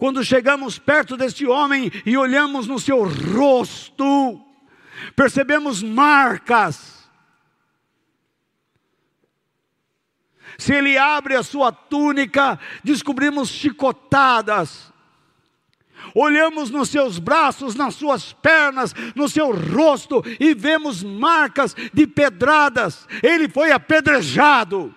Quando 0.00 0.24
chegamos 0.24 0.78
perto 0.78 1.14
deste 1.14 1.46
homem 1.46 1.92
e 2.06 2.16
olhamos 2.16 2.66
no 2.66 2.78
seu 2.78 3.04
rosto, 3.06 4.40
percebemos 5.14 5.82
marcas. 5.82 7.06
Se 10.56 10.74
ele 10.74 10.96
abre 10.96 11.34
a 11.36 11.42
sua 11.42 11.70
túnica, 11.70 12.58
descobrimos 12.82 13.50
chicotadas. 13.50 14.90
Olhamos 16.14 16.70
nos 16.70 16.88
seus 16.88 17.18
braços, 17.18 17.74
nas 17.74 17.94
suas 17.94 18.32
pernas, 18.32 18.94
no 19.14 19.28
seu 19.28 19.52
rosto 19.52 20.22
e 20.38 20.54
vemos 20.54 21.02
marcas 21.02 21.74
de 21.92 22.06
pedradas. 22.06 23.06
Ele 23.22 23.48
foi 23.48 23.70
apedrejado. 23.70 24.94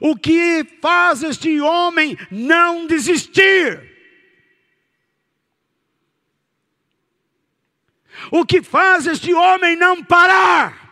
O 0.00 0.16
que 0.16 0.64
faz 0.80 1.22
este 1.22 1.60
homem 1.60 2.16
não 2.30 2.86
desistir? 2.86 3.94
O 8.30 8.44
que 8.44 8.62
faz 8.62 9.06
este 9.06 9.32
homem 9.32 9.76
não 9.76 10.02
parar? 10.02 10.85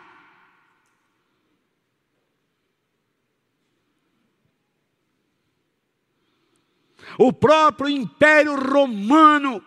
O 7.18 7.32
próprio 7.32 7.88
Império 7.88 8.56
Romano 8.56 9.62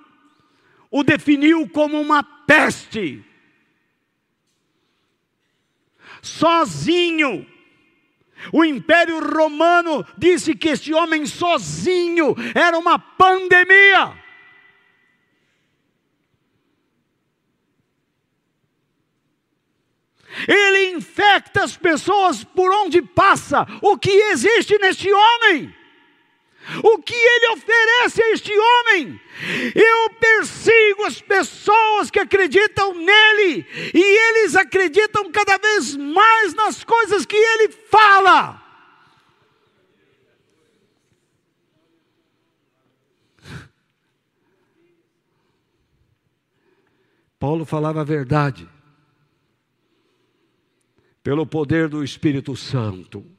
o 0.89 1.03
definiu 1.03 1.67
como 1.69 1.99
uma 1.99 2.23
peste. 2.23 3.23
Sozinho, 6.21 7.45
o 8.51 8.63
Império 8.63 9.19
Romano 9.19 10.05
disse 10.17 10.55
que 10.55 10.69
este 10.69 10.93
homem 10.93 11.25
sozinho 11.25 12.35
era 12.55 12.77
uma 12.77 12.97
pandemia. 12.97 14.23
Ele 20.47 20.91
infecta 20.91 21.63
as 21.63 21.75
pessoas 21.75 22.43
por 22.43 22.69
onde 22.71 23.01
passa. 23.01 23.65
O 23.81 23.97
que 23.97 24.09
existe 24.09 24.77
neste 24.77 25.11
homem? 25.11 25.76
O 26.83 27.01
que 27.01 27.15
ele 27.15 27.47
oferece 27.53 28.21
a 28.21 28.31
este 28.31 28.51
homem? 28.51 29.19
Eu 29.73 30.09
persigo 30.15 31.05
as 31.05 31.21
pessoas 31.21 32.11
que 32.11 32.19
acreditam 32.19 32.93
nele, 32.93 33.65
e 33.93 34.01
eles 34.01 34.55
acreditam 34.55 35.31
cada 35.31 35.57
vez 35.57 35.95
mais 35.95 36.53
nas 36.53 36.83
coisas 36.83 37.25
que 37.25 37.35
ele 37.35 37.69
fala. 37.69 38.63
Paulo 47.39 47.65
falava 47.65 48.01
a 48.01 48.03
verdade, 48.03 48.67
pelo 51.23 51.45
poder 51.45 51.87
do 51.87 52.03
Espírito 52.03 52.55
Santo. 52.55 53.36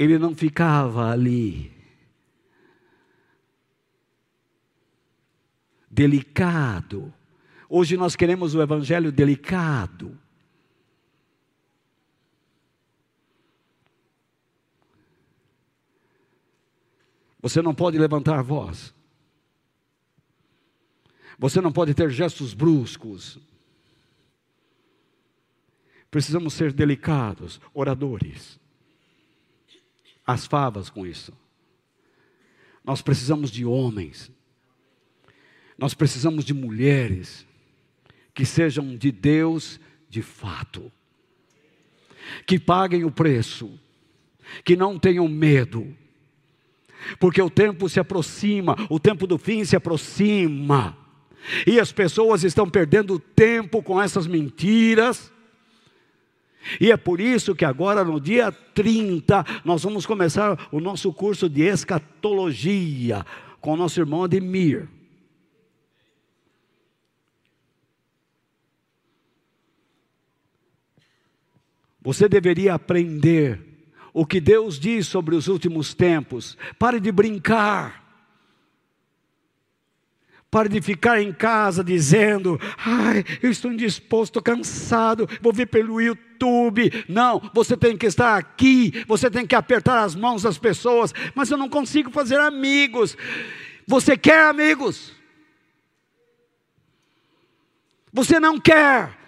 Ele 0.00 0.18
não 0.18 0.34
ficava 0.34 1.10
ali. 1.10 1.70
Delicado. 5.90 7.12
Hoje 7.68 7.98
nós 7.98 8.16
queremos 8.16 8.54
o 8.54 8.62
evangelho 8.62 9.12
delicado. 9.12 10.18
Você 17.42 17.60
não 17.60 17.74
pode 17.74 17.98
levantar 17.98 18.38
a 18.38 18.42
voz. 18.42 18.94
Você 21.38 21.60
não 21.60 21.70
pode 21.70 21.92
ter 21.92 22.08
gestos 22.08 22.54
bruscos. 22.54 23.38
Precisamos 26.10 26.54
ser 26.54 26.72
delicados, 26.72 27.60
oradores 27.74 28.58
as 30.32 30.46
favas 30.46 30.88
com 30.88 31.06
isso. 31.06 31.32
Nós 32.84 33.02
precisamos 33.02 33.50
de 33.50 33.64
homens, 33.64 34.30
nós 35.76 35.94
precisamos 35.94 36.44
de 36.44 36.54
mulheres 36.54 37.46
que 38.34 38.44
sejam 38.44 38.96
de 38.96 39.10
Deus 39.10 39.80
de 40.08 40.22
fato, 40.22 40.90
que 42.46 42.58
paguem 42.58 43.04
o 43.04 43.10
preço, 43.10 43.78
que 44.64 44.76
não 44.76 44.98
tenham 44.98 45.28
medo, 45.28 45.96
porque 47.18 47.40
o 47.40 47.50
tempo 47.50 47.88
se 47.88 47.98
aproxima, 47.98 48.76
o 48.88 48.98
tempo 48.98 49.26
do 49.26 49.38
fim 49.38 49.64
se 49.64 49.76
aproxima, 49.76 50.96
e 51.66 51.80
as 51.80 51.92
pessoas 51.92 52.44
estão 52.44 52.68
perdendo 52.68 53.18
tempo 53.18 53.82
com 53.82 54.00
essas 54.00 54.26
mentiras 54.26 55.32
e 56.80 56.92
é 56.92 56.96
por 56.96 57.20
isso 57.20 57.54
que 57.54 57.64
agora, 57.64 58.04
no 58.04 58.20
dia 58.20 58.52
30, 58.52 59.44
nós 59.64 59.82
vamos 59.82 60.04
começar 60.04 60.68
o 60.70 60.80
nosso 60.80 61.12
curso 61.12 61.48
de 61.48 61.62
escatologia 61.62 63.24
com 63.60 63.72
o 63.72 63.76
nosso 63.76 64.00
irmão 64.00 64.24
Ademir. 64.24 64.88
Você 72.02 72.28
deveria 72.28 72.74
aprender 72.74 73.60
o 74.12 74.24
que 74.24 74.40
Deus 74.40 74.78
diz 74.78 75.06
sobre 75.06 75.34
os 75.34 75.48
últimos 75.48 75.94
tempos. 75.94 76.56
Pare 76.78 76.98
de 76.98 77.12
brincar. 77.12 78.00
Pare 80.50 80.68
de 80.68 80.80
ficar 80.80 81.22
em 81.22 81.32
casa 81.32 81.84
dizendo: 81.84 82.58
ai, 82.78 83.24
eu 83.42 83.50
estou 83.50 83.72
indisposto, 83.72 84.38
estou 84.38 84.42
cansado, 84.42 85.28
vou 85.40 85.52
ver 85.52 85.66
pelo 85.66 86.00
YouTube. 86.40 87.04
Não, 87.08 87.40
você 87.52 87.76
tem 87.76 87.96
que 87.96 88.06
estar 88.06 88.36
aqui, 88.36 89.04
você 89.06 89.30
tem 89.30 89.46
que 89.46 89.54
apertar 89.54 90.02
as 90.02 90.14
mãos 90.14 90.42
das 90.42 90.56
pessoas, 90.56 91.12
mas 91.34 91.50
eu 91.50 91.58
não 91.58 91.68
consigo 91.68 92.10
fazer 92.10 92.40
amigos. 92.40 93.16
Você 93.86 94.16
quer 94.16 94.46
amigos? 94.46 95.12
Você 98.12 98.40
não 98.40 98.58
quer. 98.58 99.18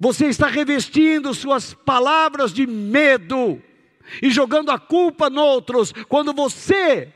Você 0.00 0.26
está 0.26 0.46
revestindo 0.46 1.34
suas 1.34 1.74
palavras 1.74 2.52
de 2.52 2.66
medo 2.66 3.60
e 4.22 4.30
jogando 4.30 4.70
a 4.70 4.78
culpa 4.78 5.28
noutros, 5.28 5.92
quando 6.08 6.32
você 6.32 7.12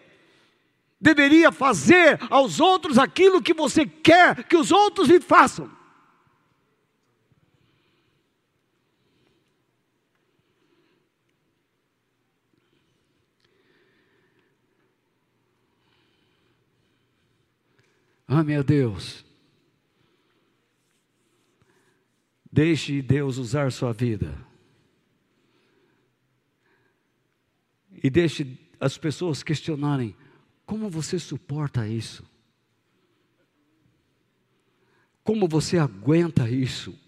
deveria 1.00 1.50
fazer 1.50 2.18
aos 2.28 2.60
outros 2.60 2.98
aquilo 2.98 3.42
que 3.42 3.54
você 3.54 3.86
quer 3.86 4.44
que 4.44 4.56
os 4.56 4.70
outros 4.70 5.08
lhe 5.08 5.20
façam. 5.20 5.81
Ah, 18.34 18.42
meu 18.42 18.64
Deus. 18.64 19.26
Deixe 22.50 23.02
Deus 23.02 23.36
usar 23.36 23.70
sua 23.70 23.92
vida. 23.92 24.34
E 28.02 28.08
deixe 28.08 28.58
as 28.80 28.96
pessoas 28.96 29.42
questionarem: 29.42 30.16
como 30.64 30.88
você 30.88 31.18
suporta 31.18 31.86
isso? 31.86 32.24
Como 35.22 35.46
você 35.46 35.76
aguenta 35.76 36.48
isso? 36.48 36.98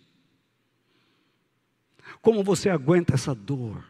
Como 2.21 2.45
você 2.45 2.69
aguenta 2.69 3.15
essa 3.15 3.35
dor? 3.35 3.83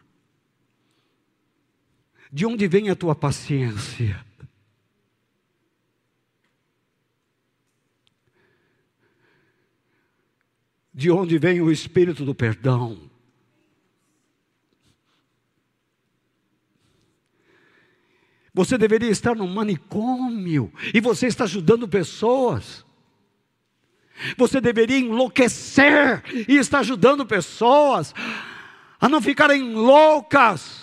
De 2.31 2.45
onde 2.45 2.65
vem 2.65 2.89
a 2.89 2.95
tua 2.95 3.13
paciência? 3.13 4.24
De 10.97 11.11
onde 11.11 11.37
vem 11.37 11.59
o 11.59 11.69
espírito 11.69 12.23
do 12.23 12.33
perdão? 12.33 13.11
Você 18.53 18.77
deveria 18.77 19.09
estar 19.09 19.35
num 19.35 19.53
manicômio 19.53 20.71
e 20.93 21.01
você 21.01 21.27
está 21.27 21.43
ajudando 21.43 21.85
pessoas. 21.85 22.85
Você 24.37 24.61
deveria 24.61 24.97
enlouquecer 24.97 26.23
e 26.47 26.55
está 26.55 26.79
ajudando 26.79 27.25
pessoas. 27.25 28.13
a 28.97 29.09
não 29.09 29.21
ficarem 29.21 29.73
loucas. 29.73 30.81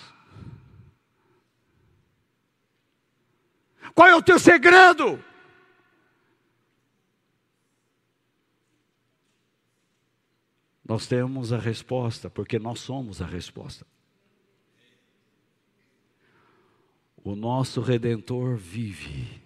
Qual 3.95 4.07
é 4.07 4.15
o 4.15 4.21
teu 4.21 4.37
segredo? 4.37 5.19
Nós 10.85 11.07
temos 11.07 11.53
a 11.53 11.57
resposta, 11.57 12.29
porque 12.29 12.59
nós 12.59 12.79
somos 12.79 13.21
a 13.21 13.25
resposta. 13.25 13.85
O 17.23 17.35
nosso 17.35 17.79
redentor 17.79 18.57
vive. 18.57 19.41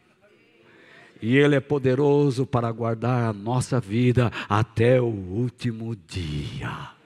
E 1.21 1.37
Ele 1.37 1.55
é 1.55 1.59
poderoso 1.59 2.45
para 2.45 2.71
guardar 2.71 3.29
a 3.29 3.33
nossa 3.33 3.79
vida 3.79 4.31
até 4.49 4.99
o 4.99 5.05
último 5.05 5.95
dia. 5.95 6.96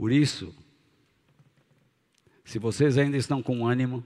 Por 0.00 0.10
isso, 0.10 0.54
se 2.42 2.58
vocês 2.58 2.96
ainda 2.96 3.18
estão 3.18 3.42
com 3.42 3.66
ânimo, 3.66 4.02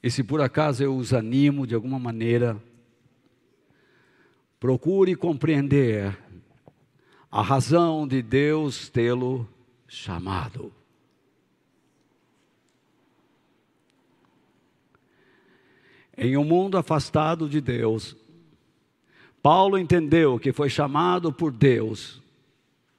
e 0.00 0.08
se 0.08 0.22
por 0.22 0.40
acaso 0.40 0.84
eu 0.84 0.96
os 0.96 1.12
animo 1.12 1.66
de 1.66 1.74
alguma 1.74 1.98
maneira, 1.98 2.56
procure 4.60 5.16
compreender 5.16 6.16
a 7.28 7.42
razão 7.42 8.06
de 8.06 8.22
Deus 8.22 8.88
tê-lo 8.88 9.48
chamado. 9.88 10.72
Em 16.16 16.36
um 16.36 16.44
mundo 16.44 16.78
afastado 16.78 17.48
de 17.48 17.60
Deus, 17.60 18.16
Paulo 19.42 19.76
entendeu 19.76 20.38
que 20.38 20.52
foi 20.52 20.70
chamado 20.70 21.32
por 21.32 21.50
Deus 21.50 22.22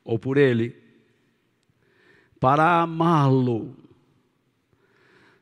ou 0.10 0.18
por 0.18 0.38
Ele, 0.38 0.76
para 2.40 2.82
amá-lo, 2.82 3.76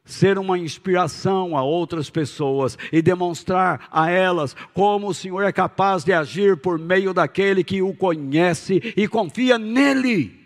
ser 0.04 0.38
uma 0.38 0.60
inspiração 0.60 1.56
a 1.56 1.64
outras 1.64 2.10
pessoas 2.10 2.78
e 2.92 3.02
demonstrar 3.02 3.88
a 3.90 4.10
elas 4.10 4.54
como 4.74 5.08
o 5.08 5.14
Senhor 5.14 5.42
é 5.44 5.54
capaz 5.54 6.04
de 6.04 6.12
agir 6.12 6.58
por 6.58 6.78
meio 6.78 7.14
daquele 7.14 7.64
que 7.64 7.82
o 7.82 7.94
conhece 7.94 8.94
e 8.98 9.08
confia 9.08 9.58
nele. 9.58 10.38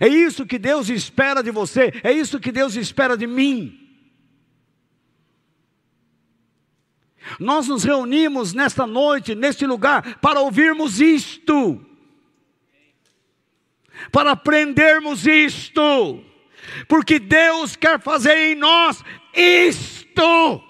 É 0.00 0.08
isso 0.08 0.44
que 0.44 0.58
Deus 0.58 0.88
espera 0.88 1.40
de 1.40 1.52
você, 1.52 1.92
é 2.02 2.10
isso 2.10 2.40
que 2.40 2.50
Deus 2.50 2.74
espera 2.74 3.16
de 3.16 3.28
mim. 3.28 3.78
Nós 7.38 7.68
nos 7.68 7.84
reunimos 7.84 8.52
nesta 8.52 8.88
noite, 8.88 9.36
neste 9.36 9.64
lugar, 9.66 10.18
para 10.18 10.40
ouvirmos 10.40 11.00
isto 11.00 11.84
para 14.10 14.32
aprendermos 14.32 15.26
isto, 15.26 16.24
porque 16.86 17.18
Deus 17.18 17.76
quer 17.76 18.00
fazer 18.00 18.36
em 18.36 18.54
nós 18.54 19.02
isto. 19.34 20.62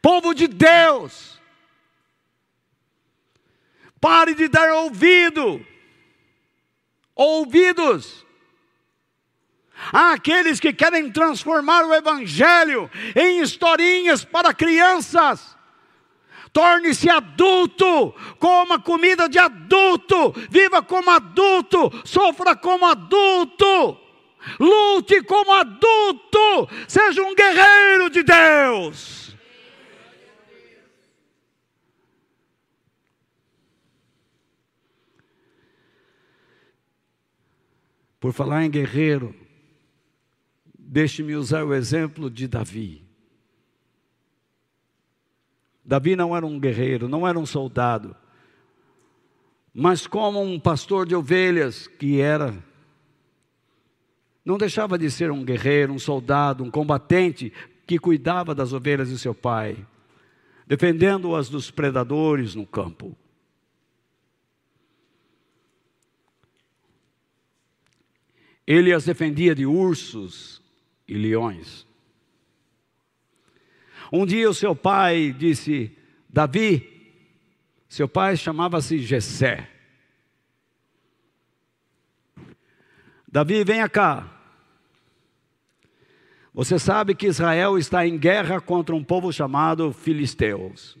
Povo 0.00 0.34
de 0.34 0.46
Deus, 0.46 1.40
pare 3.98 4.34
de 4.34 4.48
dar 4.48 4.70
ouvido, 4.72 5.64
ouvidos 7.14 8.24
àqueles 9.92 10.60
que 10.60 10.72
querem 10.72 11.10
transformar 11.10 11.84
o 11.84 11.94
Evangelho 11.94 12.90
em 13.16 13.40
historinhas 13.40 14.24
para 14.24 14.52
crianças. 14.54 15.53
Torne-se 16.54 17.10
adulto, 17.10 18.14
coma 18.38 18.80
comida 18.80 19.28
de 19.28 19.40
adulto, 19.40 20.30
viva 20.48 20.80
como 20.80 21.10
adulto, 21.10 21.90
sofra 22.04 22.54
como 22.54 22.86
adulto, 22.86 23.98
lute 24.60 25.20
como 25.24 25.52
adulto, 25.52 26.68
seja 26.86 27.24
um 27.24 27.34
guerreiro 27.34 28.08
de 28.08 28.22
Deus. 28.22 29.36
Por 38.20 38.32
falar 38.32 38.64
em 38.64 38.70
guerreiro, 38.70 39.34
deixe-me 40.78 41.34
usar 41.34 41.64
o 41.64 41.74
exemplo 41.74 42.30
de 42.30 42.46
Davi. 42.46 43.03
Davi 45.84 46.16
não 46.16 46.34
era 46.34 46.46
um 46.46 46.58
guerreiro, 46.58 47.08
não 47.08 47.28
era 47.28 47.38
um 47.38 47.44
soldado, 47.44 48.16
mas 49.72 50.06
como 50.06 50.40
um 50.40 50.58
pastor 50.58 51.06
de 51.06 51.14
ovelhas 51.14 51.86
que 51.86 52.20
era, 52.20 52.54
não 54.44 54.56
deixava 54.56 54.96
de 54.96 55.10
ser 55.10 55.30
um 55.30 55.44
guerreiro, 55.44 55.92
um 55.92 55.98
soldado, 55.98 56.62
um 56.62 56.70
combatente 56.70 57.52
que 57.86 57.98
cuidava 57.98 58.54
das 58.54 58.72
ovelhas 58.72 59.08
de 59.08 59.18
seu 59.18 59.34
pai, 59.34 59.84
defendendo-as 60.66 61.48
dos 61.48 61.70
predadores 61.70 62.54
no 62.54 62.66
campo. 62.66 63.16
Ele 68.66 68.92
as 68.92 69.04
defendia 69.04 69.54
de 69.54 69.66
ursos 69.66 70.62
e 71.06 71.14
leões. 71.14 71.86
Um 74.16 74.24
dia 74.24 74.48
o 74.48 74.54
seu 74.54 74.76
pai 74.76 75.34
disse: 75.36 75.90
Davi, 76.28 76.88
seu 77.88 78.08
pai 78.08 78.36
chamava-se 78.36 78.98
Jessé. 78.98 79.68
Davi, 83.26 83.64
venha 83.64 83.88
cá. 83.88 84.30
Você 86.54 86.78
sabe 86.78 87.16
que 87.16 87.26
Israel 87.26 87.76
está 87.76 88.06
em 88.06 88.16
guerra 88.16 88.60
contra 88.60 88.94
um 88.94 89.02
povo 89.02 89.32
chamado 89.32 89.92
Filisteus. 89.92 90.96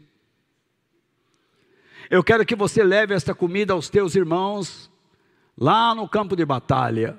Eu 2.10 2.24
quero 2.24 2.44
que 2.44 2.56
você 2.56 2.82
leve 2.82 3.14
esta 3.14 3.32
comida 3.32 3.74
aos 3.74 3.88
teus 3.88 4.16
irmãos 4.16 4.90
lá 5.56 5.94
no 5.94 6.08
campo 6.08 6.34
de 6.34 6.44
batalha. 6.44 7.16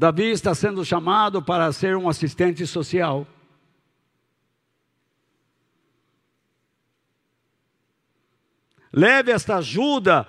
Davi 0.00 0.30
está 0.30 0.54
sendo 0.54 0.82
chamado 0.82 1.42
para 1.42 1.70
ser 1.74 1.94
um 1.94 2.08
assistente 2.08 2.66
social. 2.66 3.26
Leve 8.90 9.30
esta 9.30 9.58
ajuda 9.58 10.26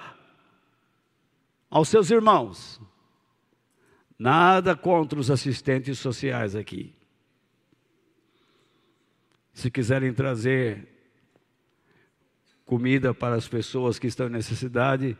aos 1.69 1.87
seus 1.87 2.11
irmãos. 2.11 2.81
Nada 4.19 4.75
contra 4.75 5.17
os 5.17 5.31
assistentes 5.31 5.97
sociais 5.99 6.53
aqui. 6.53 6.93
Se 9.53 9.71
quiserem 9.71 10.13
trazer 10.13 10.85
comida 12.65 13.13
para 13.13 13.35
as 13.35 13.47
pessoas 13.47 13.97
que 13.97 14.07
estão 14.07 14.27
em 14.27 14.31
necessidade, 14.31 15.17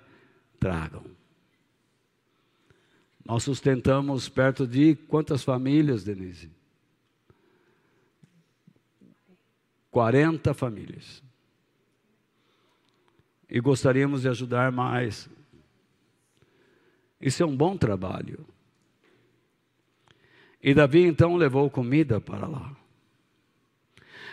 tragam. 0.59 1.05
Nós 3.23 3.43
sustentamos 3.43 4.27
perto 4.27 4.67
de 4.67 4.95
quantas 4.95 5.43
famílias, 5.43 6.03
Denise? 6.03 6.49
40 9.91 10.53
famílias. 10.53 11.21
E 13.49 13.59
gostaríamos 13.59 14.21
de 14.21 14.29
ajudar 14.29 14.71
mais. 14.71 15.29
Isso 17.19 17.43
é 17.43 17.45
um 17.45 17.55
bom 17.55 17.77
trabalho. 17.77 18.45
E 20.63 20.73
Davi 20.73 21.03
então 21.03 21.35
levou 21.35 21.69
comida 21.69 22.21
para 22.21 22.47
lá. 22.47 22.75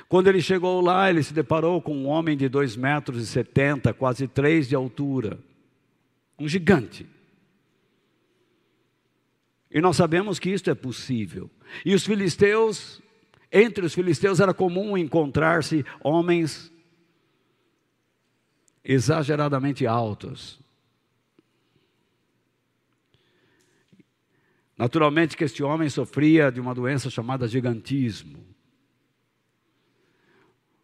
Quando 0.08 0.28
ele 0.28 0.40
chegou 0.40 0.80
lá, 0.80 1.10
ele 1.10 1.22
se 1.22 1.34
deparou 1.34 1.82
com 1.82 1.94
um 1.94 2.06
homem 2.06 2.36
de 2.36 2.48
2 2.48 2.76
metros 2.76 3.22
e 3.22 3.26
70, 3.26 3.92
quase 3.92 4.26
3 4.26 4.68
de 4.68 4.74
altura. 4.74 5.38
Um 6.38 6.48
gigante. 6.48 7.06
E 9.70 9.80
nós 9.80 9.96
sabemos 9.96 10.38
que 10.38 10.50
isto 10.50 10.70
é 10.70 10.74
possível. 10.74 11.50
E 11.84 11.94
os 11.94 12.04
filisteus, 12.04 13.02
entre 13.52 13.84
os 13.84 13.94
filisteus 13.94 14.40
era 14.40 14.54
comum 14.54 14.96
encontrar-se 14.96 15.84
homens 16.02 16.72
exageradamente 18.82 19.86
altos. 19.86 20.58
Naturalmente 24.78 25.36
que 25.36 25.44
este 25.44 25.62
homem 25.62 25.90
sofria 25.90 26.52
de 26.52 26.60
uma 26.60 26.74
doença 26.74 27.10
chamada 27.10 27.48
gigantismo. 27.48 28.46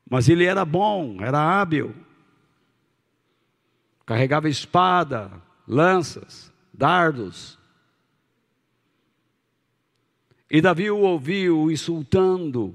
Mas 0.09 0.28
ele 0.28 0.45
era 0.45 0.64
bom, 0.64 1.16
era 1.22 1.39
hábil. 1.39 1.95
Carregava 4.05 4.49
espada, 4.49 5.30
lanças, 5.66 6.53
dardos. 6.72 7.59
E 10.51 10.61
Davi 10.61 10.90
o 10.90 10.99
ouviu 10.99 11.70
insultando 11.70 12.74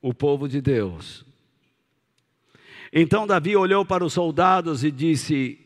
o 0.00 0.14
povo 0.14 0.48
de 0.48 0.60
Deus. 0.60 1.24
Então 2.92 3.26
Davi 3.26 3.56
olhou 3.56 3.84
para 3.84 4.04
os 4.04 4.12
soldados 4.12 4.84
e 4.84 4.90
disse: 4.90 5.58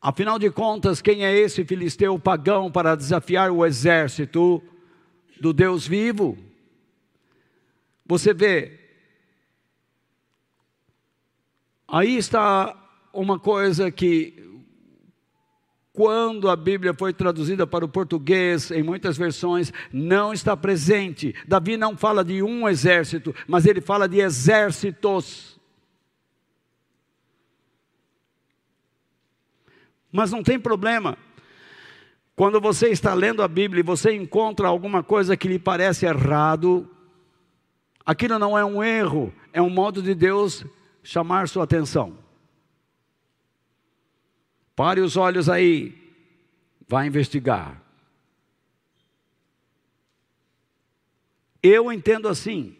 Afinal 0.00 0.38
de 0.38 0.50
contas, 0.50 1.00
quem 1.00 1.24
é 1.24 1.36
esse 1.36 1.64
filisteu 1.64 2.18
pagão 2.18 2.70
para 2.70 2.94
desafiar 2.94 3.50
o 3.50 3.64
exército 3.64 4.62
do 5.40 5.52
Deus 5.52 5.86
vivo? 5.86 6.36
Você 8.06 8.32
vê, 8.32 8.78
aí 11.86 12.16
está 12.16 12.74
uma 13.12 13.38
coisa 13.38 13.90
que 13.90 14.47
quando 15.98 16.48
a 16.48 16.54
Bíblia 16.54 16.94
foi 16.94 17.12
traduzida 17.12 17.66
para 17.66 17.84
o 17.84 17.88
português, 17.88 18.70
em 18.70 18.84
muitas 18.84 19.18
versões, 19.18 19.72
não 19.92 20.32
está 20.32 20.56
presente. 20.56 21.34
Davi 21.44 21.76
não 21.76 21.96
fala 21.96 22.24
de 22.24 22.40
um 22.40 22.68
exército, 22.68 23.34
mas 23.48 23.66
ele 23.66 23.80
fala 23.80 24.08
de 24.08 24.20
exércitos. 24.20 25.58
Mas 30.12 30.30
não 30.30 30.40
tem 30.40 30.56
problema. 30.56 31.18
Quando 32.36 32.60
você 32.60 32.90
está 32.90 33.12
lendo 33.12 33.42
a 33.42 33.48
Bíblia 33.48 33.80
e 33.80 33.82
você 33.82 34.14
encontra 34.14 34.68
alguma 34.68 35.02
coisa 35.02 35.36
que 35.36 35.48
lhe 35.48 35.58
parece 35.58 36.06
errado, 36.06 36.88
aquilo 38.06 38.38
não 38.38 38.56
é 38.56 38.64
um 38.64 38.84
erro, 38.84 39.34
é 39.52 39.60
um 39.60 39.68
modo 39.68 40.00
de 40.00 40.14
Deus 40.14 40.64
chamar 41.02 41.48
sua 41.48 41.64
atenção. 41.64 42.27
Pare 44.78 45.00
os 45.00 45.16
olhos 45.16 45.48
aí, 45.48 45.92
vai 46.86 47.08
investigar. 47.08 47.82
Eu 51.60 51.90
entendo 51.90 52.28
assim. 52.28 52.76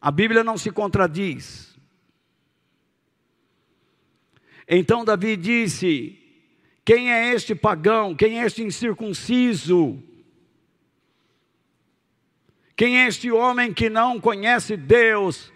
A 0.00 0.10
Bíblia 0.10 0.42
não 0.42 0.56
se 0.56 0.70
contradiz. 0.70 1.78
Então 4.66 5.04
Davi 5.04 5.36
disse: 5.36 6.18
Quem 6.86 7.12
é 7.12 7.34
este 7.34 7.54
pagão? 7.54 8.16
Quem 8.16 8.40
é 8.40 8.46
este 8.46 8.62
incircunciso? 8.62 10.02
Quem 12.74 12.98
é 13.00 13.08
este 13.08 13.30
homem 13.30 13.74
que 13.74 13.90
não 13.90 14.18
conhece 14.18 14.74
Deus? 14.74 15.52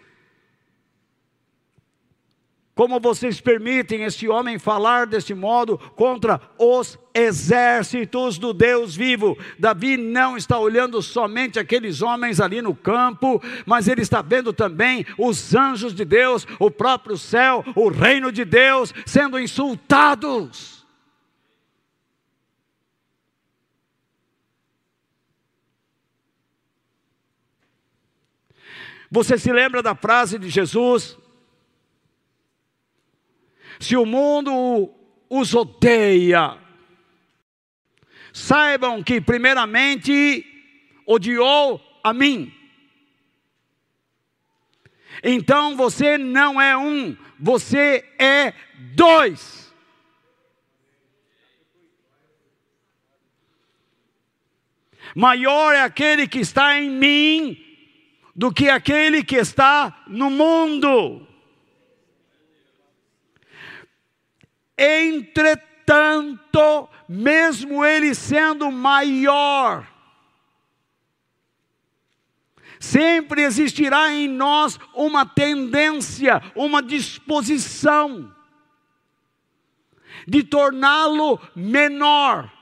Como 2.79 3.01
vocês 3.01 3.41
permitem 3.41 4.05
este 4.05 4.29
homem 4.29 4.57
falar 4.57 5.05
deste 5.05 5.35
modo 5.35 5.77
contra 5.97 6.41
os 6.57 6.97
exércitos 7.13 8.39
do 8.39 8.55
Deus 8.55 8.95
vivo? 8.95 9.37
Davi 9.59 9.97
não 9.97 10.37
está 10.37 10.57
olhando 10.61 11.03
somente 11.03 11.59
aqueles 11.59 12.03
homens 12.03 12.41
ali 12.41 12.63
no 12.63 12.77
campo, 12.77 13.43
mas 13.67 13.89
ele 13.89 14.03
está 14.03 14.23
vendo 14.23 14.53
também 14.53 15.05
os 15.19 15.57
anjos 15.57 15.93
de 15.93 16.05
Deus, 16.05 16.47
o 16.61 16.71
próprio 16.71 17.19
céu, 17.19 17.65
o 17.75 17.89
reino 17.89 18.31
de 18.31 18.45
Deus 18.45 18.95
sendo 19.05 19.41
insultados. 19.41 20.87
Você 29.11 29.37
se 29.37 29.53
lembra 29.53 29.83
da 29.83 29.97
frase 29.97 30.39
de 30.39 30.49
Jesus? 30.49 31.19
Se 33.79 33.97
o 33.97 34.05
mundo 34.05 34.93
os 35.31 35.55
odeia, 35.55 36.59
saibam 38.33 39.03
que, 39.03 39.21
primeiramente, 39.21 40.45
odiou 41.07 41.81
a 42.03 42.13
mim. 42.13 42.53
Então 45.23 45.77
você 45.77 46.17
não 46.17 46.61
é 46.61 46.77
um, 46.77 47.17
você 47.39 48.05
é 48.19 48.53
dois. 48.95 49.75
Maior 55.15 55.75
é 55.75 55.83
aquele 55.83 56.29
que 56.29 56.41
está 56.41 56.79
em 56.79 56.91
mim 56.91 57.65
do 58.35 58.53
que 58.53 58.69
aquele 58.69 59.25
que 59.25 59.37
está 59.37 60.05
no 60.07 60.31
mundo. 60.31 61.28
Entretanto, 64.79 66.89
mesmo 67.09 67.85
ele 67.85 68.15
sendo 68.15 68.71
maior, 68.71 69.85
sempre 72.79 73.43
existirá 73.43 74.13
em 74.13 74.29
nós 74.29 74.79
uma 74.95 75.27
tendência, 75.27 76.41
uma 76.55 76.81
disposição 76.81 78.33
de 80.27 80.45
torná-lo 80.45 81.41
menor. 81.57 82.53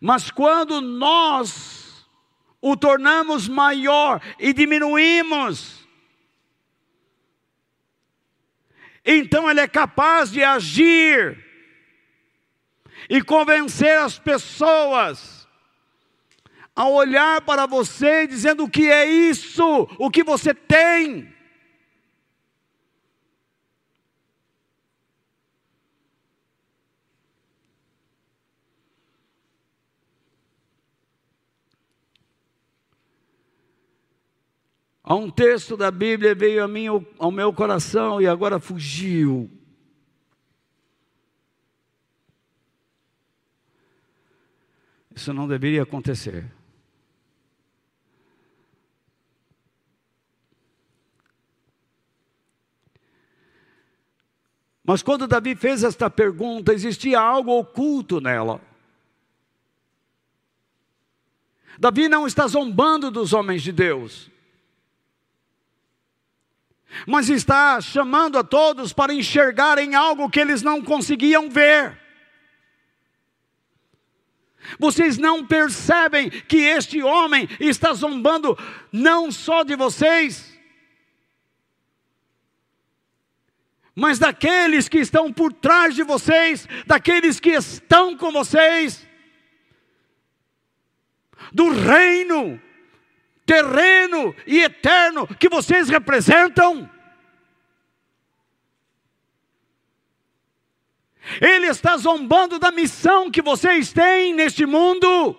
Mas 0.00 0.30
quando 0.30 0.80
nós 0.80 2.06
o 2.60 2.76
tornamos 2.76 3.48
maior 3.48 4.20
e 4.38 4.52
diminuímos 4.52 5.79
então 9.04 9.50
ele 9.50 9.60
é 9.60 9.68
capaz 9.68 10.30
de 10.30 10.42
agir 10.42 11.44
e 13.08 13.22
convencer 13.22 13.98
as 13.98 14.18
pessoas 14.18 15.48
a 16.74 16.88
olhar 16.88 17.40
para 17.42 17.66
você 17.66 18.26
dizendo 18.26 18.64
o 18.64 18.70
que 18.70 18.90
é 18.90 19.04
isso, 19.06 19.88
o 19.98 20.10
que 20.10 20.22
você 20.22 20.54
tem. 20.54 21.32
Há 35.10 35.14
um 35.16 35.28
texto 35.28 35.76
da 35.76 35.90
Bíblia 35.90 36.36
veio 36.36 36.62
a 36.62 36.68
mim 36.68 36.86
ao 37.18 37.32
meu 37.32 37.52
coração 37.52 38.22
e 38.22 38.28
agora 38.28 38.60
fugiu. 38.60 39.50
Isso 45.12 45.32
não 45.32 45.48
deveria 45.48 45.82
acontecer. 45.82 46.48
Mas 54.84 55.02
quando 55.02 55.26
Davi 55.26 55.56
fez 55.56 55.82
esta 55.82 56.08
pergunta, 56.08 56.72
existia 56.72 57.18
algo 57.18 57.50
oculto 57.58 58.20
nela. 58.20 58.60
Davi 61.80 62.08
não 62.08 62.28
está 62.28 62.46
zombando 62.46 63.10
dos 63.10 63.32
homens 63.32 63.60
de 63.60 63.72
Deus 63.72 64.30
mas 67.06 67.28
está 67.28 67.80
chamando 67.80 68.38
a 68.38 68.44
todos 68.44 68.92
para 68.92 69.14
enxergarem 69.14 69.94
algo 69.94 70.30
que 70.30 70.40
eles 70.40 70.62
não 70.62 70.82
conseguiam 70.82 71.48
ver. 71.48 71.98
Vocês 74.78 75.18
não 75.18 75.46
percebem 75.46 76.30
que 76.30 76.58
este 76.58 77.02
homem 77.02 77.48
está 77.58 77.92
zombando 77.92 78.56
não 78.92 79.32
só 79.32 79.62
de 79.62 79.74
vocês, 79.74 80.50
mas 83.94 84.18
daqueles 84.18 84.88
que 84.88 84.98
estão 84.98 85.32
por 85.32 85.52
trás 85.52 85.94
de 85.94 86.02
vocês, 86.02 86.68
daqueles 86.86 87.40
que 87.40 87.50
estão 87.50 88.16
com 88.16 88.30
vocês, 88.30 89.06
do 91.52 91.70
reino 91.70 92.60
terreno 93.50 94.32
e 94.46 94.60
eterno 94.60 95.26
que 95.26 95.48
vocês 95.48 95.88
representam. 95.88 96.88
Ele 101.40 101.66
está 101.66 101.96
zombando 101.96 102.60
da 102.60 102.70
missão 102.70 103.28
que 103.28 103.42
vocês 103.42 103.92
têm 103.92 104.32
neste 104.32 104.64
mundo. 104.64 105.36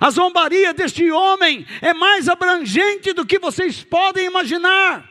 A 0.00 0.10
zombaria 0.10 0.74
deste 0.74 1.08
homem 1.08 1.64
é 1.80 1.94
mais 1.94 2.28
abrangente 2.28 3.12
do 3.12 3.24
que 3.24 3.38
vocês 3.38 3.84
podem 3.84 4.26
imaginar. 4.26 5.08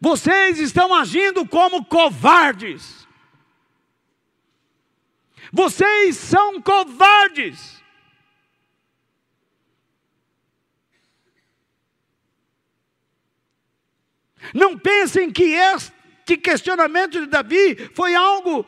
Vocês 0.00 0.60
estão 0.60 0.94
agindo 0.94 1.44
como 1.44 1.84
covardes. 1.84 2.99
Vocês 5.52 6.16
são 6.16 6.60
covardes. 6.62 7.80
Não 14.54 14.78
pensem 14.78 15.30
que 15.30 15.52
este 15.52 16.36
questionamento 16.36 17.20
de 17.20 17.26
Davi 17.26 17.76
foi 17.94 18.14
algo 18.14 18.66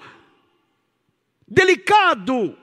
delicado, 1.46 2.56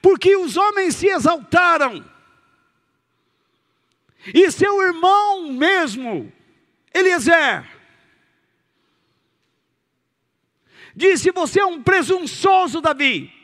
porque 0.00 0.36
os 0.36 0.56
homens 0.56 0.96
se 0.96 1.08
exaltaram. 1.08 2.04
E 4.34 4.50
seu 4.50 4.82
irmão 4.82 5.52
mesmo, 5.52 6.32
Eliezer, 6.92 7.64
disse: 10.94 11.30
Você 11.30 11.60
é 11.60 11.66
um 11.66 11.82
presunçoso, 11.82 12.80
Davi. 12.80 13.35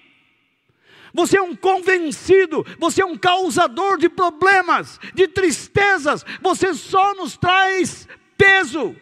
Você 1.13 1.37
é 1.37 1.43
um 1.43 1.55
convencido, 1.55 2.65
você 2.79 3.03
é 3.03 3.07
um 3.07 3.17
causador 3.17 3.99
de 3.99 4.09
problemas, 4.09 4.99
de 5.15 5.29
tristezas, 5.29 6.25
você 6.41 6.73
só 6.73 7.15
nos 7.15 7.37
traz 7.37 8.09
peso. 8.37 8.97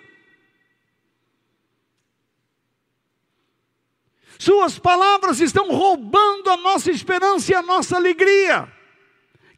Suas 4.39 4.79
palavras 4.79 5.39
estão 5.41 5.69
roubando 5.69 6.51
a 6.51 6.57
nossa 6.57 6.91
esperança 6.91 7.53
e 7.53 7.55
a 7.55 7.63
nossa 7.63 7.97
alegria. 7.97 8.73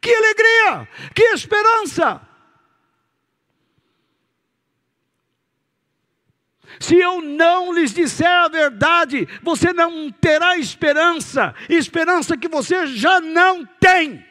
Que 0.01 0.13
alegria! 0.13 0.89
Que 1.15 1.23
esperança! 1.33 2.32
Se 6.79 6.95
eu 6.95 7.21
não 7.21 7.73
lhes 7.73 7.93
disser 7.93 8.27
a 8.27 8.47
verdade, 8.47 9.27
você 9.41 9.71
não 9.73 10.11
terá 10.11 10.57
esperança, 10.57 11.53
esperança 11.69 12.37
que 12.37 12.47
você 12.47 12.87
já 12.87 13.21
não 13.21 13.65
tem. 13.79 14.25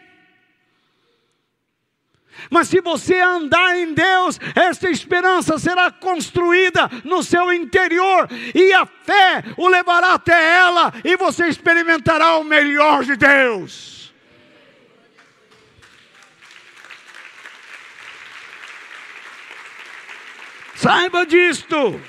Mas 2.50 2.68
se 2.68 2.80
você 2.80 3.18
andar 3.20 3.76
em 3.76 3.94
Deus, 3.94 4.38
esta 4.54 4.90
esperança 4.90 5.58
será 5.58 5.90
construída 5.90 6.90
no 7.04 7.22
seu 7.22 7.52
interior, 7.52 8.28
e 8.54 8.72
a 8.72 8.86
fé 8.86 9.44
o 9.56 9.68
levará 9.68 10.14
até 10.14 10.56
ela, 10.56 10.92
e 11.04 11.16
você 11.16 11.46
experimentará 11.46 12.36
o 12.36 12.44
melhor 12.44 13.04
de 13.04 13.16
Deus. 13.16 14.12
Saiba 20.74 21.24
disto. 21.24 22.00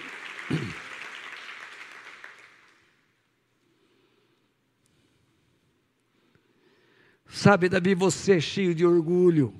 Sabe, 7.33 7.67
Davi, 7.67 7.95
você 7.95 8.33
é 8.33 8.39
cheio 8.39 8.75
de 8.75 8.85
orgulho. 8.85 9.59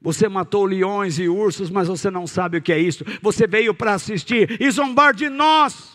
Você 0.00 0.30
matou 0.30 0.64
leões 0.64 1.18
e 1.18 1.28
ursos, 1.28 1.68
mas 1.68 1.88
você 1.88 2.10
não 2.10 2.26
sabe 2.26 2.56
o 2.56 2.62
que 2.62 2.72
é 2.72 2.78
isso. 2.78 3.04
Você 3.20 3.46
veio 3.46 3.74
para 3.74 3.92
assistir 3.92 4.58
e 4.58 4.70
zombar 4.70 5.12
de 5.12 5.28
nós. 5.28 5.94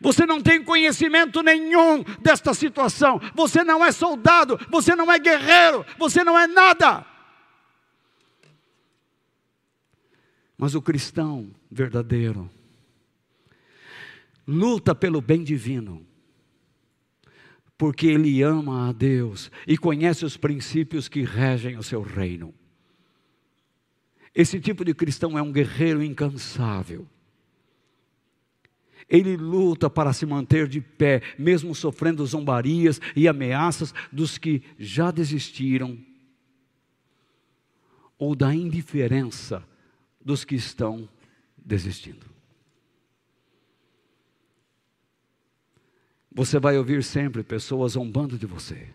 Você 0.00 0.26
não 0.26 0.42
tem 0.42 0.60
conhecimento 0.60 1.40
nenhum 1.40 2.02
desta 2.20 2.52
situação. 2.52 3.20
Você 3.32 3.62
não 3.62 3.84
é 3.84 3.92
soldado, 3.92 4.58
você 4.68 4.96
não 4.96 5.10
é 5.10 5.20
guerreiro, 5.20 5.86
você 5.96 6.24
não 6.24 6.36
é 6.36 6.48
nada. 6.48 7.06
Mas 10.58 10.74
o 10.74 10.82
cristão 10.82 11.48
verdadeiro 11.70 12.50
luta 14.44 14.96
pelo 14.96 15.20
bem 15.20 15.44
divino, 15.44 16.04
porque 17.78 18.06
ele 18.06 18.42
ama 18.42 18.88
a 18.88 18.92
Deus 18.92 19.50
e 19.66 19.76
conhece 19.76 20.24
os 20.24 20.36
princípios 20.36 21.08
que 21.08 21.22
regem 21.22 21.76
o 21.76 21.82
seu 21.82 22.02
reino. 22.02 22.54
Esse 24.34 24.60
tipo 24.60 24.84
de 24.84 24.94
cristão 24.94 25.38
é 25.38 25.42
um 25.42 25.52
guerreiro 25.52 26.02
incansável. 26.02 27.06
Ele 29.08 29.36
luta 29.36 29.88
para 29.88 30.12
se 30.12 30.26
manter 30.26 30.66
de 30.66 30.80
pé, 30.80 31.22
mesmo 31.38 31.74
sofrendo 31.74 32.26
zombarias 32.26 33.00
e 33.14 33.28
ameaças 33.28 33.94
dos 34.12 34.36
que 34.36 34.62
já 34.78 35.10
desistiram, 35.10 35.98
ou 38.18 38.34
da 38.34 38.54
indiferença 38.54 39.62
dos 40.20 40.44
que 40.44 40.54
estão 40.54 41.08
desistindo. 41.56 42.35
Você 46.36 46.58
vai 46.58 46.76
ouvir 46.76 47.02
sempre 47.02 47.42
pessoas 47.42 47.92
zombando 47.92 48.36
de 48.36 48.44
você. 48.44 48.90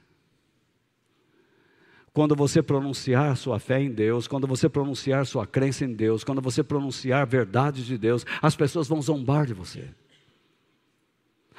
Quando 2.13 2.35
você 2.35 2.61
pronunciar 2.61 3.35
sua 3.35 3.57
fé 3.57 3.81
em 3.81 3.89
Deus, 3.89 4.27
quando 4.27 4.45
você 4.45 4.69
pronunciar 4.69 5.25
sua 5.25 5.47
crença 5.47 5.83
em 5.83 5.91
Deus, 5.91 6.23
quando 6.23 6.39
você 6.39 6.61
pronunciar 6.63 7.25
verdades 7.25 7.87
de 7.87 7.97
Deus, 7.97 8.27
as 8.43 8.55
pessoas 8.55 8.87
vão 8.87 9.01
zombar 9.01 9.47
de 9.47 9.55
você, 9.55 9.89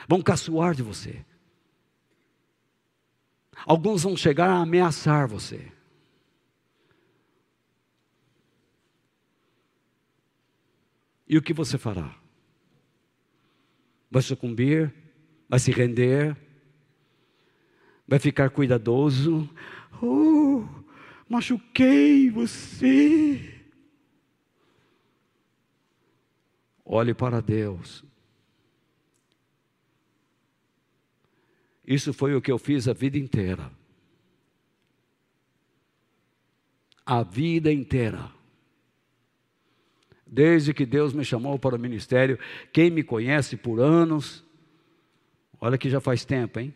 vão 0.09 0.23
caçoar 0.23 0.73
de 0.73 0.85
você. 0.85 1.25
Alguns 3.67 4.05
vão 4.05 4.17
chegar 4.17 4.51
a 4.51 4.59
ameaçar 4.59 5.27
você. 5.27 5.67
E 11.29 11.37
o 11.37 11.43
que 11.43 11.53
você 11.53 11.77
fará? 11.77 12.15
Vai 14.09 14.23
sucumbir? 14.23 15.02
Vai 15.53 15.59
se 15.59 15.71
render? 15.71 16.35
Vai 18.09 18.19
ficar 18.19 18.49
cuidadoso? 18.49 19.47
Oh, 20.01 20.65
machuquei 21.29 22.31
você. 22.31 23.61
Olhe 26.83 27.13
para 27.13 27.43
Deus. 27.43 28.03
Isso 31.87 32.15
foi 32.15 32.35
o 32.35 32.41
que 32.41 32.51
eu 32.51 32.57
fiz 32.57 32.89
a 32.89 32.95
vida 32.95 33.19
inteira. 33.19 33.71
A 37.05 37.23
vida 37.23 37.71
inteira. 37.71 38.33
Desde 40.27 40.73
que 40.73 40.87
Deus 40.87 41.13
me 41.13 41.27
chamou 41.27 41.59
para 41.59 41.77
o 41.77 41.79
ministério, 41.79 42.39
quem 42.73 42.91
me 42.91 43.05
conhece 43.05 43.55
por 43.55 43.81
anos, 43.81 44.43
olha 45.63 45.79
que 45.79 45.89
já 45.89 46.01
faz 46.01 46.25
tempo, 46.25 46.59
hein? 46.59 46.75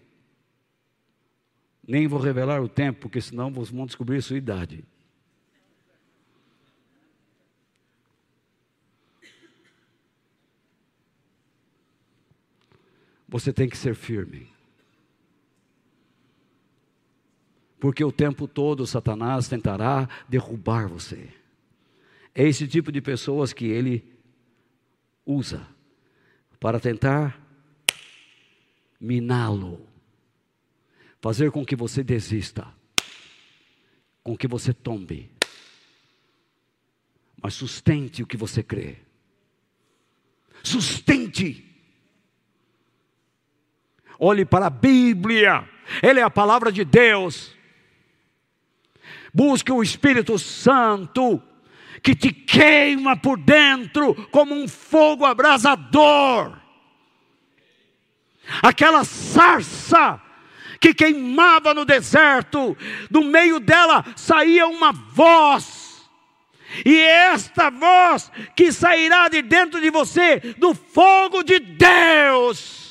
Nem 1.84 2.06
vou 2.06 2.20
revelar 2.20 2.62
o 2.62 2.68
tempo, 2.68 3.00
porque 3.00 3.20
senão 3.20 3.52
vão 3.52 3.84
descobrir 3.84 4.22
sua 4.22 4.36
idade. 4.36 4.84
Você 13.28 13.52
tem 13.52 13.68
que 13.68 13.76
ser 13.76 13.96
firme. 13.96 14.48
Porque 17.80 18.04
o 18.04 18.12
tempo 18.12 18.46
todo 18.46 18.86
Satanás 18.86 19.48
tentará 19.48 20.08
derrubar 20.28 20.88
você. 20.88 21.28
É 22.32 22.46
esse 22.46 22.68
tipo 22.68 22.92
de 22.92 23.00
pessoas 23.00 23.52
que 23.52 23.66
ele 23.66 24.04
usa 25.24 25.66
para 26.60 26.78
tentar 26.78 27.45
miná-lo, 29.00 29.86
fazer 31.20 31.50
com 31.50 31.64
que 31.64 31.76
você 31.76 32.02
desista, 32.02 32.66
com 34.22 34.36
que 34.36 34.48
você 34.48 34.72
tombe, 34.72 35.30
mas 37.40 37.54
sustente 37.54 38.22
o 38.22 38.26
que 38.26 38.36
você 38.36 38.62
crê. 38.62 38.96
Sustente. 40.62 41.64
Olhe 44.18 44.44
para 44.44 44.66
a 44.66 44.70
Bíblia, 44.70 45.68
ela 46.02 46.20
é 46.20 46.22
a 46.22 46.30
palavra 46.30 46.72
de 46.72 46.84
Deus. 46.84 47.54
Busque 49.32 49.70
o 49.70 49.82
Espírito 49.82 50.38
Santo 50.38 51.42
que 52.02 52.14
te 52.14 52.32
queima 52.32 53.16
por 53.16 53.38
dentro 53.38 54.14
como 54.30 54.54
um 54.54 54.66
fogo 54.66 55.24
abrasador. 55.24 56.65
Aquela 58.62 59.04
sarça 59.04 60.20
que 60.80 60.92
queimava 60.92 61.72
no 61.72 61.84
deserto, 61.84 62.76
do 63.10 63.22
meio 63.22 63.58
dela 63.58 64.04
saía 64.14 64.66
uma 64.66 64.92
voz. 64.92 66.08
E 66.84 66.98
esta 66.98 67.70
voz 67.70 68.30
que 68.54 68.70
sairá 68.72 69.28
de 69.28 69.40
dentro 69.42 69.80
de 69.80 69.90
você, 69.90 70.40
do 70.58 70.74
fogo 70.74 71.42
de 71.42 71.58
Deus, 71.58 72.86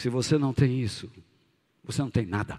Se 0.00 0.08
você 0.08 0.38
não 0.38 0.54
tem 0.54 0.80
isso, 0.80 1.12
você 1.84 2.00
não 2.00 2.10
tem 2.10 2.24
nada. 2.24 2.58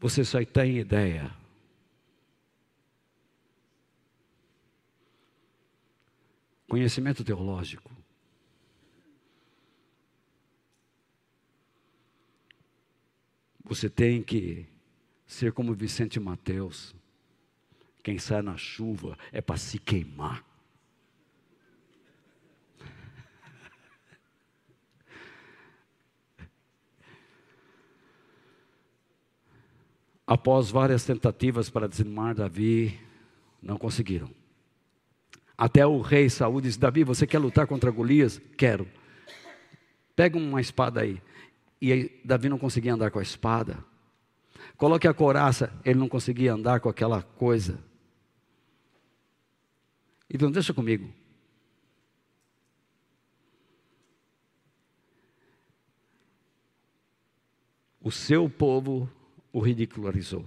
Você 0.00 0.24
só 0.24 0.42
tem 0.42 0.78
ideia. 0.78 1.30
Conhecimento 6.66 7.22
teológico. 7.22 7.90
Você 13.62 13.90
tem 13.90 14.22
que 14.22 14.66
ser 15.26 15.52
como 15.52 15.74
Vicente 15.74 16.18
Mateus. 16.18 16.94
Quem 18.02 18.18
sai 18.18 18.40
na 18.40 18.56
chuva 18.56 19.18
é 19.30 19.42
para 19.42 19.58
se 19.58 19.78
queimar. 19.78 20.49
Após 30.30 30.70
várias 30.70 31.04
tentativas 31.04 31.68
para 31.68 31.88
desanimar 31.88 32.36
Davi, 32.36 32.96
não 33.60 33.76
conseguiram. 33.76 34.30
Até 35.58 35.84
o 35.84 36.00
rei 36.00 36.30
Saúl 36.30 36.60
disse: 36.60 36.78
Davi, 36.78 37.02
você 37.02 37.26
quer 37.26 37.40
lutar 37.40 37.66
contra 37.66 37.90
Golias? 37.90 38.40
Quero. 38.56 38.86
Pega 40.14 40.38
uma 40.38 40.60
espada 40.60 41.00
aí. 41.00 41.20
E 41.80 41.92
aí, 41.92 42.20
Davi 42.24 42.48
não 42.48 42.60
conseguia 42.60 42.94
andar 42.94 43.10
com 43.10 43.18
a 43.18 43.22
espada. 43.22 43.84
Coloque 44.76 45.08
a 45.08 45.12
coraça, 45.12 45.72
ele 45.84 45.98
não 45.98 46.08
conseguia 46.08 46.54
andar 46.54 46.78
com 46.78 46.88
aquela 46.88 47.24
coisa. 47.24 47.82
Então, 50.32 50.48
deixa 50.48 50.72
comigo. 50.72 51.12
O 58.00 58.12
seu 58.12 58.48
povo 58.48 59.10
o 59.52 59.60
ridicularizou. 59.60 60.44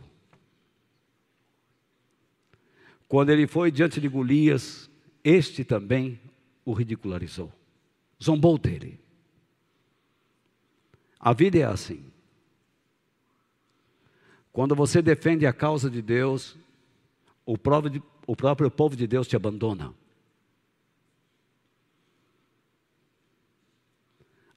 Quando 3.08 3.30
ele 3.30 3.45
foi 3.45 3.72
diante 3.72 4.01
de 4.01 4.08
Golias, 4.08 4.89
este 5.24 5.64
também 5.64 6.20
o 6.66 6.74
ridicularizou, 6.74 7.51
zombou 8.22 8.58
dele. 8.58 8.99
A 11.20 11.34
vida 11.34 11.60
é 11.60 11.64
assim. 11.64 12.04
Quando 14.51 14.76
você 14.76 15.01
defende 15.01 15.45
a 15.45 15.54
causa 15.54 15.89
de 15.89 16.01
Deus, 16.01 16.56
o 17.45 17.58
próprio, 17.58 18.04
o 18.28 18.36
próprio 18.36 18.70
povo 18.70 18.95
de 18.95 19.08
Deus 19.08 19.28
te 19.28 19.36
abandona. 19.36 19.93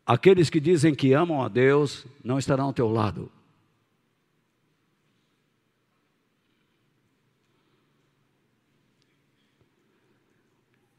Aqueles 0.05 0.49
que 0.49 0.61
dizem 0.61 0.95
que 0.95 1.13
amam 1.13 1.43
a 1.43 1.49
Deus 1.49 2.07
não 2.23 2.39
estarão 2.39 2.67
ao 2.67 2.73
teu 2.73 2.89
lado. 2.89 3.31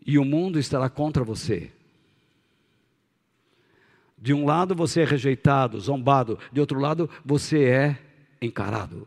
E 0.08 0.18
o 0.18 0.24
mundo 0.24 0.58
estará 0.58 0.89
contra 0.89 1.22
você. 1.22 1.70
De 4.18 4.34
um 4.34 4.45
lado 4.45 4.74
você 4.74 5.01
é 5.01 5.05
rejeitado, 5.05 5.78
zombado, 5.80 6.39
de 6.51 6.62
outro 6.62 6.80
lado 6.80 7.10
você 7.26 7.66
é 7.66 7.99
encarado. 8.41 9.05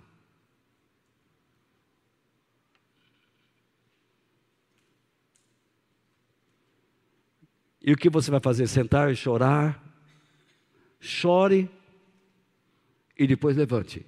E 7.83 7.93
o 7.95 7.97
que 7.97 8.11
você 8.11 8.31
vai 8.31 8.41
fazer? 8.41 8.67
Sentar 8.67 9.11
e 9.11 9.17
chorar? 9.17 9.83
Chore 11.01 11.69
e 13.19 13.27
depois 13.27 13.57
levante. 13.57 14.05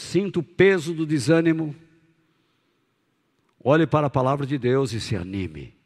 Sinta 0.00 0.40
o 0.40 0.42
peso 0.42 0.94
do 0.94 1.04
desânimo, 1.04 1.76
olhe 3.62 3.86
para 3.86 4.06
a 4.06 4.10
palavra 4.10 4.46
de 4.46 4.56
Deus 4.56 4.92
e 4.92 5.00
se 5.00 5.14
anime. 5.14 5.76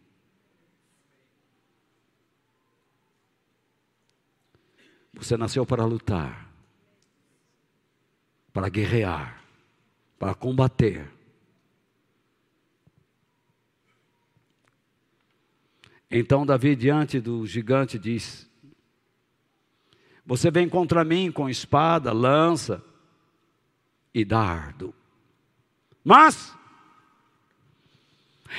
Você 5.14 5.36
nasceu 5.36 5.66
para 5.66 5.84
lutar, 5.84 6.48
para 8.52 8.68
guerrear, 8.68 9.42
para 10.18 10.34
combater. 10.34 11.10
Então 16.10 16.46
Davi, 16.46 16.76
diante 16.76 17.20
do 17.20 17.44
gigante, 17.46 17.98
diz: 17.98 18.48
Você 20.24 20.50
vem 20.50 20.68
contra 20.68 21.04
mim 21.04 21.32
com 21.32 21.48
espada, 21.48 22.12
lança, 22.12 22.82
e 24.14 24.24
dardo. 24.24 24.94
Mas 26.04 26.54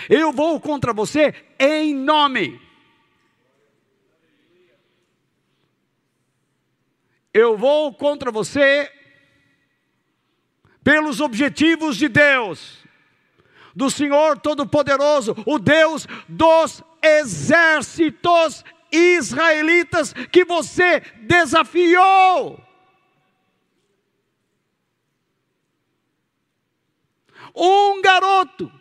eu 0.09 0.31
vou 0.31 0.59
contra 0.59 0.93
você 0.93 1.33
em 1.57 1.95
nome. 1.95 2.61
Eu 7.33 7.57
vou 7.57 7.93
contra 7.93 8.31
você 8.31 8.91
pelos 10.83 11.19
objetivos 11.19 11.97
de 11.97 12.07
Deus, 12.07 12.77
do 13.75 13.89
Senhor 13.89 14.39
Todo-Poderoso, 14.39 15.35
o 15.45 15.57
Deus 15.57 16.07
dos 16.29 16.83
exércitos 17.01 18.63
israelitas 18.91 20.13
que 20.31 20.45
você 20.45 21.01
desafiou. 21.23 22.63
Um 27.55 28.01
garoto, 28.01 28.71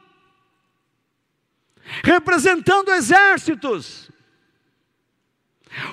representando 2.03 2.93
exércitos, 2.93 4.11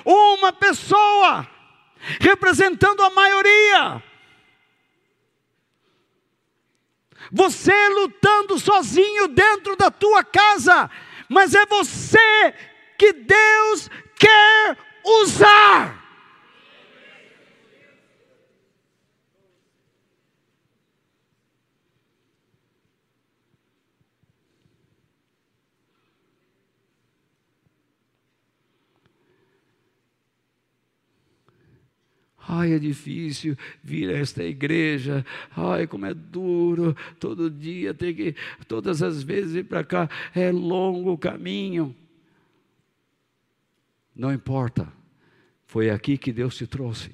uma 0.04 0.52
pessoa, 0.52 1.46
representando 2.20 3.02
a 3.02 3.10
maioria, 3.10 4.02
você 7.30 7.88
lutando 7.90 8.58
sozinho 8.58 9.28
dentro 9.28 9.76
da 9.76 9.90
tua 9.90 10.24
casa, 10.24 10.90
mas 11.28 11.54
é 11.54 11.64
você 11.66 12.54
que 12.98 13.12
Deus 13.12 13.88
quer 14.16 14.76
usar. 15.04 16.01
Ai, 32.54 32.74
é 32.74 32.78
difícil 32.78 33.56
vir 33.82 34.10
a 34.10 34.18
esta 34.18 34.44
igreja. 34.44 35.24
Ai, 35.56 35.86
como 35.86 36.04
é 36.04 36.12
duro. 36.12 36.94
Todo 37.18 37.50
dia 37.50 37.94
ter 37.94 38.12
que, 38.12 38.36
todas 38.68 39.02
as 39.02 39.22
vezes 39.22 39.54
ir 39.54 39.64
para 39.64 39.82
cá. 39.82 40.06
É 40.34 40.52
longo 40.52 41.12
o 41.12 41.16
caminho. 41.16 41.96
Não 44.14 44.30
importa. 44.30 44.92
Foi 45.64 45.88
aqui 45.88 46.18
que 46.18 46.30
Deus 46.30 46.54
te 46.54 46.66
trouxe. 46.66 47.10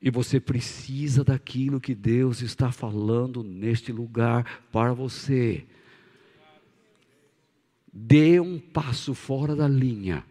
E 0.00 0.12
você 0.12 0.38
precisa 0.38 1.24
daquilo 1.24 1.80
que 1.80 1.94
Deus 1.94 2.40
está 2.40 2.70
falando 2.70 3.42
neste 3.42 3.90
lugar 3.90 4.62
para 4.70 4.92
você. 4.92 5.66
Dê 7.92 8.38
um 8.38 8.60
passo 8.60 9.12
fora 9.12 9.56
da 9.56 9.66
linha 9.66 10.24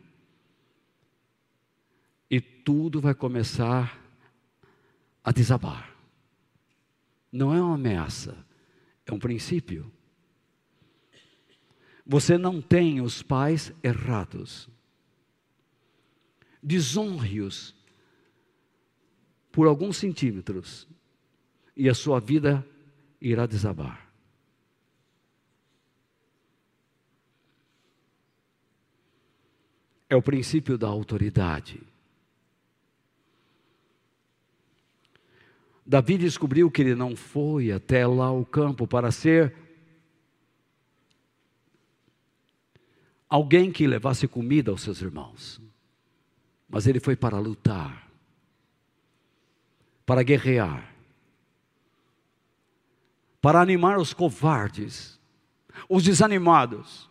e 2.31 2.39
tudo 2.39 3.01
vai 3.01 3.13
começar 3.13 4.01
a 5.21 5.33
desabar. 5.33 5.93
Não 7.29 7.53
é 7.53 7.61
uma 7.61 7.75
ameaça, 7.75 8.37
é 9.05 9.13
um 9.13 9.19
princípio. 9.19 9.91
Você 12.05 12.37
não 12.37 12.61
tem 12.61 13.01
os 13.01 13.21
pais 13.21 13.73
errados. 13.83 14.69
Desonre-os 16.63 17.75
por 19.51 19.67
alguns 19.67 19.97
centímetros 19.97 20.87
e 21.75 21.89
a 21.89 21.93
sua 21.93 22.21
vida 22.21 22.65
irá 23.19 23.45
desabar. 23.45 24.09
É 30.09 30.15
o 30.15 30.21
princípio 30.21 30.77
da 30.77 30.87
autoridade. 30.87 31.90
Davi 35.91 36.17
descobriu 36.17 36.71
que 36.71 36.81
ele 36.81 36.95
não 36.95 37.17
foi 37.17 37.69
até 37.69 38.07
lá 38.07 38.27
ao 38.27 38.45
campo 38.45 38.87
para 38.87 39.11
ser 39.11 39.53
alguém 43.27 43.73
que 43.73 43.85
levasse 43.85 44.25
comida 44.25 44.71
aos 44.71 44.83
seus 44.83 45.01
irmãos, 45.01 45.59
mas 46.69 46.87
ele 46.87 47.01
foi 47.01 47.17
para 47.17 47.37
lutar, 47.39 48.09
para 50.05 50.23
guerrear, 50.23 50.95
para 53.41 53.59
animar 53.59 53.97
os 53.97 54.13
covardes, 54.13 55.19
os 55.89 56.05
desanimados, 56.05 57.09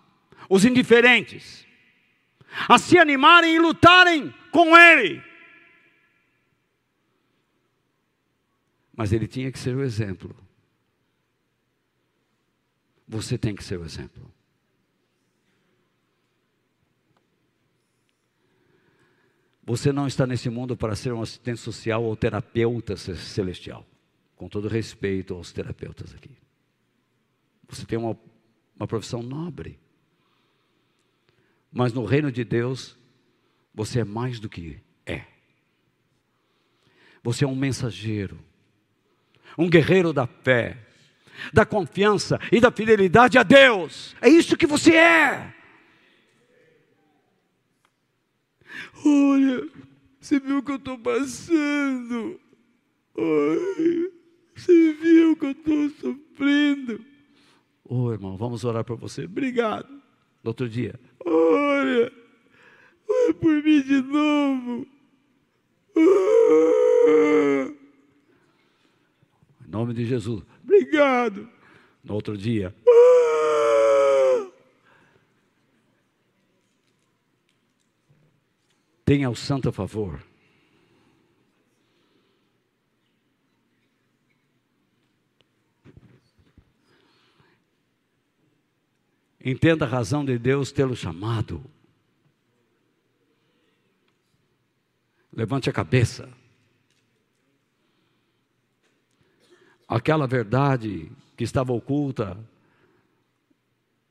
os 0.49 0.65
indiferentes, 0.65 1.67
a 2.67 2.79
se 2.79 2.97
animarem 2.97 3.57
e 3.57 3.59
lutarem 3.59 4.33
com 4.51 4.75
ele. 4.75 5.30
Mas 9.01 9.15
ele 9.15 9.27
tinha 9.27 9.51
que 9.51 9.59
ser 9.59 9.75
o 9.75 9.83
exemplo. 9.83 10.37
Você 13.09 13.39
tem 13.39 13.55
que 13.55 13.65
ser 13.65 13.79
o 13.79 13.83
exemplo. 13.83 14.31
Você 19.65 19.91
não 19.91 20.07
está 20.07 20.27
nesse 20.27 20.51
mundo 20.51 20.77
para 20.77 20.95
ser 20.95 21.15
um 21.15 21.23
assistente 21.23 21.61
social 21.61 22.05
ou 22.05 22.15
terapeuta 22.15 22.95
celestial. 22.95 23.87
Com 24.37 24.51
todo 24.51 24.69
respeito 24.69 25.33
aos 25.33 25.51
terapeutas 25.51 26.15
aqui. 26.15 26.37
Você 27.71 27.87
tem 27.87 27.99
uma, 27.99 28.15
uma 28.77 28.87
profissão 28.87 29.23
nobre. 29.23 29.81
Mas 31.73 31.95
no 31.95 32.05
reino 32.05 32.31
de 32.31 32.45
Deus, 32.45 32.99
você 33.75 34.01
é 34.01 34.05
mais 34.05 34.39
do 34.39 34.47
que 34.47 34.79
é. 35.07 35.25
Você 37.23 37.47
é 37.47 37.49
um 37.49 37.57
mensageiro 37.57 38.50
um 39.57 39.69
guerreiro 39.69 40.13
da 40.13 40.27
fé, 40.27 40.77
da 41.53 41.65
confiança 41.65 42.39
e 42.53 42.61
da 42.61 42.71
fidelidade 42.71 43.39
a 43.39 43.43
Deus. 43.43 44.15
É 44.21 44.29
isso 44.29 44.57
que 44.57 44.67
você 44.67 44.95
é. 44.95 45.55
Olha, 49.05 49.69
você 50.21 50.39
viu 50.39 50.59
o 50.59 50.63
que 50.63 50.73
eu 50.73 50.77
estou 50.77 50.99
passando? 50.99 52.41
Ai, 53.17 54.11
você 54.55 54.93
viu 54.95 55.37
que 55.37 55.47
eu 55.47 55.51
estou 55.51 55.91
sofrendo? 55.91 57.01
Ô 57.85 58.05
oh, 58.05 58.13
irmão, 58.13 58.37
vamos 58.37 58.65
orar 58.65 58.85
por 58.85 58.97
você. 58.97 59.25
Obrigado. 59.25 59.89
No 60.43 60.51
outro 60.51 60.69
dia. 60.69 60.99
Olha, 61.25 62.13
ora 63.09 63.35
por 63.35 63.63
mim 63.63 63.83
de 63.83 64.01
novo. 64.03 64.87
Ah. 65.97 67.80
Em 69.71 69.73
nome 69.73 69.95
de 69.95 70.05
Jesus. 70.05 70.43
Obrigado. 70.65 71.49
No 72.03 72.15
outro 72.15 72.37
dia. 72.37 72.75
Ah! 72.89 74.51
Tenha 79.05 79.31
o 79.31 79.37
santo 79.37 79.69
a 79.69 79.73
favor. 79.73 80.21
Entenda 89.43 89.85
a 89.85 89.89
razão 89.89 90.25
de 90.25 90.37
Deus 90.37 90.73
tê-lo 90.73 90.97
chamado. 90.97 91.65
Levante 95.33 95.71
a 95.71 95.73
cabeça. 95.73 96.40
Aquela 99.91 100.25
verdade 100.25 101.11
que 101.37 101.43
estava 101.43 101.73
oculta 101.73 102.39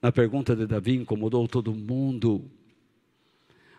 na 0.01 0.11
pergunta 0.11 0.53
de 0.53 0.67
Davi 0.67 0.95
incomodou 0.95 1.47
todo 1.47 1.73
mundo. 1.73 2.43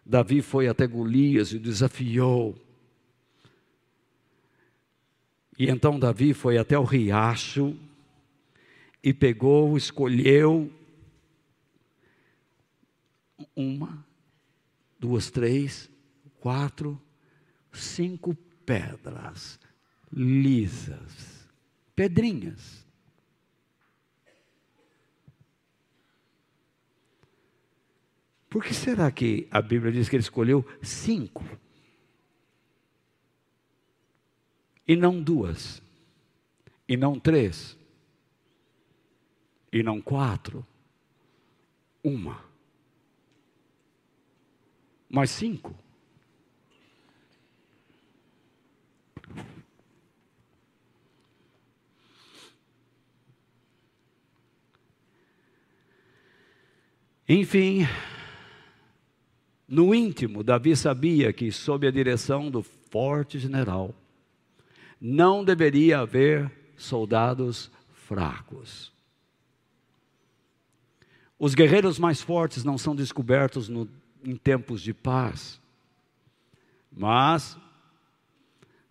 Davi 0.04 0.40
foi 0.40 0.66
até 0.66 0.86
Golias 0.86 1.52
e 1.52 1.56
o 1.56 1.60
desafiou. 1.60 2.56
E 5.58 5.68
então 5.68 5.98
Davi 5.98 6.32
foi 6.32 6.56
até 6.56 6.78
o 6.78 6.84
riacho 6.84 7.76
e 9.02 9.12
pegou, 9.12 9.76
escolheu 9.76 10.72
uma, 13.54 14.04
duas, 14.98 15.30
três, 15.30 15.90
quatro, 16.40 17.00
cinco 17.72 18.34
pedras 18.64 19.60
lisas 20.12 21.39
pedrinhas. 22.00 22.82
Por 28.48 28.64
que 28.64 28.72
será 28.72 29.10
que 29.10 29.46
a 29.50 29.60
Bíblia 29.60 29.92
diz 29.92 30.08
que 30.08 30.16
ele 30.16 30.22
escolheu 30.22 30.66
cinco? 30.82 31.44
E 34.88 34.96
não 34.96 35.22
duas? 35.22 35.82
E 36.88 36.96
não 36.96 37.20
três? 37.20 37.76
E 39.70 39.82
não 39.82 40.00
quatro? 40.00 40.66
Uma? 42.02 42.42
Mas 45.06 45.28
cinco? 45.32 45.74
Enfim, 57.32 57.86
no 59.68 59.94
íntimo, 59.94 60.42
Davi 60.42 60.74
sabia 60.74 61.32
que, 61.32 61.52
sob 61.52 61.86
a 61.86 61.90
direção 61.92 62.50
do 62.50 62.60
forte 62.60 63.38
general, 63.38 63.94
não 65.00 65.44
deveria 65.44 66.00
haver 66.00 66.50
soldados 66.76 67.70
fracos. 67.92 68.92
Os 71.38 71.54
guerreiros 71.54 72.00
mais 72.00 72.20
fortes 72.20 72.64
não 72.64 72.76
são 72.76 72.96
descobertos 72.96 73.68
no, 73.68 73.88
em 74.24 74.34
tempos 74.34 74.82
de 74.82 74.92
paz, 74.92 75.60
mas 76.90 77.56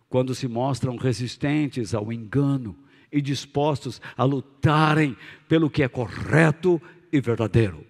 quando 0.08 0.34
se 0.34 0.48
mostram 0.48 0.96
resistentes 0.96 1.94
ao 1.94 2.10
engano 2.10 2.74
e 3.12 3.20
dispostos 3.20 4.00
a 4.16 4.24
lutarem 4.24 5.14
pelo 5.46 5.68
que 5.68 5.82
é 5.82 5.88
correto 5.88 6.80
e 7.12 7.20
verdadeiro. 7.20 7.89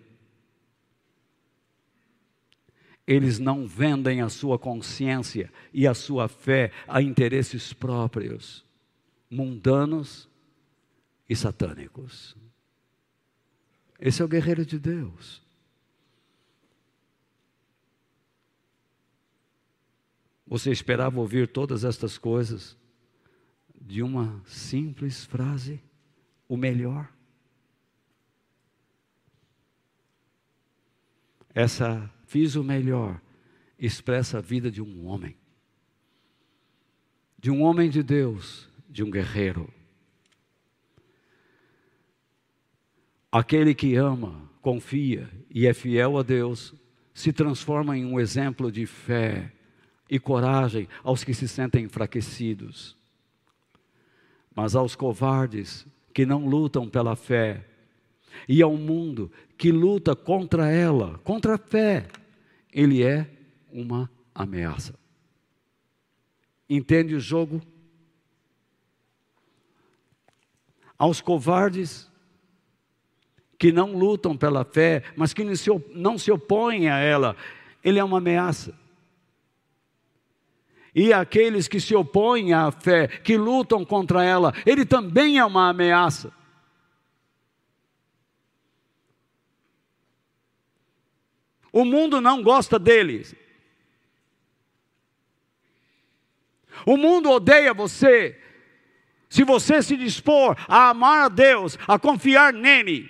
Eles 3.10 3.40
não 3.40 3.66
vendem 3.66 4.20
a 4.20 4.28
sua 4.28 4.56
consciência 4.56 5.52
e 5.74 5.84
a 5.84 5.94
sua 5.94 6.28
fé 6.28 6.70
a 6.86 7.02
interesses 7.02 7.72
próprios, 7.72 8.64
mundanos 9.28 10.28
e 11.28 11.34
satânicos. 11.34 12.36
Esse 13.98 14.22
é 14.22 14.24
o 14.24 14.28
guerreiro 14.28 14.64
de 14.64 14.78
Deus. 14.78 15.42
Você 20.46 20.70
esperava 20.70 21.18
ouvir 21.18 21.48
todas 21.48 21.82
estas 21.82 22.16
coisas 22.16 22.76
de 23.80 24.04
uma 24.04 24.40
simples 24.46 25.24
frase? 25.24 25.82
O 26.48 26.56
melhor? 26.56 27.12
Essa 31.52 32.08
fiz 32.30 32.54
o 32.54 32.62
melhor, 32.62 33.20
expressa 33.76 34.38
a 34.38 34.40
vida 34.40 34.70
de 34.70 34.80
um 34.80 35.04
homem, 35.08 35.36
de 37.36 37.50
um 37.50 37.60
homem 37.60 37.90
de 37.90 38.04
Deus, 38.04 38.68
de 38.88 39.02
um 39.02 39.10
guerreiro. 39.10 39.68
Aquele 43.32 43.74
que 43.74 43.96
ama, 43.96 44.48
confia 44.62 45.28
e 45.50 45.66
é 45.66 45.74
fiel 45.74 46.18
a 46.18 46.22
Deus, 46.22 46.72
se 47.12 47.32
transforma 47.32 47.98
em 47.98 48.04
um 48.04 48.20
exemplo 48.20 48.70
de 48.70 48.86
fé 48.86 49.50
e 50.08 50.20
coragem 50.20 50.86
aos 51.02 51.24
que 51.24 51.34
se 51.34 51.48
sentem 51.48 51.86
enfraquecidos. 51.86 52.96
Mas 54.54 54.76
aos 54.76 54.94
covardes 54.94 55.84
que 56.14 56.24
não 56.24 56.46
lutam 56.46 56.88
pela 56.88 57.16
fé, 57.16 57.66
e 58.48 58.62
ao 58.62 58.76
mundo 58.76 59.32
que 59.58 59.72
luta 59.72 60.14
contra 60.14 60.70
ela, 60.70 61.18
contra 61.24 61.56
a 61.56 61.58
fé, 61.58 62.06
ele 62.72 63.02
é 63.02 63.28
uma 63.72 64.10
ameaça. 64.34 64.94
Entende 66.68 67.14
o 67.14 67.20
jogo? 67.20 67.60
Aos 70.96 71.20
covardes 71.20 72.10
que 73.58 73.72
não 73.72 73.92
lutam 73.92 74.36
pela 74.36 74.64
fé, 74.64 75.02
mas 75.16 75.34
que 75.34 75.44
não 75.94 76.16
se 76.16 76.30
opõem 76.30 76.88
a 76.88 76.98
ela, 76.98 77.36
ele 77.84 77.98
é 77.98 78.04
uma 78.04 78.18
ameaça. 78.18 78.78
e 80.94 81.12
aqueles 81.12 81.68
que 81.68 81.78
se 81.78 81.94
opõem 81.94 82.52
à 82.52 82.70
fé, 82.72 83.06
que 83.06 83.36
lutam 83.36 83.84
contra 83.84 84.24
ela, 84.24 84.52
ele 84.66 84.84
também 84.84 85.38
é 85.38 85.44
uma 85.44 85.68
ameaça. 85.68 86.32
O 91.72 91.84
mundo 91.84 92.20
não 92.20 92.42
gosta 92.42 92.78
deles. 92.78 93.34
O 96.86 96.96
mundo 96.96 97.30
odeia 97.30 97.72
você. 97.74 98.40
Se 99.28 99.44
você 99.44 99.80
se 99.82 99.96
dispor 99.96 100.56
a 100.66 100.88
amar 100.88 101.26
a 101.26 101.28
Deus, 101.28 101.78
a 101.86 101.98
confiar 101.98 102.52
nele, 102.52 103.08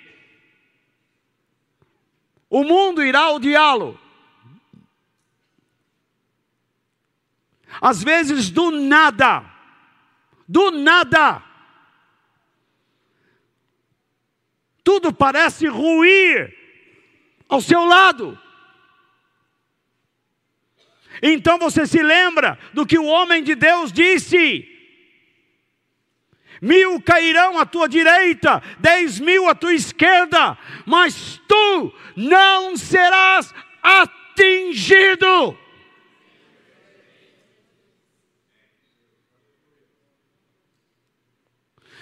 o 2.47 2.63
mundo 2.63 3.03
irá 3.03 3.31
odiá-lo. 3.31 3.99
Às 7.81 8.03
vezes, 8.03 8.51
do 8.51 8.69
nada, 8.69 9.43
do 10.47 10.69
nada, 10.69 11.41
tudo 14.83 15.13
parece 15.13 15.67
ruir 15.67 16.55
ao 17.47 17.61
seu 17.61 17.85
lado. 17.85 18.37
Então 21.21 21.57
você 21.59 21.85
se 21.85 22.01
lembra 22.01 22.57
do 22.73 22.85
que 22.85 22.97
o 22.97 23.05
homem 23.05 23.43
de 23.43 23.53
Deus 23.53 23.91
disse: 23.91 24.67
mil 26.61 27.01
cairão 27.01 27.59
à 27.59 27.65
tua 27.65 27.87
direita, 27.87 28.61
dez 28.79 29.19
mil 29.19 29.47
à 29.47 29.55
tua 29.55 29.73
esquerda, 29.73 30.57
mas 30.85 31.39
tu 31.47 31.93
não 32.15 32.75
serás 32.75 33.53
atingido. 33.81 35.57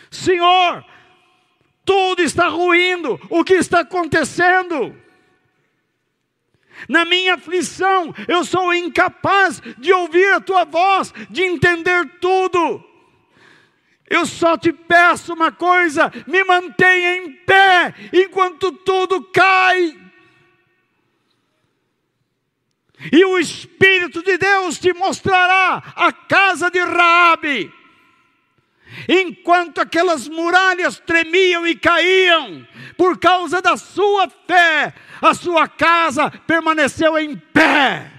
Senhor, 0.09 0.83
tudo 1.85 2.21
está 2.21 2.47
ruindo, 2.47 3.19
o 3.29 3.43
que 3.43 3.53
está 3.53 3.81
acontecendo? 3.81 4.95
Na 6.87 7.05
minha 7.05 7.35
aflição, 7.35 8.13
eu 8.27 8.43
sou 8.45 8.73
incapaz 8.73 9.61
de 9.77 9.91
ouvir 9.91 10.33
a 10.33 10.39
tua 10.39 10.63
voz, 10.65 11.13
de 11.29 11.43
entender 11.43 12.05
tudo. 12.21 12.83
Eu 14.09 14.25
só 14.25 14.57
te 14.57 14.71
peço 14.71 15.33
uma 15.33 15.51
coisa: 15.51 16.11
me 16.25 16.43
mantenha 16.43 17.17
em 17.17 17.31
pé 17.31 17.93
enquanto 18.11 18.71
tudo 18.71 19.21
cai. 19.23 19.97
E 23.11 23.23
o 23.23 23.39
Espírito 23.39 24.21
de 24.21 24.37
Deus 24.37 24.77
te 24.77 24.93
mostrará 24.93 25.93
a 25.95 26.11
casa 26.11 26.69
de 26.69 26.79
Raabe. 26.79 27.78
Enquanto 29.07 29.79
aquelas 29.79 30.27
muralhas 30.27 30.99
tremiam 30.99 31.65
e 31.65 31.75
caíam, 31.75 32.67
por 32.97 33.17
causa 33.19 33.61
da 33.61 33.77
sua 33.77 34.29
fé, 34.29 34.93
a 35.21 35.33
sua 35.33 35.67
casa 35.67 36.29
permaneceu 36.29 37.17
em 37.17 37.37
pé. 37.37 38.11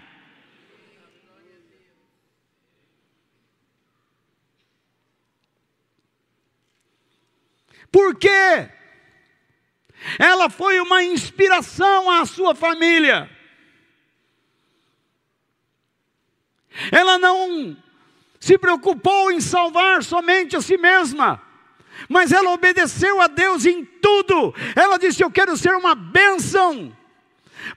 Por 7.90 8.16
quê? 8.16 8.70
Ela 10.18 10.48
foi 10.48 10.80
uma 10.80 11.02
inspiração 11.02 12.10
à 12.10 12.24
sua 12.24 12.54
família. 12.54 13.28
Ela 16.92 17.18
não 17.18 17.76
se 18.40 18.56
preocupou 18.56 19.30
em 19.30 19.40
salvar 19.40 20.02
somente 20.02 20.56
a 20.56 20.62
si 20.62 20.78
mesma, 20.78 21.40
mas 22.08 22.32
ela 22.32 22.50
obedeceu 22.52 23.20
a 23.20 23.26
Deus 23.26 23.66
em 23.66 23.84
tudo. 23.84 24.54
Ela 24.74 24.98
disse: 24.98 25.22
Eu 25.22 25.30
quero 25.30 25.56
ser 25.58 25.74
uma 25.74 25.94
bênção 25.94 26.96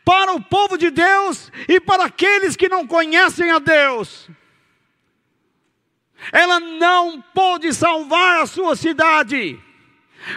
para 0.05 0.31
o 0.31 0.41
povo 0.41 0.77
de 0.77 0.89
Deus 0.89 1.51
e 1.67 1.81
para 1.81 2.05
aqueles 2.05 2.55
que 2.55 2.69
não 2.69 2.87
conhecem 2.87 3.51
a 3.51 3.59
Deus. 3.59 4.29
Ela 6.31 6.61
não 6.61 7.21
pôde 7.33 7.73
salvar 7.73 8.41
a 8.41 8.45
sua 8.45 8.77
cidade 8.77 9.59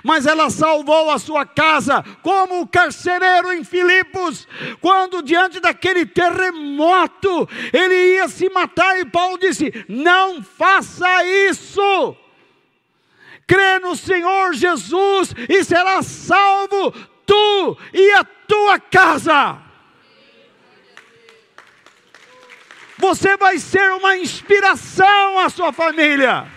mas 0.03 0.27
ela 0.27 0.51
salvou 0.51 1.11
a 1.11 1.19
sua 1.19 1.45
casa, 1.45 2.05
como 2.23 2.61
o 2.61 2.67
carcereiro 2.67 3.53
em 3.53 3.65
Filipos, 3.65 4.47
quando 4.81 5.23
diante 5.23 5.61
daquele 5.61 6.07
terremoto 6.07 7.49
ele 7.73 8.17
ia 8.17 8.29
se 8.29 8.49
matar, 8.51 8.99
e 8.99 9.05
Paulo 9.05 9.39
disse: 9.39 9.73
Não 9.89 10.43
faça 10.43 11.25
isso. 11.25 12.17
Crê 13.47 13.79
no 13.79 13.95
Senhor 13.95 14.55
Jesus 14.55 15.33
e 15.49 15.63
será 15.63 16.03
salvo 16.03 16.93
tu 17.25 17.79
e 17.93 18.13
a 18.13 18.25
tua 18.25 18.81
casa. 18.81 19.59
Você 22.99 23.37
vai 23.37 23.59
ser 23.59 23.93
uma 23.93 24.17
inspiração 24.17 25.39
à 25.39 25.49
sua 25.49 25.73
família 25.73 26.56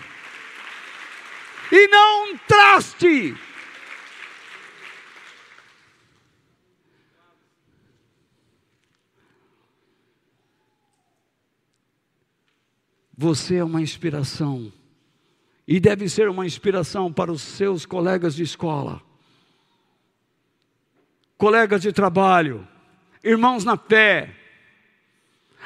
e 1.72 1.88
não 1.88 2.32
um 2.32 2.38
traste. 2.40 3.36
Você 13.16 13.58
é 13.58 13.64
uma 13.64 13.82
inspiração 13.82 14.72
e 15.68 15.80
deve 15.80 16.08
ser 16.08 16.30
uma 16.30 16.46
inspiração 16.46 17.12
para 17.12 17.32
os 17.32 17.42
seus 17.42 17.86
colegas 17.86 18.34
de 18.34 18.44
escola, 18.44 19.02
colegas 21.38 21.82
de 21.82 21.92
trabalho, 21.92 22.66
irmãos 23.24 23.66
na 23.66 23.78
fé, 23.78 24.34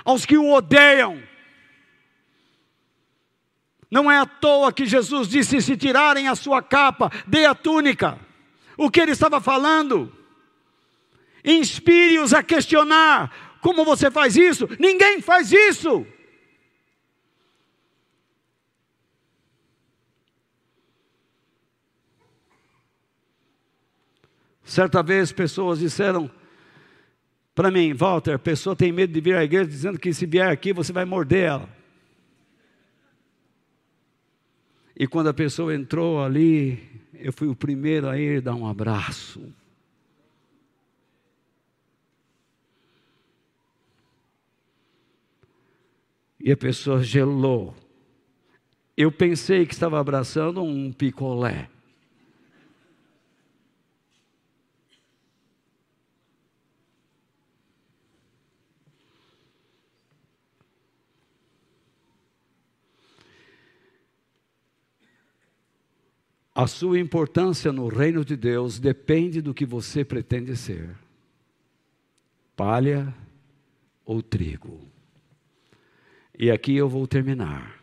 aos 0.04 0.26
que 0.26 0.38
o 0.38 0.52
odeiam 0.52 1.22
não 3.94 4.12
é 4.12 4.18
à 4.18 4.26
toa 4.26 4.74
que 4.74 4.88
Jesus 4.88 5.28
disse: 5.28 5.62
se 5.62 5.78
tirarem 5.78 6.28
a 6.28 6.34
sua 6.34 6.64
capa, 6.64 7.12
dê 7.28 7.46
a 7.46 7.54
túnica. 7.54 8.20
O 8.76 8.90
que 8.90 9.00
ele 9.00 9.12
estava 9.12 9.40
falando? 9.40 10.12
Inspire-os 11.46 12.34
a 12.34 12.42
questionar: 12.42 13.60
como 13.62 13.86
você 13.86 14.10
faz 14.10 14.36
isso? 14.36 14.68
Ninguém 14.80 15.22
faz 15.22 15.52
isso. 15.52 16.08
Certa 24.64 25.04
vez 25.04 25.32
pessoas 25.32 25.78
disseram 25.78 26.32
para 27.54 27.70
mim, 27.70 27.94
Walter, 27.94 28.34
a 28.34 28.40
pessoa 28.40 28.76
tem 28.76 28.92
medo 28.92 29.14
de 29.14 29.22
vir 29.22 29.36
à 29.36 29.44
igreja 29.44 29.70
dizendo 29.70 30.00
que 30.00 30.12
se 30.12 30.26
vier 30.26 30.50
aqui 30.50 30.74
você 30.74 30.92
vai 30.92 31.06
morder 31.06 31.44
ela. 31.44 31.83
E 34.96 35.08
quando 35.08 35.28
a 35.28 35.34
pessoa 35.34 35.74
entrou 35.74 36.24
ali, 36.24 37.02
eu 37.14 37.34
fui 37.34 37.48
o 37.48 37.56
primeiro 37.56 38.08
a 38.08 38.18
ir 38.18 38.42
dar 38.42 38.54
um 38.54 38.68
abraço. 38.68 39.54
E 46.40 46.52
a 46.52 46.58
pessoa 46.58 47.02
gelou. 47.02 47.74
Eu 48.96 49.12
pensei 49.12 49.66
que 49.66 49.74
estava 49.74 50.00
abraçando 50.00 50.62
um 50.62 50.92
picolé. 50.92 51.70
A 66.56 66.68
sua 66.68 67.00
importância 67.00 67.72
no 67.72 67.88
reino 67.88 68.24
de 68.24 68.36
Deus 68.36 68.80
depende 68.80 69.42
do 69.42 69.54
que 69.54 69.66
você 69.66 70.06
pretende 70.06 70.56
ser: 70.56 70.96
palha 72.56 73.14
ou 74.06 74.22
trigo. 74.22 74.88
E 76.38 76.52
aqui 76.52 76.76
eu 76.76 76.88
vou 76.88 77.08
terminar. 77.08 77.82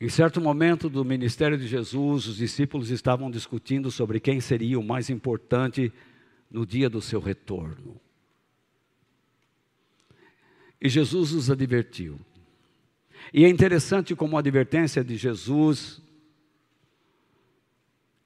Em 0.00 0.08
certo 0.08 0.40
momento 0.40 0.88
do 0.88 1.04
ministério 1.04 1.58
de 1.58 1.66
Jesus, 1.66 2.26
os 2.26 2.36
discípulos 2.36 2.90
estavam 2.90 3.30
discutindo 3.30 3.90
sobre 3.90 4.18
quem 4.18 4.40
seria 4.40 4.78
o 4.78 4.84
mais 4.84 5.10
importante 5.10 5.92
no 6.50 6.64
dia 6.64 6.88
do 6.88 7.02
seu 7.02 7.20
retorno. 7.20 8.00
E 10.80 10.88
Jesus 10.88 11.32
os 11.32 11.50
advertiu: 11.50 12.18
e 13.32 13.44
é 13.44 13.48
interessante 13.48 14.14
como 14.14 14.36
a 14.36 14.40
advertência 14.40 15.04
de 15.04 15.16
Jesus 15.16 16.02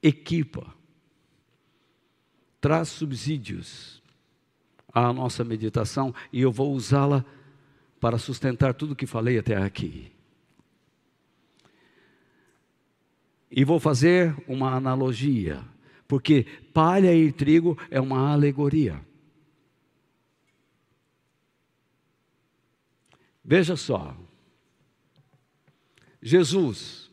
equipa, 0.03 0.75
traz 2.61 2.89
subsídios 2.89 4.03
à 4.93 5.13
nossa 5.13 5.43
meditação 5.43 6.15
e 6.31 6.43
eu 6.43 6.53
vou 6.53 6.73
usá-la 6.75 7.25
para 7.99 8.19
sustentar 8.19 8.75
tudo 8.75 8.95
que 8.95 9.07
falei 9.07 9.39
até 9.39 9.57
aqui. 9.57 10.13
E 13.51 13.65
vou 13.65 13.81
fazer 13.81 14.37
uma 14.47 14.75
analogia, 14.75 15.65
porque 16.07 16.45
palha 16.73 17.15
e 17.15 17.33
trigo 17.33 17.79
é 17.91 18.01
uma 18.01 18.33
alegoria. 18.33 19.01
Veja 23.43 23.77
só, 23.77 24.17
Jesus. 26.25 27.11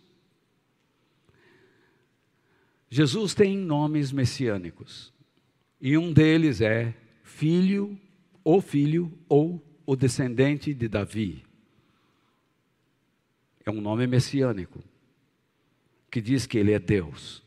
Jesus 2.89 3.33
tem 3.33 3.57
nomes 3.57 4.09
messiânicos, 4.09 5.13
e 5.81 5.97
um 5.97 6.13
deles 6.13 6.61
é 6.61 6.95
filho, 7.21 7.99
ou 8.41 8.61
filho, 8.61 9.11
ou 9.27 9.61
o 9.85 9.97
descendente 9.97 10.73
de 10.73 10.87
Davi. 10.87 11.43
É 13.65 13.69
um 13.69 13.81
nome 13.81 14.07
messiânico, 14.07 14.81
que 16.09 16.21
diz 16.21 16.45
que 16.45 16.57
ele 16.57 16.71
é 16.71 16.79
Deus. 16.79 17.43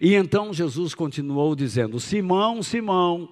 E 0.00 0.14
então 0.14 0.54
Jesus 0.54 0.94
continuou 0.94 1.56
dizendo: 1.56 1.98
Simão, 1.98 2.62
Simão. 2.62 3.28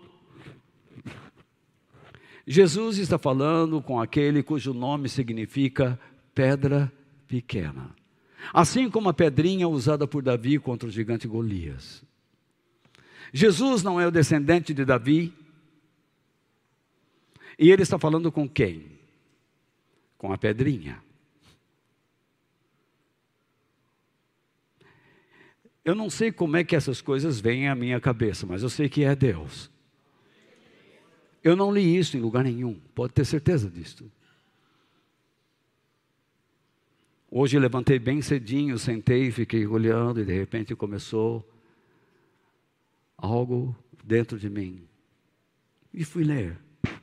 Jesus 2.45 2.99
está 2.99 3.17
falando 3.17 3.81
com 3.81 4.01
aquele 4.01 4.43
cujo 4.43 4.75
nome 4.75 5.09
significa 5.09 5.99
pedra 6.35 6.93
pequena. 7.27 7.95
Assim 8.53 8.91
como 8.91 9.09
a 9.09 9.15
pedrinha 9.15 9.69
usada 9.69 10.07
por 10.07 10.23
Davi 10.23 10.59
contra 10.59 10.89
o 10.89 10.93
gigante 10.93 11.29
Golias. 11.29 12.03
Jesus 13.33 13.83
não 13.83 14.01
é 14.01 14.07
o 14.07 14.11
descendente 14.11 14.75
de 14.75 14.85
Davi, 14.85 15.33
e 17.59 17.71
ele 17.71 17.83
está 17.83 17.99
falando 17.99 18.33
com 18.33 18.49
quem? 18.49 18.99
Com 20.19 20.33
a 20.33 20.39
pedrinha. 20.39 21.03
Eu 25.85 25.95
não 25.95 26.09
sei 26.09 26.31
como 26.31 26.57
é 26.57 26.65
que 26.65 26.77
essas 26.77 27.01
coisas 27.01 27.41
vêm 27.41 27.69
à 27.69 27.75
minha 27.75 28.01
cabeça, 28.01 28.47
mas 28.47 28.63
eu 28.63 28.69
sei 28.69 28.89
que 28.89 29.05
é 29.05 29.15
Deus. 29.17 29.71
Eu 31.43 31.57
não 31.57 31.73
li 31.73 31.97
isso 31.97 32.17
em 32.17 32.21
lugar 32.21 32.45
nenhum, 32.45 32.75
pode 32.95 33.13
ter 33.13 33.25
certeza 33.25 33.69
disso. 33.69 34.11
Hoje 37.35 37.59
levantei 37.59 37.99
bem 37.99 38.21
cedinho, 38.21 38.79
sentei, 38.79 39.31
fiquei 39.31 39.67
olhando 39.67 40.21
e 40.21 40.25
de 40.27 40.35
repente 40.35 40.77
começou 40.77 41.43
algo 43.17 43.75
dentro 44.05 44.39
de 44.39 44.51
mim. 44.51 44.83
E 45.95 46.05
fui 46.05 46.25
ler. 46.25 46.59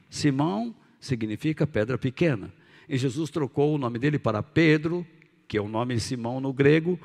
Simão 0.07 0.75
significa 0.99 1.65
pedra 1.65 1.97
pequena. 1.97 2.53
E 2.87 2.95
Jesus 2.95 3.31
trocou 3.31 3.73
o 3.73 3.77
nome 3.79 3.97
dele 3.97 4.19
para 4.19 4.43
Pedro, 4.43 5.03
que 5.47 5.57
é 5.57 5.61
o 5.61 5.67
nome 5.67 5.99
Simão 5.99 6.39
no 6.39 6.53
grego, 6.53 6.99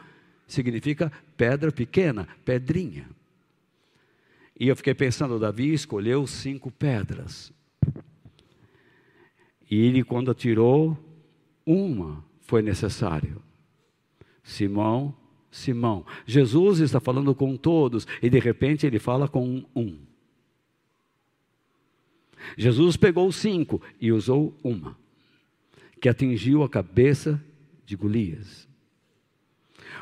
significa 0.47 1.11
pedra 1.35 1.73
pequena, 1.73 2.29
pedrinha. 2.45 3.09
E 4.61 4.69
eu 4.69 4.77
fiquei 4.77 4.93
pensando, 4.93 5.39
Davi 5.39 5.73
escolheu 5.73 6.27
cinco 6.27 6.71
pedras. 6.71 7.51
E 9.71 9.81
ele, 9.81 10.05
quando 10.05 10.31
atirou, 10.31 10.99
uma 11.65 12.23
foi 12.45 12.63
necessário. 12.63 13.43
Simão, 14.43 15.15
Simão. 15.51 16.05
Jesus 16.27 16.81
está 16.81 17.01
falando 17.01 17.35
com 17.35 17.57
todos 17.57 18.07
e 18.23 18.29
de 18.29 18.39
repente 18.39 18.87
ele 18.87 18.99
fala 18.99 19.29
com 19.29 19.65
um. 19.75 19.99
Jesus 22.57 22.97
pegou 22.97 23.31
cinco 23.33 23.81
e 24.01 24.13
usou 24.13 24.55
uma, 24.63 24.97
que 26.01 26.09
atingiu 26.09 26.63
a 26.63 26.69
cabeça 26.69 27.43
de 27.87 27.97
Golias. 27.97 28.69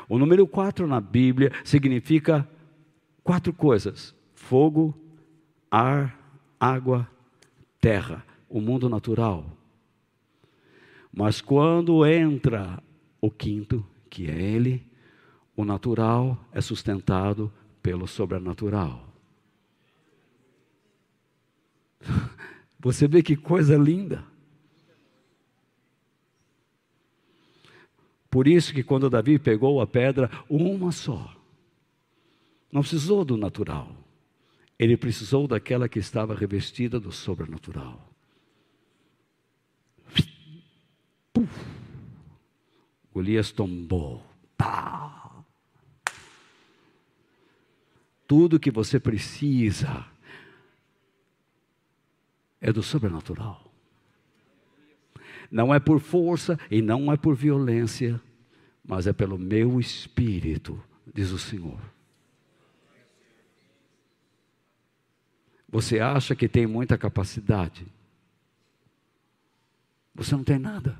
O 0.09 0.17
número 0.17 0.45
quatro 0.45 0.85
na 0.85 0.99
Bíblia 0.99 1.51
significa 1.63 2.47
quatro 3.23 3.53
coisas: 3.53 4.13
fogo, 4.35 4.93
ar, 5.71 6.19
água, 6.59 7.07
terra, 7.79 8.25
o 8.49 8.59
mundo 8.59 8.89
natural. 8.89 9.45
Mas 11.15 11.39
quando 11.39 12.03
entra 12.05 12.81
o 13.21 13.29
quinto, 13.29 13.85
que 14.09 14.27
é 14.27 14.33
Ele, 14.33 14.83
o 15.55 15.63
natural 15.63 16.43
é 16.51 16.59
sustentado 16.59 17.53
pelo 17.83 18.07
sobrenatural. 18.07 19.07
Você 22.79 23.07
vê 23.07 23.21
que 23.21 23.35
coisa 23.35 23.77
linda. 23.77 24.25
Por 28.29 28.47
isso 28.47 28.73
que 28.73 28.83
quando 28.83 29.11
Davi 29.11 29.37
pegou 29.37 29.79
a 29.79 29.85
pedra, 29.85 30.31
uma 30.49 30.91
só, 30.91 31.35
não 32.71 32.81
precisou 32.81 33.23
do 33.23 33.37
natural, 33.37 33.95
ele 34.79 34.97
precisou 34.97 35.47
daquela 35.47 35.87
que 35.87 35.99
estava 35.99 36.33
revestida 36.33 36.99
do 36.99 37.11
sobrenatural. 37.11 38.12
Puf. 41.33 41.51
Golias 43.11 43.51
tombou. 43.51 44.23
Pá. 44.55 45.43
Tudo 48.27 48.59
que 48.59 48.71
você 48.71 48.99
precisa 48.99 50.05
é 52.61 52.71
do 52.71 52.81
sobrenatural. 52.81 53.71
Não 55.51 55.73
é 55.73 55.79
por 55.79 55.99
força 55.99 56.57
e 56.71 56.81
não 56.81 57.11
é 57.11 57.17
por 57.17 57.35
violência, 57.35 58.21
mas 58.83 59.05
é 59.05 59.13
pelo 59.13 59.37
meu 59.37 59.79
espírito, 59.79 60.81
diz 61.13 61.31
o 61.31 61.37
Senhor. 61.37 61.79
Você 65.69 65.99
acha 65.99 66.35
que 66.35 66.47
tem 66.47 66.65
muita 66.65 66.97
capacidade? 66.97 67.85
Você 70.15 70.35
não 70.35 70.43
tem 70.43 70.57
nada. 70.57 70.97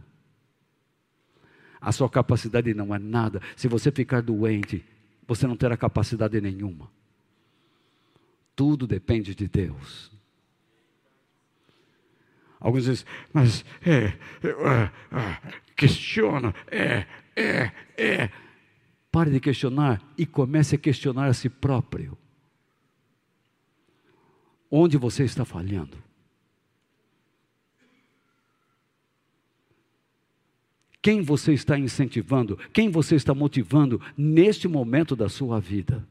A 1.83 1.91
sua 1.91 2.09
capacidade 2.09 2.73
não 2.73 2.95
é 2.95 2.97
nada. 2.97 3.41
Se 3.57 3.67
você 3.67 3.91
ficar 3.91 4.21
doente, 4.21 4.85
você 5.27 5.45
não 5.45 5.57
terá 5.57 5.75
capacidade 5.75 6.39
nenhuma. 6.39 6.89
Tudo 8.55 8.87
depende 8.87 9.35
de 9.35 9.49
Deus. 9.49 10.09
Alguns 12.57 12.85
dizem, 12.85 13.05
mas 13.33 13.65
é, 13.85 14.05
é, 14.05 14.91
é, 15.11 15.53
questiona, 15.75 16.55
é, 16.71 17.05
é, 17.35 17.71
é. 17.97 18.29
Pare 19.11 19.29
de 19.29 19.41
questionar 19.41 20.01
e 20.17 20.25
comece 20.25 20.75
a 20.75 20.79
questionar 20.79 21.27
a 21.27 21.33
si 21.33 21.49
próprio. 21.49 22.17
Onde 24.71 24.97
você 24.97 25.25
está 25.25 25.43
falhando? 25.43 26.01
Quem 31.03 31.21
você 31.21 31.53
está 31.53 31.77
incentivando? 31.77 32.57
Quem 32.73 32.89
você 32.89 33.13
está 33.13 33.35
motivando 33.35 34.01
neste 34.17 34.67
momento 34.67 35.15
da 35.15 35.29
sua 35.29 35.59
vida? 35.59 36.07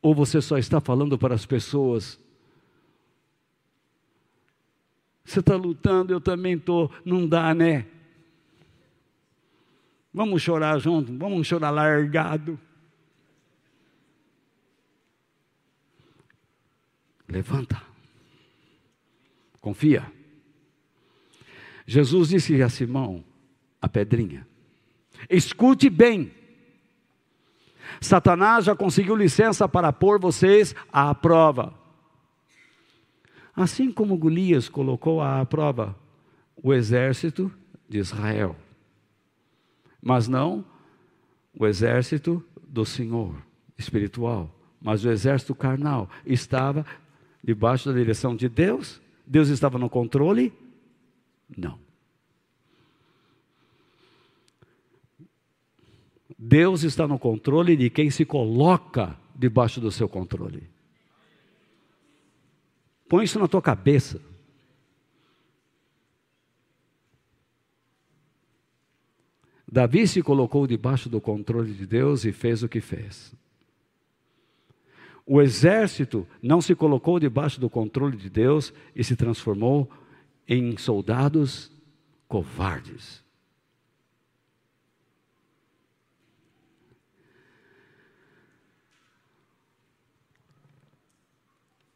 Ou 0.00 0.14
você 0.14 0.40
só 0.40 0.56
está 0.56 0.80
falando 0.80 1.18
para 1.18 1.34
as 1.34 1.44
pessoas 1.44 2.20
Você 5.28 5.40
está 5.40 5.56
lutando, 5.56 6.10
eu 6.10 6.22
também 6.22 6.54
estou. 6.54 6.90
Não 7.04 7.28
dá, 7.28 7.54
né? 7.54 7.86
Vamos 10.12 10.40
chorar 10.40 10.78
junto, 10.78 11.14
vamos 11.18 11.46
chorar 11.46 11.68
largado. 11.68 12.58
Levanta. 17.28 17.82
Confia. 19.60 20.10
Jesus 21.88 22.28
disse 22.28 22.62
a 22.62 22.68
Simão, 22.68 23.24
a 23.80 23.88
pedrinha: 23.88 24.46
Escute 25.30 25.88
bem. 25.88 26.30
Satanás 27.98 28.66
já 28.66 28.76
conseguiu 28.76 29.16
licença 29.16 29.66
para 29.66 29.90
pôr 29.90 30.20
vocês 30.20 30.74
à 30.92 31.14
prova. 31.14 31.72
Assim 33.56 33.90
como 33.90 34.18
Golias 34.18 34.68
colocou 34.68 35.22
à 35.22 35.42
prova 35.46 35.96
o 36.62 36.74
exército 36.74 37.50
de 37.88 37.96
Israel, 37.96 38.54
mas 40.02 40.28
não 40.28 40.62
o 41.58 41.66
exército 41.66 42.44
do 42.68 42.84
Senhor 42.84 43.34
espiritual, 43.78 44.54
mas 44.78 45.06
o 45.06 45.10
exército 45.10 45.54
carnal 45.54 46.10
estava 46.26 46.84
debaixo 47.42 47.88
da 47.88 47.98
direção 47.98 48.36
de 48.36 48.46
Deus. 48.46 49.00
Deus 49.26 49.48
estava 49.48 49.78
no 49.78 49.88
controle? 49.88 50.52
Não. 51.56 51.78
Deus 56.38 56.82
está 56.84 57.08
no 57.08 57.18
controle 57.18 57.76
de 57.76 57.90
quem 57.90 58.10
se 58.10 58.24
coloca 58.24 59.18
debaixo 59.34 59.80
do 59.80 59.90
seu 59.90 60.08
controle. 60.08 60.68
Põe 63.08 63.24
isso 63.24 63.38
na 63.38 63.48
tua 63.48 63.62
cabeça. 63.62 64.20
Davi 69.70 70.06
se 70.06 70.22
colocou 70.22 70.66
debaixo 70.66 71.08
do 71.08 71.20
controle 71.20 71.74
de 71.74 71.86
Deus 71.86 72.24
e 72.24 72.32
fez 72.32 72.62
o 72.62 72.68
que 72.68 72.80
fez. 72.80 73.34
O 75.26 75.42
exército 75.42 76.26
não 76.42 76.60
se 76.60 76.74
colocou 76.74 77.20
debaixo 77.20 77.60
do 77.60 77.68
controle 77.68 78.16
de 78.16 78.30
Deus 78.30 78.72
e 78.96 79.04
se 79.04 79.14
transformou 79.14 79.90
em 80.48 80.76
soldados 80.78 81.70
covardes. 82.26 83.22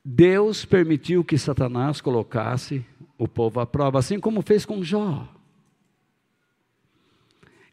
Deus 0.04 0.64
permitiu 0.64 1.24
que 1.24 1.38
Satanás 1.38 2.00
colocasse 2.00 2.84
o 3.16 3.28
povo 3.28 3.60
à 3.60 3.66
prova, 3.66 3.98
assim 3.98 4.18
como 4.18 4.42
fez 4.42 4.66
com 4.66 4.82
Jó. 4.82 5.28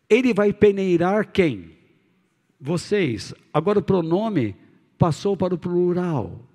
Ele 0.08 0.34
vai 0.34 0.54
peneirar 0.54 1.32
quem? 1.32 1.78
Vocês. 2.60 3.34
Agora 3.54 3.80
o 3.80 3.84
pronome 3.84 4.56
passou 4.98 5.36
para 5.36 5.56
o 5.56 5.58
plural. 5.58 6.49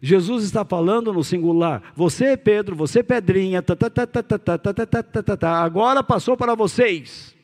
Jesus 0.00 0.44
está 0.44 0.64
falando 0.64 1.12
no 1.12 1.24
singular. 1.24 1.92
Você, 1.94 2.36
Pedro, 2.36 2.76
você, 2.76 3.02
Pedrinha, 3.02 3.64
agora 5.42 6.02
passou 6.02 6.36
para 6.36 6.54
vocês. 6.54 7.36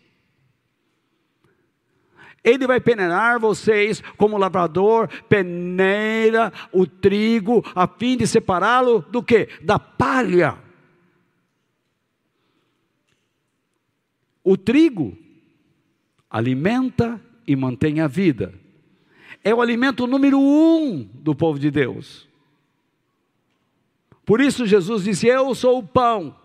Ele 2.45 2.67
vai 2.67 2.79
peneirar 2.79 3.41
vocês 3.41 4.03
como 4.19 4.37
lavrador 4.37 5.09
peneira 5.29 6.53
o 6.71 6.87
trigo 6.87 7.65
a 7.75 7.89
fim 7.89 8.19
de 8.19 8.27
separá-lo 8.27 9.01
do 9.11 9.23
que? 9.23 9.49
Da 9.63 9.79
palha. 9.79 10.59
O 14.45 14.59
trigo 14.59 15.17
alimenta 16.29 17.19
e 17.47 17.57
mantém 17.57 18.01
a 18.01 18.07
vida. 18.07 18.53
É 19.43 19.55
o 19.55 19.63
alimento 19.63 20.07
número 20.07 20.39
um 20.39 21.09
do 21.15 21.35
povo 21.35 21.59
de 21.59 21.71
Deus. 21.71 22.29
Por 24.25 24.41
isso 24.41 24.67
Jesus 24.67 25.05
disse: 25.05 25.27
Eu 25.27 25.55
sou 25.55 25.79
o 25.79 25.87
pão, 25.87 26.37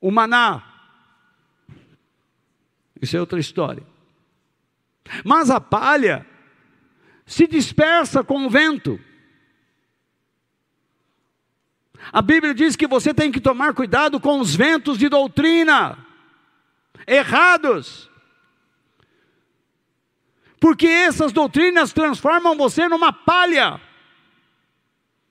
o 0.00 0.10
maná. 0.10 0.62
Isso 3.00 3.16
é 3.16 3.20
outra 3.20 3.38
história. 3.38 3.86
Mas 5.24 5.50
a 5.50 5.60
palha 5.60 6.26
se 7.24 7.46
dispersa 7.46 8.24
com 8.24 8.46
o 8.46 8.50
vento. 8.50 8.98
A 12.12 12.22
Bíblia 12.22 12.54
diz 12.54 12.76
que 12.76 12.86
você 12.86 13.12
tem 13.12 13.32
que 13.32 13.40
tomar 13.40 13.74
cuidado 13.74 14.20
com 14.20 14.40
os 14.40 14.54
ventos 14.54 14.98
de 14.98 15.08
doutrina 15.08 16.06
errados. 17.06 18.10
Porque 20.58 20.86
essas 20.86 21.32
doutrinas 21.32 21.92
transformam 21.92 22.56
você 22.56 22.88
numa 22.88 23.12
palha 23.12 23.80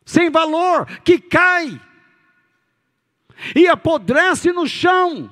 sem 0.06 0.30
valor 0.30 0.86
que 1.04 1.20
cai 1.20 1.82
e 3.56 3.68
apodrece 3.68 4.52
no 4.52 4.68
chão 4.68 5.30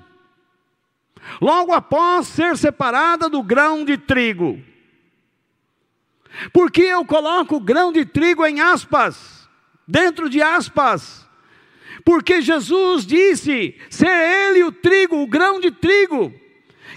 logo 1.39 1.71
após 1.71 2.27
ser 2.27 2.57
separada 2.57 3.29
do 3.29 3.41
grão 3.41 3.85
de 3.85 3.97
trigo. 3.97 4.61
Porque 6.51 6.81
eu 6.81 7.05
coloco 7.05 7.55
o 7.55 7.59
grão 7.59 7.91
de 7.91 8.05
trigo 8.05 8.45
em 8.45 8.59
aspas, 8.59 9.47
dentro 9.87 10.29
de 10.29 10.41
aspas, 10.41 11.27
porque 12.03 12.41
Jesus 12.41 13.05
disse 13.05 13.79
ser 13.89 14.07
ele 14.07 14.63
o 14.63 14.71
trigo, 14.71 15.17
o 15.17 15.27
grão 15.27 15.59
de 15.59 15.71
trigo, 15.71 16.33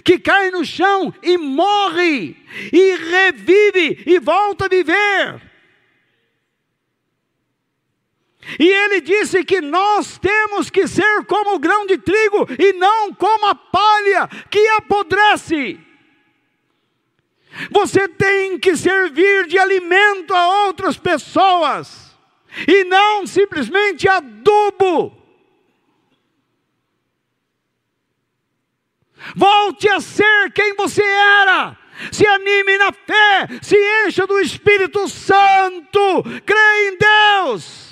que 0.03 0.17
cai 0.17 0.49
no 0.51 0.65
chão 0.65 1.13
e 1.21 1.37
morre, 1.37 2.35
e 2.73 2.95
revive 2.95 4.03
e 4.05 4.19
volta 4.19 4.65
a 4.65 4.69
viver. 4.69 5.41
E 8.59 8.65
ele 8.65 9.01
disse 9.01 9.43
que 9.43 9.59
nós 9.59 10.17
temos 10.17 10.69
que 10.69 10.87
ser 10.87 11.25
como 11.25 11.55
o 11.55 11.59
grão 11.59 11.85
de 11.85 11.97
trigo 11.97 12.47
e 12.57 12.73
não 12.73 13.13
como 13.13 13.47
a 13.47 13.55
palha 13.55 14.27
que 14.49 14.65
apodrece. 14.69 15.79
Você 17.71 18.07
tem 18.07 18.57
que 18.57 18.75
servir 18.75 19.47
de 19.47 19.57
alimento 19.57 20.33
a 20.33 20.65
outras 20.65 20.95
pessoas 20.97 22.15
e 22.67 22.83
não 22.85 23.27
simplesmente 23.27 24.07
adubo. 24.07 25.15
Volte 29.35 29.89
a 29.89 29.99
ser 29.99 30.51
quem 30.53 30.75
você 30.75 31.03
era. 31.03 31.77
Se 32.11 32.25
anime 32.25 32.77
na 32.77 32.91
fé, 32.91 33.47
se 33.61 33.75
encha 34.05 34.27
do 34.27 34.39
Espírito 34.39 35.07
Santo, 35.07 36.23
crê 36.45 36.89
em 36.89 36.97
Deus. 36.97 37.86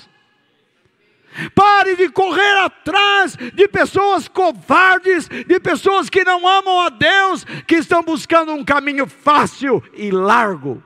Pare 1.54 1.96
de 1.96 2.08
correr 2.08 2.58
atrás 2.58 3.36
de 3.36 3.68
pessoas 3.68 4.28
covardes, 4.28 5.28
de 5.28 5.60
pessoas 5.60 6.08
que 6.08 6.24
não 6.24 6.46
amam 6.46 6.80
a 6.80 6.88
Deus, 6.88 7.44
que 7.66 7.76
estão 7.76 8.02
buscando 8.02 8.52
um 8.52 8.64
caminho 8.64 9.06
fácil 9.06 9.82
e 9.94 10.10
largo. 10.10 10.82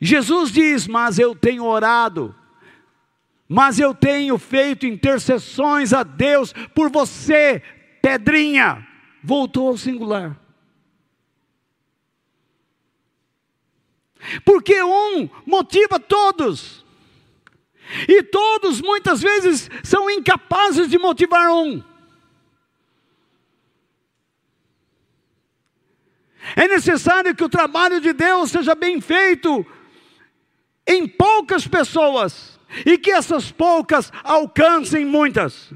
Jesus 0.00 0.52
diz: 0.52 0.86
Mas 0.86 1.18
eu 1.18 1.34
tenho 1.34 1.64
orado, 1.64 2.34
mas 3.48 3.78
eu 3.78 3.94
tenho 3.94 4.38
feito 4.38 4.86
intercessões 4.86 5.92
a 5.92 6.02
Deus 6.02 6.52
por 6.74 6.90
você, 6.90 7.62
pedrinha, 8.02 8.86
voltou 9.22 9.68
ao 9.68 9.76
singular. 9.76 10.38
Porque 14.44 14.82
um 14.82 15.28
motiva 15.46 15.98
todos, 15.98 16.84
e 18.06 18.22
todos 18.22 18.80
muitas 18.80 19.22
vezes 19.22 19.70
são 19.82 20.10
incapazes 20.10 20.88
de 20.88 20.98
motivar 20.98 21.50
um. 21.50 21.82
É 26.56 26.66
necessário 26.66 27.34
que 27.34 27.44
o 27.44 27.48
trabalho 27.48 28.00
de 28.00 28.12
Deus 28.12 28.50
seja 28.50 28.74
bem 28.74 29.00
feito 29.00 29.66
em 30.86 31.06
poucas 31.06 31.66
pessoas 31.66 32.58
e 32.86 32.96
que 32.96 33.10
essas 33.10 33.50
poucas 33.50 34.10
alcancem 34.22 35.04
muitas. 35.04 35.70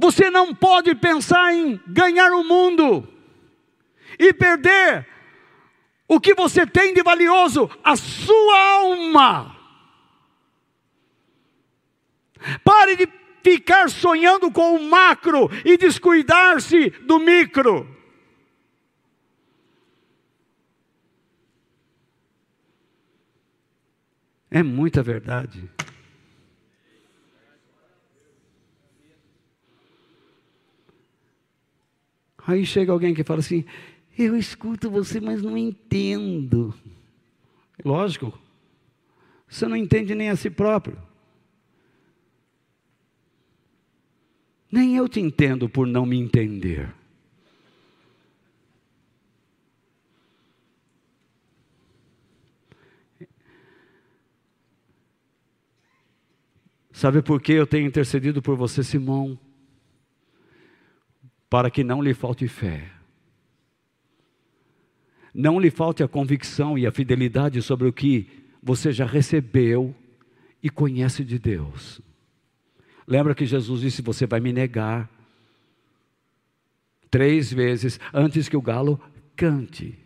Você 0.00 0.30
não 0.30 0.54
pode 0.54 0.94
pensar 0.94 1.52
em 1.52 1.80
ganhar 1.84 2.30
o 2.30 2.44
mundo 2.44 3.06
e 4.16 4.32
perder 4.32 5.04
o 6.06 6.20
que 6.20 6.34
você 6.34 6.64
tem 6.64 6.94
de 6.94 7.02
valioso, 7.02 7.68
a 7.82 7.96
sua 7.96 8.58
alma. 8.74 9.56
Pare 12.62 12.94
de 12.94 13.08
ficar 13.42 13.90
sonhando 13.90 14.52
com 14.52 14.76
o 14.76 14.88
macro 14.88 15.50
e 15.64 15.76
descuidar-se 15.76 16.90
do 16.90 17.18
micro. 17.18 17.98
É 24.48 24.62
muita 24.62 25.02
verdade. 25.02 25.68
Aí 32.48 32.64
chega 32.64 32.90
alguém 32.90 33.12
que 33.12 33.22
fala 33.22 33.40
assim: 33.40 33.62
Eu 34.18 34.34
escuto 34.34 34.90
você, 34.90 35.20
mas 35.20 35.42
não 35.42 35.54
entendo. 35.54 36.72
Lógico, 37.84 38.38
você 39.46 39.68
não 39.68 39.76
entende 39.76 40.14
nem 40.14 40.30
a 40.30 40.36
si 40.36 40.48
próprio. 40.48 40.96
Nem 44.72 44.96
eu 44.96 45.06
te 45.06 45.20
entendo 45.20 45.68
por 45.68 45.86
não 45.86 46.06
me 46.06 46.18
entender. 46.18 46.90
Sabe 56.90 57.20
por 57.20 57.42
que 57.42 57.52
eu 57.52 57.66
tenho 57.66 57.86
intercedido 57.86 58.40
por 58.40 58.56
você, 58.56 58.82
Simão? 58.82 59.38
Para 61.48 61.70
que 61.70 61.82
não 61.82 62.02
lhe 62.02 62.14
falte 62.14 62.46
fé. 62.46 62.90
Não 65.32 65.60
lhe 65.60 65.70
falte 65.70 66.02
a 66.02 66.08
convicção 66.08 66.76
e 66.76 66.86
a 66.86 66.92
fidelidade 66.92 67.60
sobre 67.62 67.86
o 67.88 67.92
que 67.92 68.28
você 68.62 68.92
já 68.92 69.06
recebeu 69.06 69.94
e 70.62 70.68
conhece 70.68 71.24
de 71.24 71.38
Deus. 71.38 72.00
Lembra 73.06 73.34
que 73.34 73.46
Jesus 73.46 73.80
disse: 73.80 74.02
Você 74.02 74.26
vai 74.26 74.40
me 74.40 74.52
negar 74.52 75.08
três 77.10 77.52
vezes 77.52 77.98
antes 78.12 78.48
que 78.48 78.56
o 78.56 78.62
galo 78.62 79.00
cante. 79.36 79.98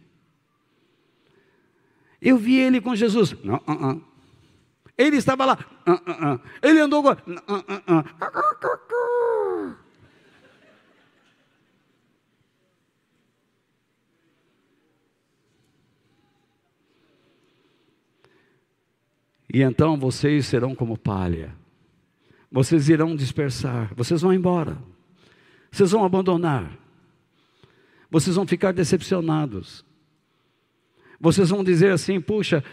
Eu 2.20 2.36
vi 2.36 2.56
ele 2.56 2.80
com 2.80 2.94
Jesus. 2.94 3.34
Não, 3.42 3.56
uh, 3.66 3.96
uh. 3.96 4.04
Ele 4.96 5.16
estava 5.16 5.44
lá. 5.44 5.58
Uh, 5.86 6.40
ele 6.62 6.80
andou. 6.80 7.02
E 19.52 19.60
então 19.60 19.98
vocês 19.98 20.46
serão 20.46 20.74
como 20.74 20.96
palha. 20.96 21.54
Vocês 22.50 22.88
irão 22.88 23.14
dispersar. 23.14 23.94
Vocês 23.94 24.22
vão 24.22 24.32
embora. 24.32 24.78
Vocês 25.70 25.90
vão 25.90 26.04
abandonar. 26.04 26.78
Vocês 28.10 28.34
vão 28.34 28.46
ficar 28.46 28.72
decepcionados. 28.72 29.84
Vocês 31.20 31.50
vão 31.50 31.62
dizer 31.62 31.92
assim: 31.92 32.18
puxa, 32.18 32.64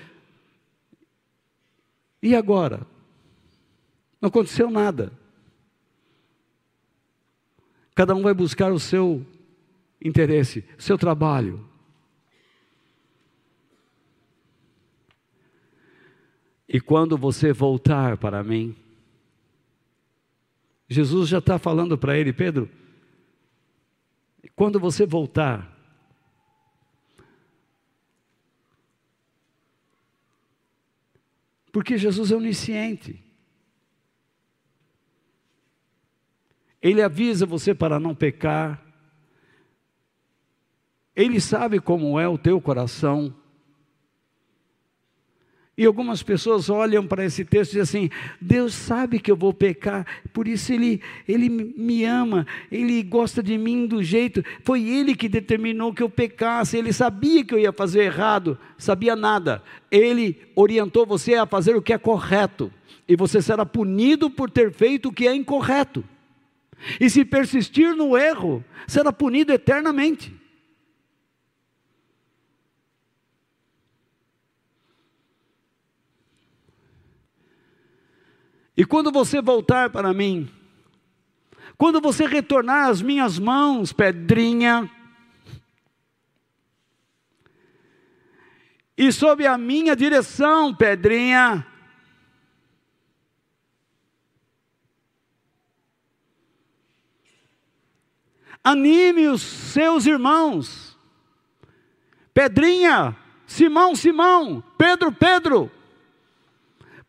e 2.23 2.33
agora? 2.33 2.87
Não 4.21 4.27
aconteceu 4.27 4.69
nada. 4.69 5.11
Cada 7.93 8.15
um 8.15 8.21
vai 8.21 8.33
buscar 8.33 8.71
o 8.71 8.79
seu 8.79 9.25
interesse, 10.01 10.63
o 10.77 10.81
seu 10.81 10.97
trabalho. 10.97 11.68
E 16.71 16.79
quando 16.79 17.17
você 17.17 17.51
voltar 17.51 18.15
para 18.17 18.43
mim, 18.43 18.75
Jesus 20.87 21.27
já 21.27 21.39
está 21.39 21.57
falando 21.57 21.97
para 21.97 22.15
ele, 22.15 22.31
Pedro, 22.31 22.69
quando 24.55 24.79
você 24.79 25.03
voltar, 25.03 25.75
porque 31.71 31.97
Jesus 31.97 32.31
é 32.31 32.35
onisciente, 32.35 33.23
Ele 36.81 37.01
avisa 37.01 37.45
você 37.47 37.73
para 37.73 37.99
não 37.99 38.13
pecar, 38.13 38.85
Ele 41.15 41.41
sabe 41.41 41.79
como 41.79 42.19
é 42.19 42.27
o 42.27 42.37
teu 42.37 42.61
coração, 42.61 43.38
e 45.79 45.85
algumas 45.85 46.21
pessoas 46.21 46.69
olham 46.69 47.07
para 47.07 47.23
esse 47.23 47.45
texto 47.45 47.71
e 47.71 47.79
dizem 47.79 48.03
assim: 48.03 48.09
Deus 48.41 48.73
sabe 48.73 49.17
que 49.17 49.31
eu 49.31 49.35
vou 49.37 49.53
pecar, 49.53 50.05
por 50.33 50.45
isso 50.45 50.73
Ele, 50.73 51.01
Ele 51.25 51.47
me 51.47 52.03
ama, 52.03 52.45
Ele 52.69 53.01
gosta 53.01 53.41
de 53.41 53.57
mim 53.57 53.87
do 53.87 54.03
jeito. 54.03 54.43
Foi 54.61 54.83
Ele 54.83 55.15
que 55.15 55.29
determinou 55.29 55.93
que 55.93 56.03
eu 56.03 56.09
pecasse, 56.09 56.75
Ele 56.75 56.91
sabia 56.91 57.45
que 57.45 57.53
eu 57.53 57.59
ia 57.59 57.71
fazer 57.71 58.01
errado, 58.01 58.59
sabia 58.77 59.15
nada. 59.15 59.63
Ele 59.89 60.37
orientou 60.53 61.05
você 61.05 61.35
a 61.35 61.45
fazer 61.45 61.77
o 61.77 61.81
que 61.81 61.93
é 61.93 61.97
correto, 61.97 62.69
e 63.07 63.15
você 63.15 63.41
será 63.41 63.65
punido 63.65 64.29
por 64.29 64.51
ter 64.51 64.73
feito 64.73 65.07
o 65.07 65.13
que 65.13 65.29
é 65.29 65.33
incorreto. 65.33 66.03
E 66.99 67.09
se 67.09 67.23
persistir 67.23 67.95
no 67.95 68.17
erro, 68.17 68.61
será 68.85 69.13
punido 69.13 69.53
eternamente. 69.53 70.38
E 78.79 78.85
quando 78.85 79.11
você 79.11 79.41
voltar 79.41 79.89
para 79.89 80.13
mim, 80.13 80.49
quando 81.77 81.99
você 81.99 82.25
retornar 82.25 82.87
às 82.87 83.01
minhas 83.01 83.37
mãos, 83.37 83.91
pedrinha, 83.91 84.89
e 88.97 89.11
sob 89.11 89.45
a 89.45 89.57
minha 89.57 89.97
direção, 89.97 90.73
pedrinha, 90.73 91.67
anime 98.63 99.27
os 99.27 99.41
seus 99.41 100.05
irmãos, 100.05 100.97
Pedrinha, 102.33 103.17
Simão, 103.45 103.93
Simão, 103.93 104.63
Pedro, 104.77 105.11
Pedro, 105.11 105.69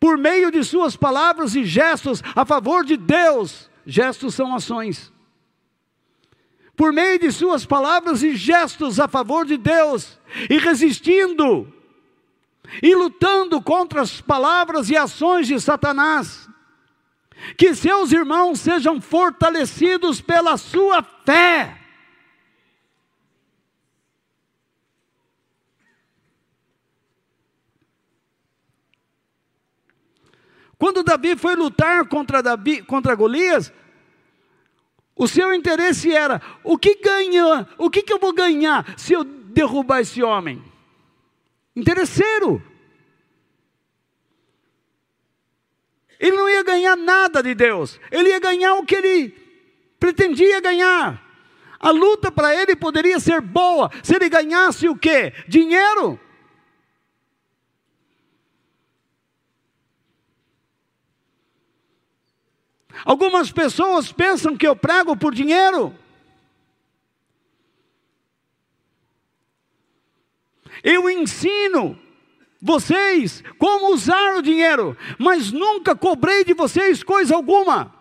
por 0.01 0.17
meio 0.17 0.51
de 0.51 0.65
suas 0.65 0.97
palavras 0.97 1.55
e 1.55 1.63
gestos 1.63 2.23
a 2.35 2.47
favor 2.47 2.85
de 2.85 2.97
Deus. 2.97 3.71
Gestos 3.85 4.35
são 4.35 4.55
ações. 4.55 5.13
Por 6.75 6.93
meio 6.93 7.19
de 7.19 7.31
suas 7.31 7.67
palavras 7.67 8.23
e 8.23 8.35
gestos 8.35 8.99
a 8.99 9.07
favor 9.07 9.45
de 9.45 9.59
Deus, 9.59 10.19
e 10.49 10.57
resistindo, 10.57 11.71
e 12.83 12.95
lutando 12.95 13.61
contra 13.61 14.01
as 14.01 14.23
palavras 14.23 14.89
e 14.89 14.97
ações 14.97 15.47
de 15.47 15.61
Satanás, 15.61 16.49
que 17.59 17.75
seus 17.75 18.13
irmãos 18.13 18.61
sejam 18.61 18.99
fortalecidos 18.99 20.23
pela 20.23 20.57
sua 20.57 21.03
fé 21.03 21.80
Quando 30.81 31.03
Davi 31.03 31.37
foi 31.37 31.55
lutar 31.55 32.07
contra, 32.09 32.43
Davi, 32.43 32.81
contra 32.81 33.15
Golias, 33.15 33.71
o 35.15 35.29
seu 35.29 35.53
interesse 35.53 36.11
era: 36.11 36.41
o 36.65 36.79
que 36.79 36.95
ganha, 36.95 37.69
o 37.77 37.91
que, 37.91 38.03
que 38.03 38.11
eu 38.11 38.19
vou 38.19 38.33
ganhar 38.33 38.95
se 38.97 39.13
eu 39.13 39.23
derrubar 39.23 40.01
esse 40.01 40.23
homem? 40.23 40.65
Interesseiro. 41.77 42.63
Ele 46.19 46.35
não 46.35 46.49
ia 46.49 46.63
ganhar 46.63 46.97
nada 46.97 47.43
de 47.43 47.55
Deus, 47.55 48.01
ele 48.11 48.31
ia 48.31 48.41
ganhar 48.41 48.77
o 48.77 48.87
que 48.87 48.95
ele 48.95 49.35
pretendia 49.99 50.63
ganhar. 50.63 51.23
A 51.79 51.91
luta 51.91 52.33
para 52.33 52.55
ele 52.55 52.75
poderia 52.75 53.21
ser 53.21 53.43
boa 53.43 53.91
se 54.03 54.15
ele 54.15 54.31
ganhasse 54.31 54.89
o 54.89 54.97
que? 54.97 55.31
Dinheiro. 55.47 56.19
Algumas 63.05 63.51
pessoas 63.51 64.13
pensam 64.13 64.57
que 64.57 64.67
eu 64.67 64.77
prego 64.77 65.17
por 65.17 65.35
dinheiro. 65.35 65.95
Eu 70.83 71.09
ensino 71.11 71.99
vocês 72.61 73.43
como 73.59 73.93
usar 73.93 74.37
o 74.37 74.43
dinheiro, 74.43 74.97
mas 75.19 75.51
nunca 75.51 75.95
cobrei 75.97 76.45
de 76.45 76.55
vocês 76.55 77.03
coisa 77.03 77.35
alguma. 77.35 77.95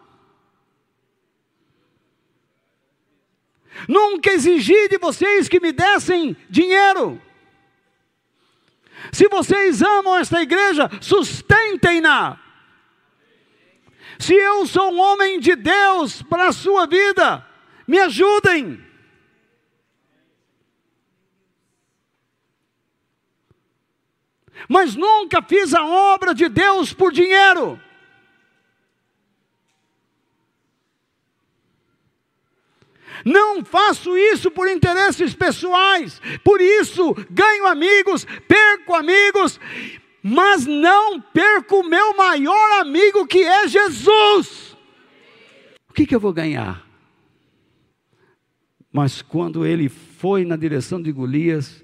Nunca 3.88 4.32
exigi 4.32 4.90
de 4.90 4.98
vocês 4.98 5.48
que 5.48 5.60
me 5.60 5.72
dessem 5.72 6.36
dinheiro. 6.50 7.22
Se 9.12 9.28
vocês 9.30 9.82
amam 9.82 10.18
esta 10.18 10.42
igreja, 10.42 10.90
sustentem-na. 11.02 12.38
Se 14.20 14.34
eu 14.36 14.68
sou 14.68 14.92
um 14.92 15.00
homem 15.00 15.40
de 15.40 15.56
Deus 15.56 16.22
para 16.22 16.50
a 16.50 16.52
sua 16.52 16.86
vida, 16.86 17.48
me 17.88 17.98
ajudem. 18.00 18.84
Mas 24.68 24.94
nunca 24.94 25.42
fiz 25.42 25.74
a 25.74 25.86
obra 25.86 26.36
de 26.36 26.50
Deus 26.50 26.94
por 26.94 27.14
dinheiro. 27.14 27.82
Não 33.24 33.64
faço 33.64 34.18
isso 34.18 34.50
por 34.52 34.68
interesses 34.68 35.34
pessoais, 35.34 36.22
por 36.44 36.62
isso 36.62 37.14
ganho 37.30 37.68
amigos, 37.68 38.26
perco 38.48 38.96
amigos, 38.96 39.60
mas 40.22 40.66
não 40.66 41.22
perco 41.22 41.78
o 41.78 41.90
meu 41.90 42.16
maior 42.16 42.82
amigo 42.82 43.26
que 43.26 43.40
é 43.40 43.68
Jesus. 43.68 44.78
O 45.90 45.94
que, 45.94 46.06
que 46.06 46.16
eu 46.16 46.20
vou 46.20 46.34
ganhar? 46.34 46.88
Mas 48.92 49.22
quando 49.22 49.66
ele 49.66 49.88
foi 49.88 50.46
na 50.46 50.56
direção 50.56 51.02
de 51.02 51.12
Golias, 51.12 51.84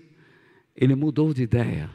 ele 0.76 0.95
mudou 0.95 1.34
de 1.34 1.44
ideia. 1.44 1.90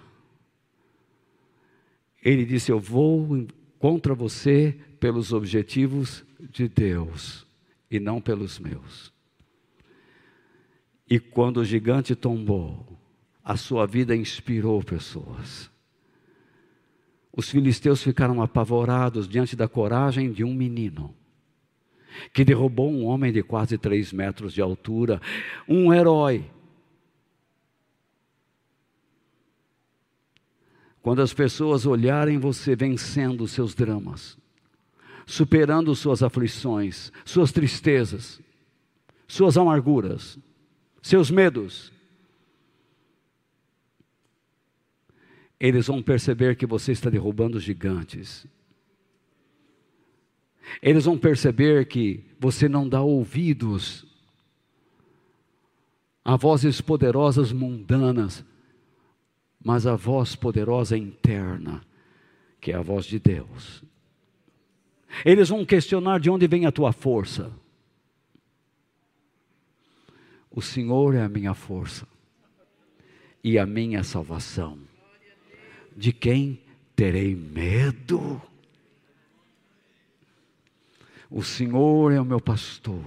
Ele 2.23 2.45
disse: 2.45 2.71
Eu 2.71 2.79
vou 2.79 3.47
contra 3.79 4.15
você 4.15 4.79
pelos 4.99 5.33
objetivos 5.33 6.25
de 6.39 6.69
Deus 6.69 7.47
e 7.91 7.99
não 7.99 8.21
pelos 8.21 8.59
meus. 8.59 9.13
E 11.09 11.19
quando 11.19 11.59
o 11.59 11.65
gigante 11.65 12.15
tombou, 12.15 12.87
a 13.43 13.57
sua 13.57 13.87
vida 13.87 14.15
inspirou 14.15 14.83
pessoas. 14.83 15.70
Os 17.33 17.49
filisteus 17.51 18.03
ficaram 18.03 18.43
apavorados 18.43 19.29
diante 19.29 19.55
da 19.55 19.69
coragem 19.69 20.33
de 20.33 20.43
um 20.45 20.55
menino 20.55 21.15
que 22.33 22.45
derrubou 22.45 22.91
um 22.91 23.05
homem 23.05 23.33
de 23.33 23.43
quase 23.43 23.79
três 23.79 24.13
metros 24.13 24.53
de 24.53 24.61
altura, 24.61 25.21
um 25.69 25.93
herói. 25.93 26.51
Quando 31.03 31.23
as 31.23 31.33
pessoas 31.33 31.87
olharem 31.87 32.39
você 32.39 32.77
vencendo 32.77 33.49
seus 33.49 33.75
dramas, 33.75 34.37
superando 35.27 35.95
suas 35.95 36.23
aflições, 36.23 37.11
suas 37.25 37.53
tristezas, 37.53 38.41
suas 39.27 39.57
amarguras, 39.57 40.39
seus 41.01 41.31
medos, 41.31 41.91
eles 45.61 45.87
vão 45.89 46.03
perceber 46.03 46.57
que 46.57 46.65
você 46.65 46.93
está 46.93 47.11
derrubando 47.11 47.61
gigantes. 47.61 48.47
Eles 50.81 51.05
vão 51.05 51.19
perceber 51.19 51.87
que 51.87 52.25
você 52.39 52.67
não 52.67 52.89
dá 52.89 53.03
ouvidos 53.03 54.07
a 56.25 56.37
vozes 56.37 56.81
poderosas 56.81 57.53
mundanas, 57.53 58.45
mas 59.63 59.87
a 59.87 59.97
voz 59.97 60.35
poderosa 60.35 60.97
interna, 60.97 61.83
que 62.61 62.73
é 62.73 62.77
a 62.77 62.83
voz 62.83 63.05
de 63.05 63.19
Deus. 63.19 63.83
Eles 65.25 65.51
vão 65.51 65.65
questionar 65.67 66.21
de 66.21 66.31
onde 66.31 66.47
vem 66.47 66.65
a 66.65 66.73
tua 66.73 66.93
força. 66.93 67.53
O 70.51 70.63
Senhor 70.63 71.15
é 71.15 71.23
a 71.23 71.29
minha 71.29 71.53
força 71.53 72.07
e 73.43 73.59
a 73.59 73.67
minha 73.67 74.03
salvação. 74.03 74.90
De 75.97 76.13
quem 76.13 76.61
terei 76.97 77.35
medo? 77.35 78.41
O 81.31 81.43
Senhor 81.43 82.13
é 82.13 82.21
o 82.21 82.25
meu 82.25 82.41
pastor 82.41 83.05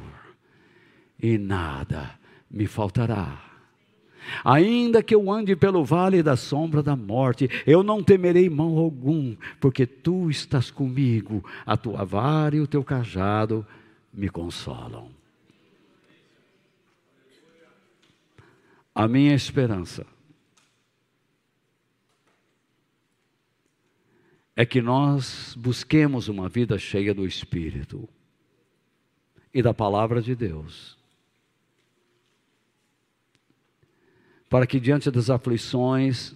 e 1.22 1.38
nada 1.38 2.18
me 2.50 2.68
faltará. 2.68 3.54
Ainda 4.44 5.04
que 5.04 5.14
eu 5.14 5.30
ande 5.30 5.56
pelo 5.56 5.84
vale 5.84 6.24
da 6.24 6.38
sombra 6.38 6.82
da 6.82 6.96
morte, 6.96 7.50
eu 7.68 7.84
não 7.84 8.02
temerei 8.02 8.50
mal 8.50 8.78
algum, 8.78 9.36
porque 9.60 9.86
tu 9.86 10.30
estás 10.30 10.72
comigo, 10.72 11.44
a 11.66 11.76
tua 11.76 12.06
vara 12.06 12.56
e 12.56 12.62
o 12.62 12.68
teu 12.68 12.84
cajado 12.84 13.66
me 14.14 14.30
consolam. 14.30 15.10
A 18.96 19.08
minha 19.08 19.34
esperança 19.34 20.06
é 24.56 24.66
que 24.66 24.82
nós 24.82 25.56
busquemos 25.58 26.28
uma 26.28 26.48
vida 26.48 26.78
cheia 26.78 27.14
do 27.14 27.26
Espírito 27.26 28.08
e 29.54 29.62
da 29.62 29.74
palavra 29.74 30.22
de 30.22 30.36
Deus. 30.36 30.98
Para 34.50 34.68
que 34.68 34.80
diante 34.80 35.10
das 35.10 35.30
aflições 35.30 36.36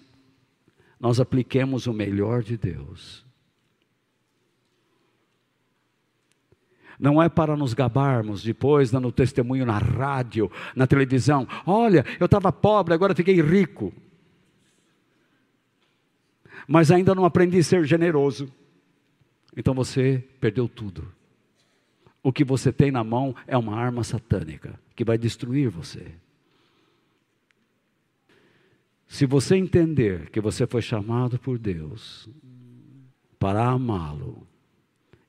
nós 1.00 1.20
apliquemos 1.20 1.86
o 1.86 1.94
melhor 1.94 2.42
de 2.42 2.58
Deus. 2.58 3.24
Não 7.00 7.22
é 7.22 7.30
para 7.30 7.56
nos 7.56 7.76
gabarmos 7.76 8.42
depois, 8.42 8.90
dando 8.90 9.12
testemunho 9.12 9.64
na 9.68 9.78
rádio, 9.78 10.52
na 10.76 10.88
televisão. 10.88 11.48
Olha, 11.64 12.04
eu 12.20 12.26
estava 12.26 12.52
pobre, 12.52 12.96
agora 12.96 13.14
fiquei 13.14 13.40
rico 13.40 13.94
mas 16.68 16.92
ainda 16.92 17.16
não 17.16 17.24
aprendi 17.24 17.58
a 17.60 17.64
ser 17.64 17.86
generoso. 17.86 18.52
Então 19.56 19.74
você 19.74 20.24
perdeu 20.42 20.68
tudo. 20.68 21.08
O 22.22 22.34
que 22.34 22.44
você 22.44 22.74
tem 22.74 22.92
na 22.92 23.04
mão 23.04 23.34
é 23.48 23.58
uma 23.58 23.76
arma 23.76 24.04
satânica 24.04 24.78
que 24.94 25.06
vai 25.06 25.18
destruir 25.18 25.70
você. 25.70 26.12
Se 29.08 29.26
você 29.26 29.56
entender 29.56 30.30
que 30.30 30.42
você 30.42 30.68
foi 30.68 30.82
chamado 30.82 31.40
por 31.40 31.58
Deus 31.58 32.28
para 33.40 33.66
amá-lo 33.66 34.46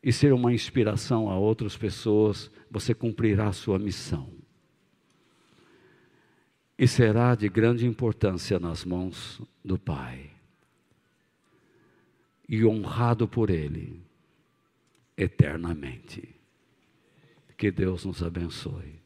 e 0.02 0.12
ser 0.12 0.32
uma 0.32 0.52
inspiração 0.52 1.30
a 1.30 1.38
outras 1.38 1.76
pessoas, 1.76 2.50
você 2.68 2.92
cumprirá 2.92 3.46
a 3.46 3.52
sua 3.52 3.78
missão. 3.78 4.28
E 6.76 6.88
será 6.88 7.36
de 7.36 7.48
grande 7.48 7.86
importância 7.86 8.58
nas 8.58 8.84
mãos 8.84 9.40
do 9.64 9.78
Pai 9.78 10.37
e 12.48 12.64
honrado 12.64 13.28
por 13.28 13.50
Ele 13.50 14.00
eternamente. 15.16 16.36
Que 17.56 17.70
Deus 17.70 18.04
nos 18.04 18.22
abençoe. 18.22 18.97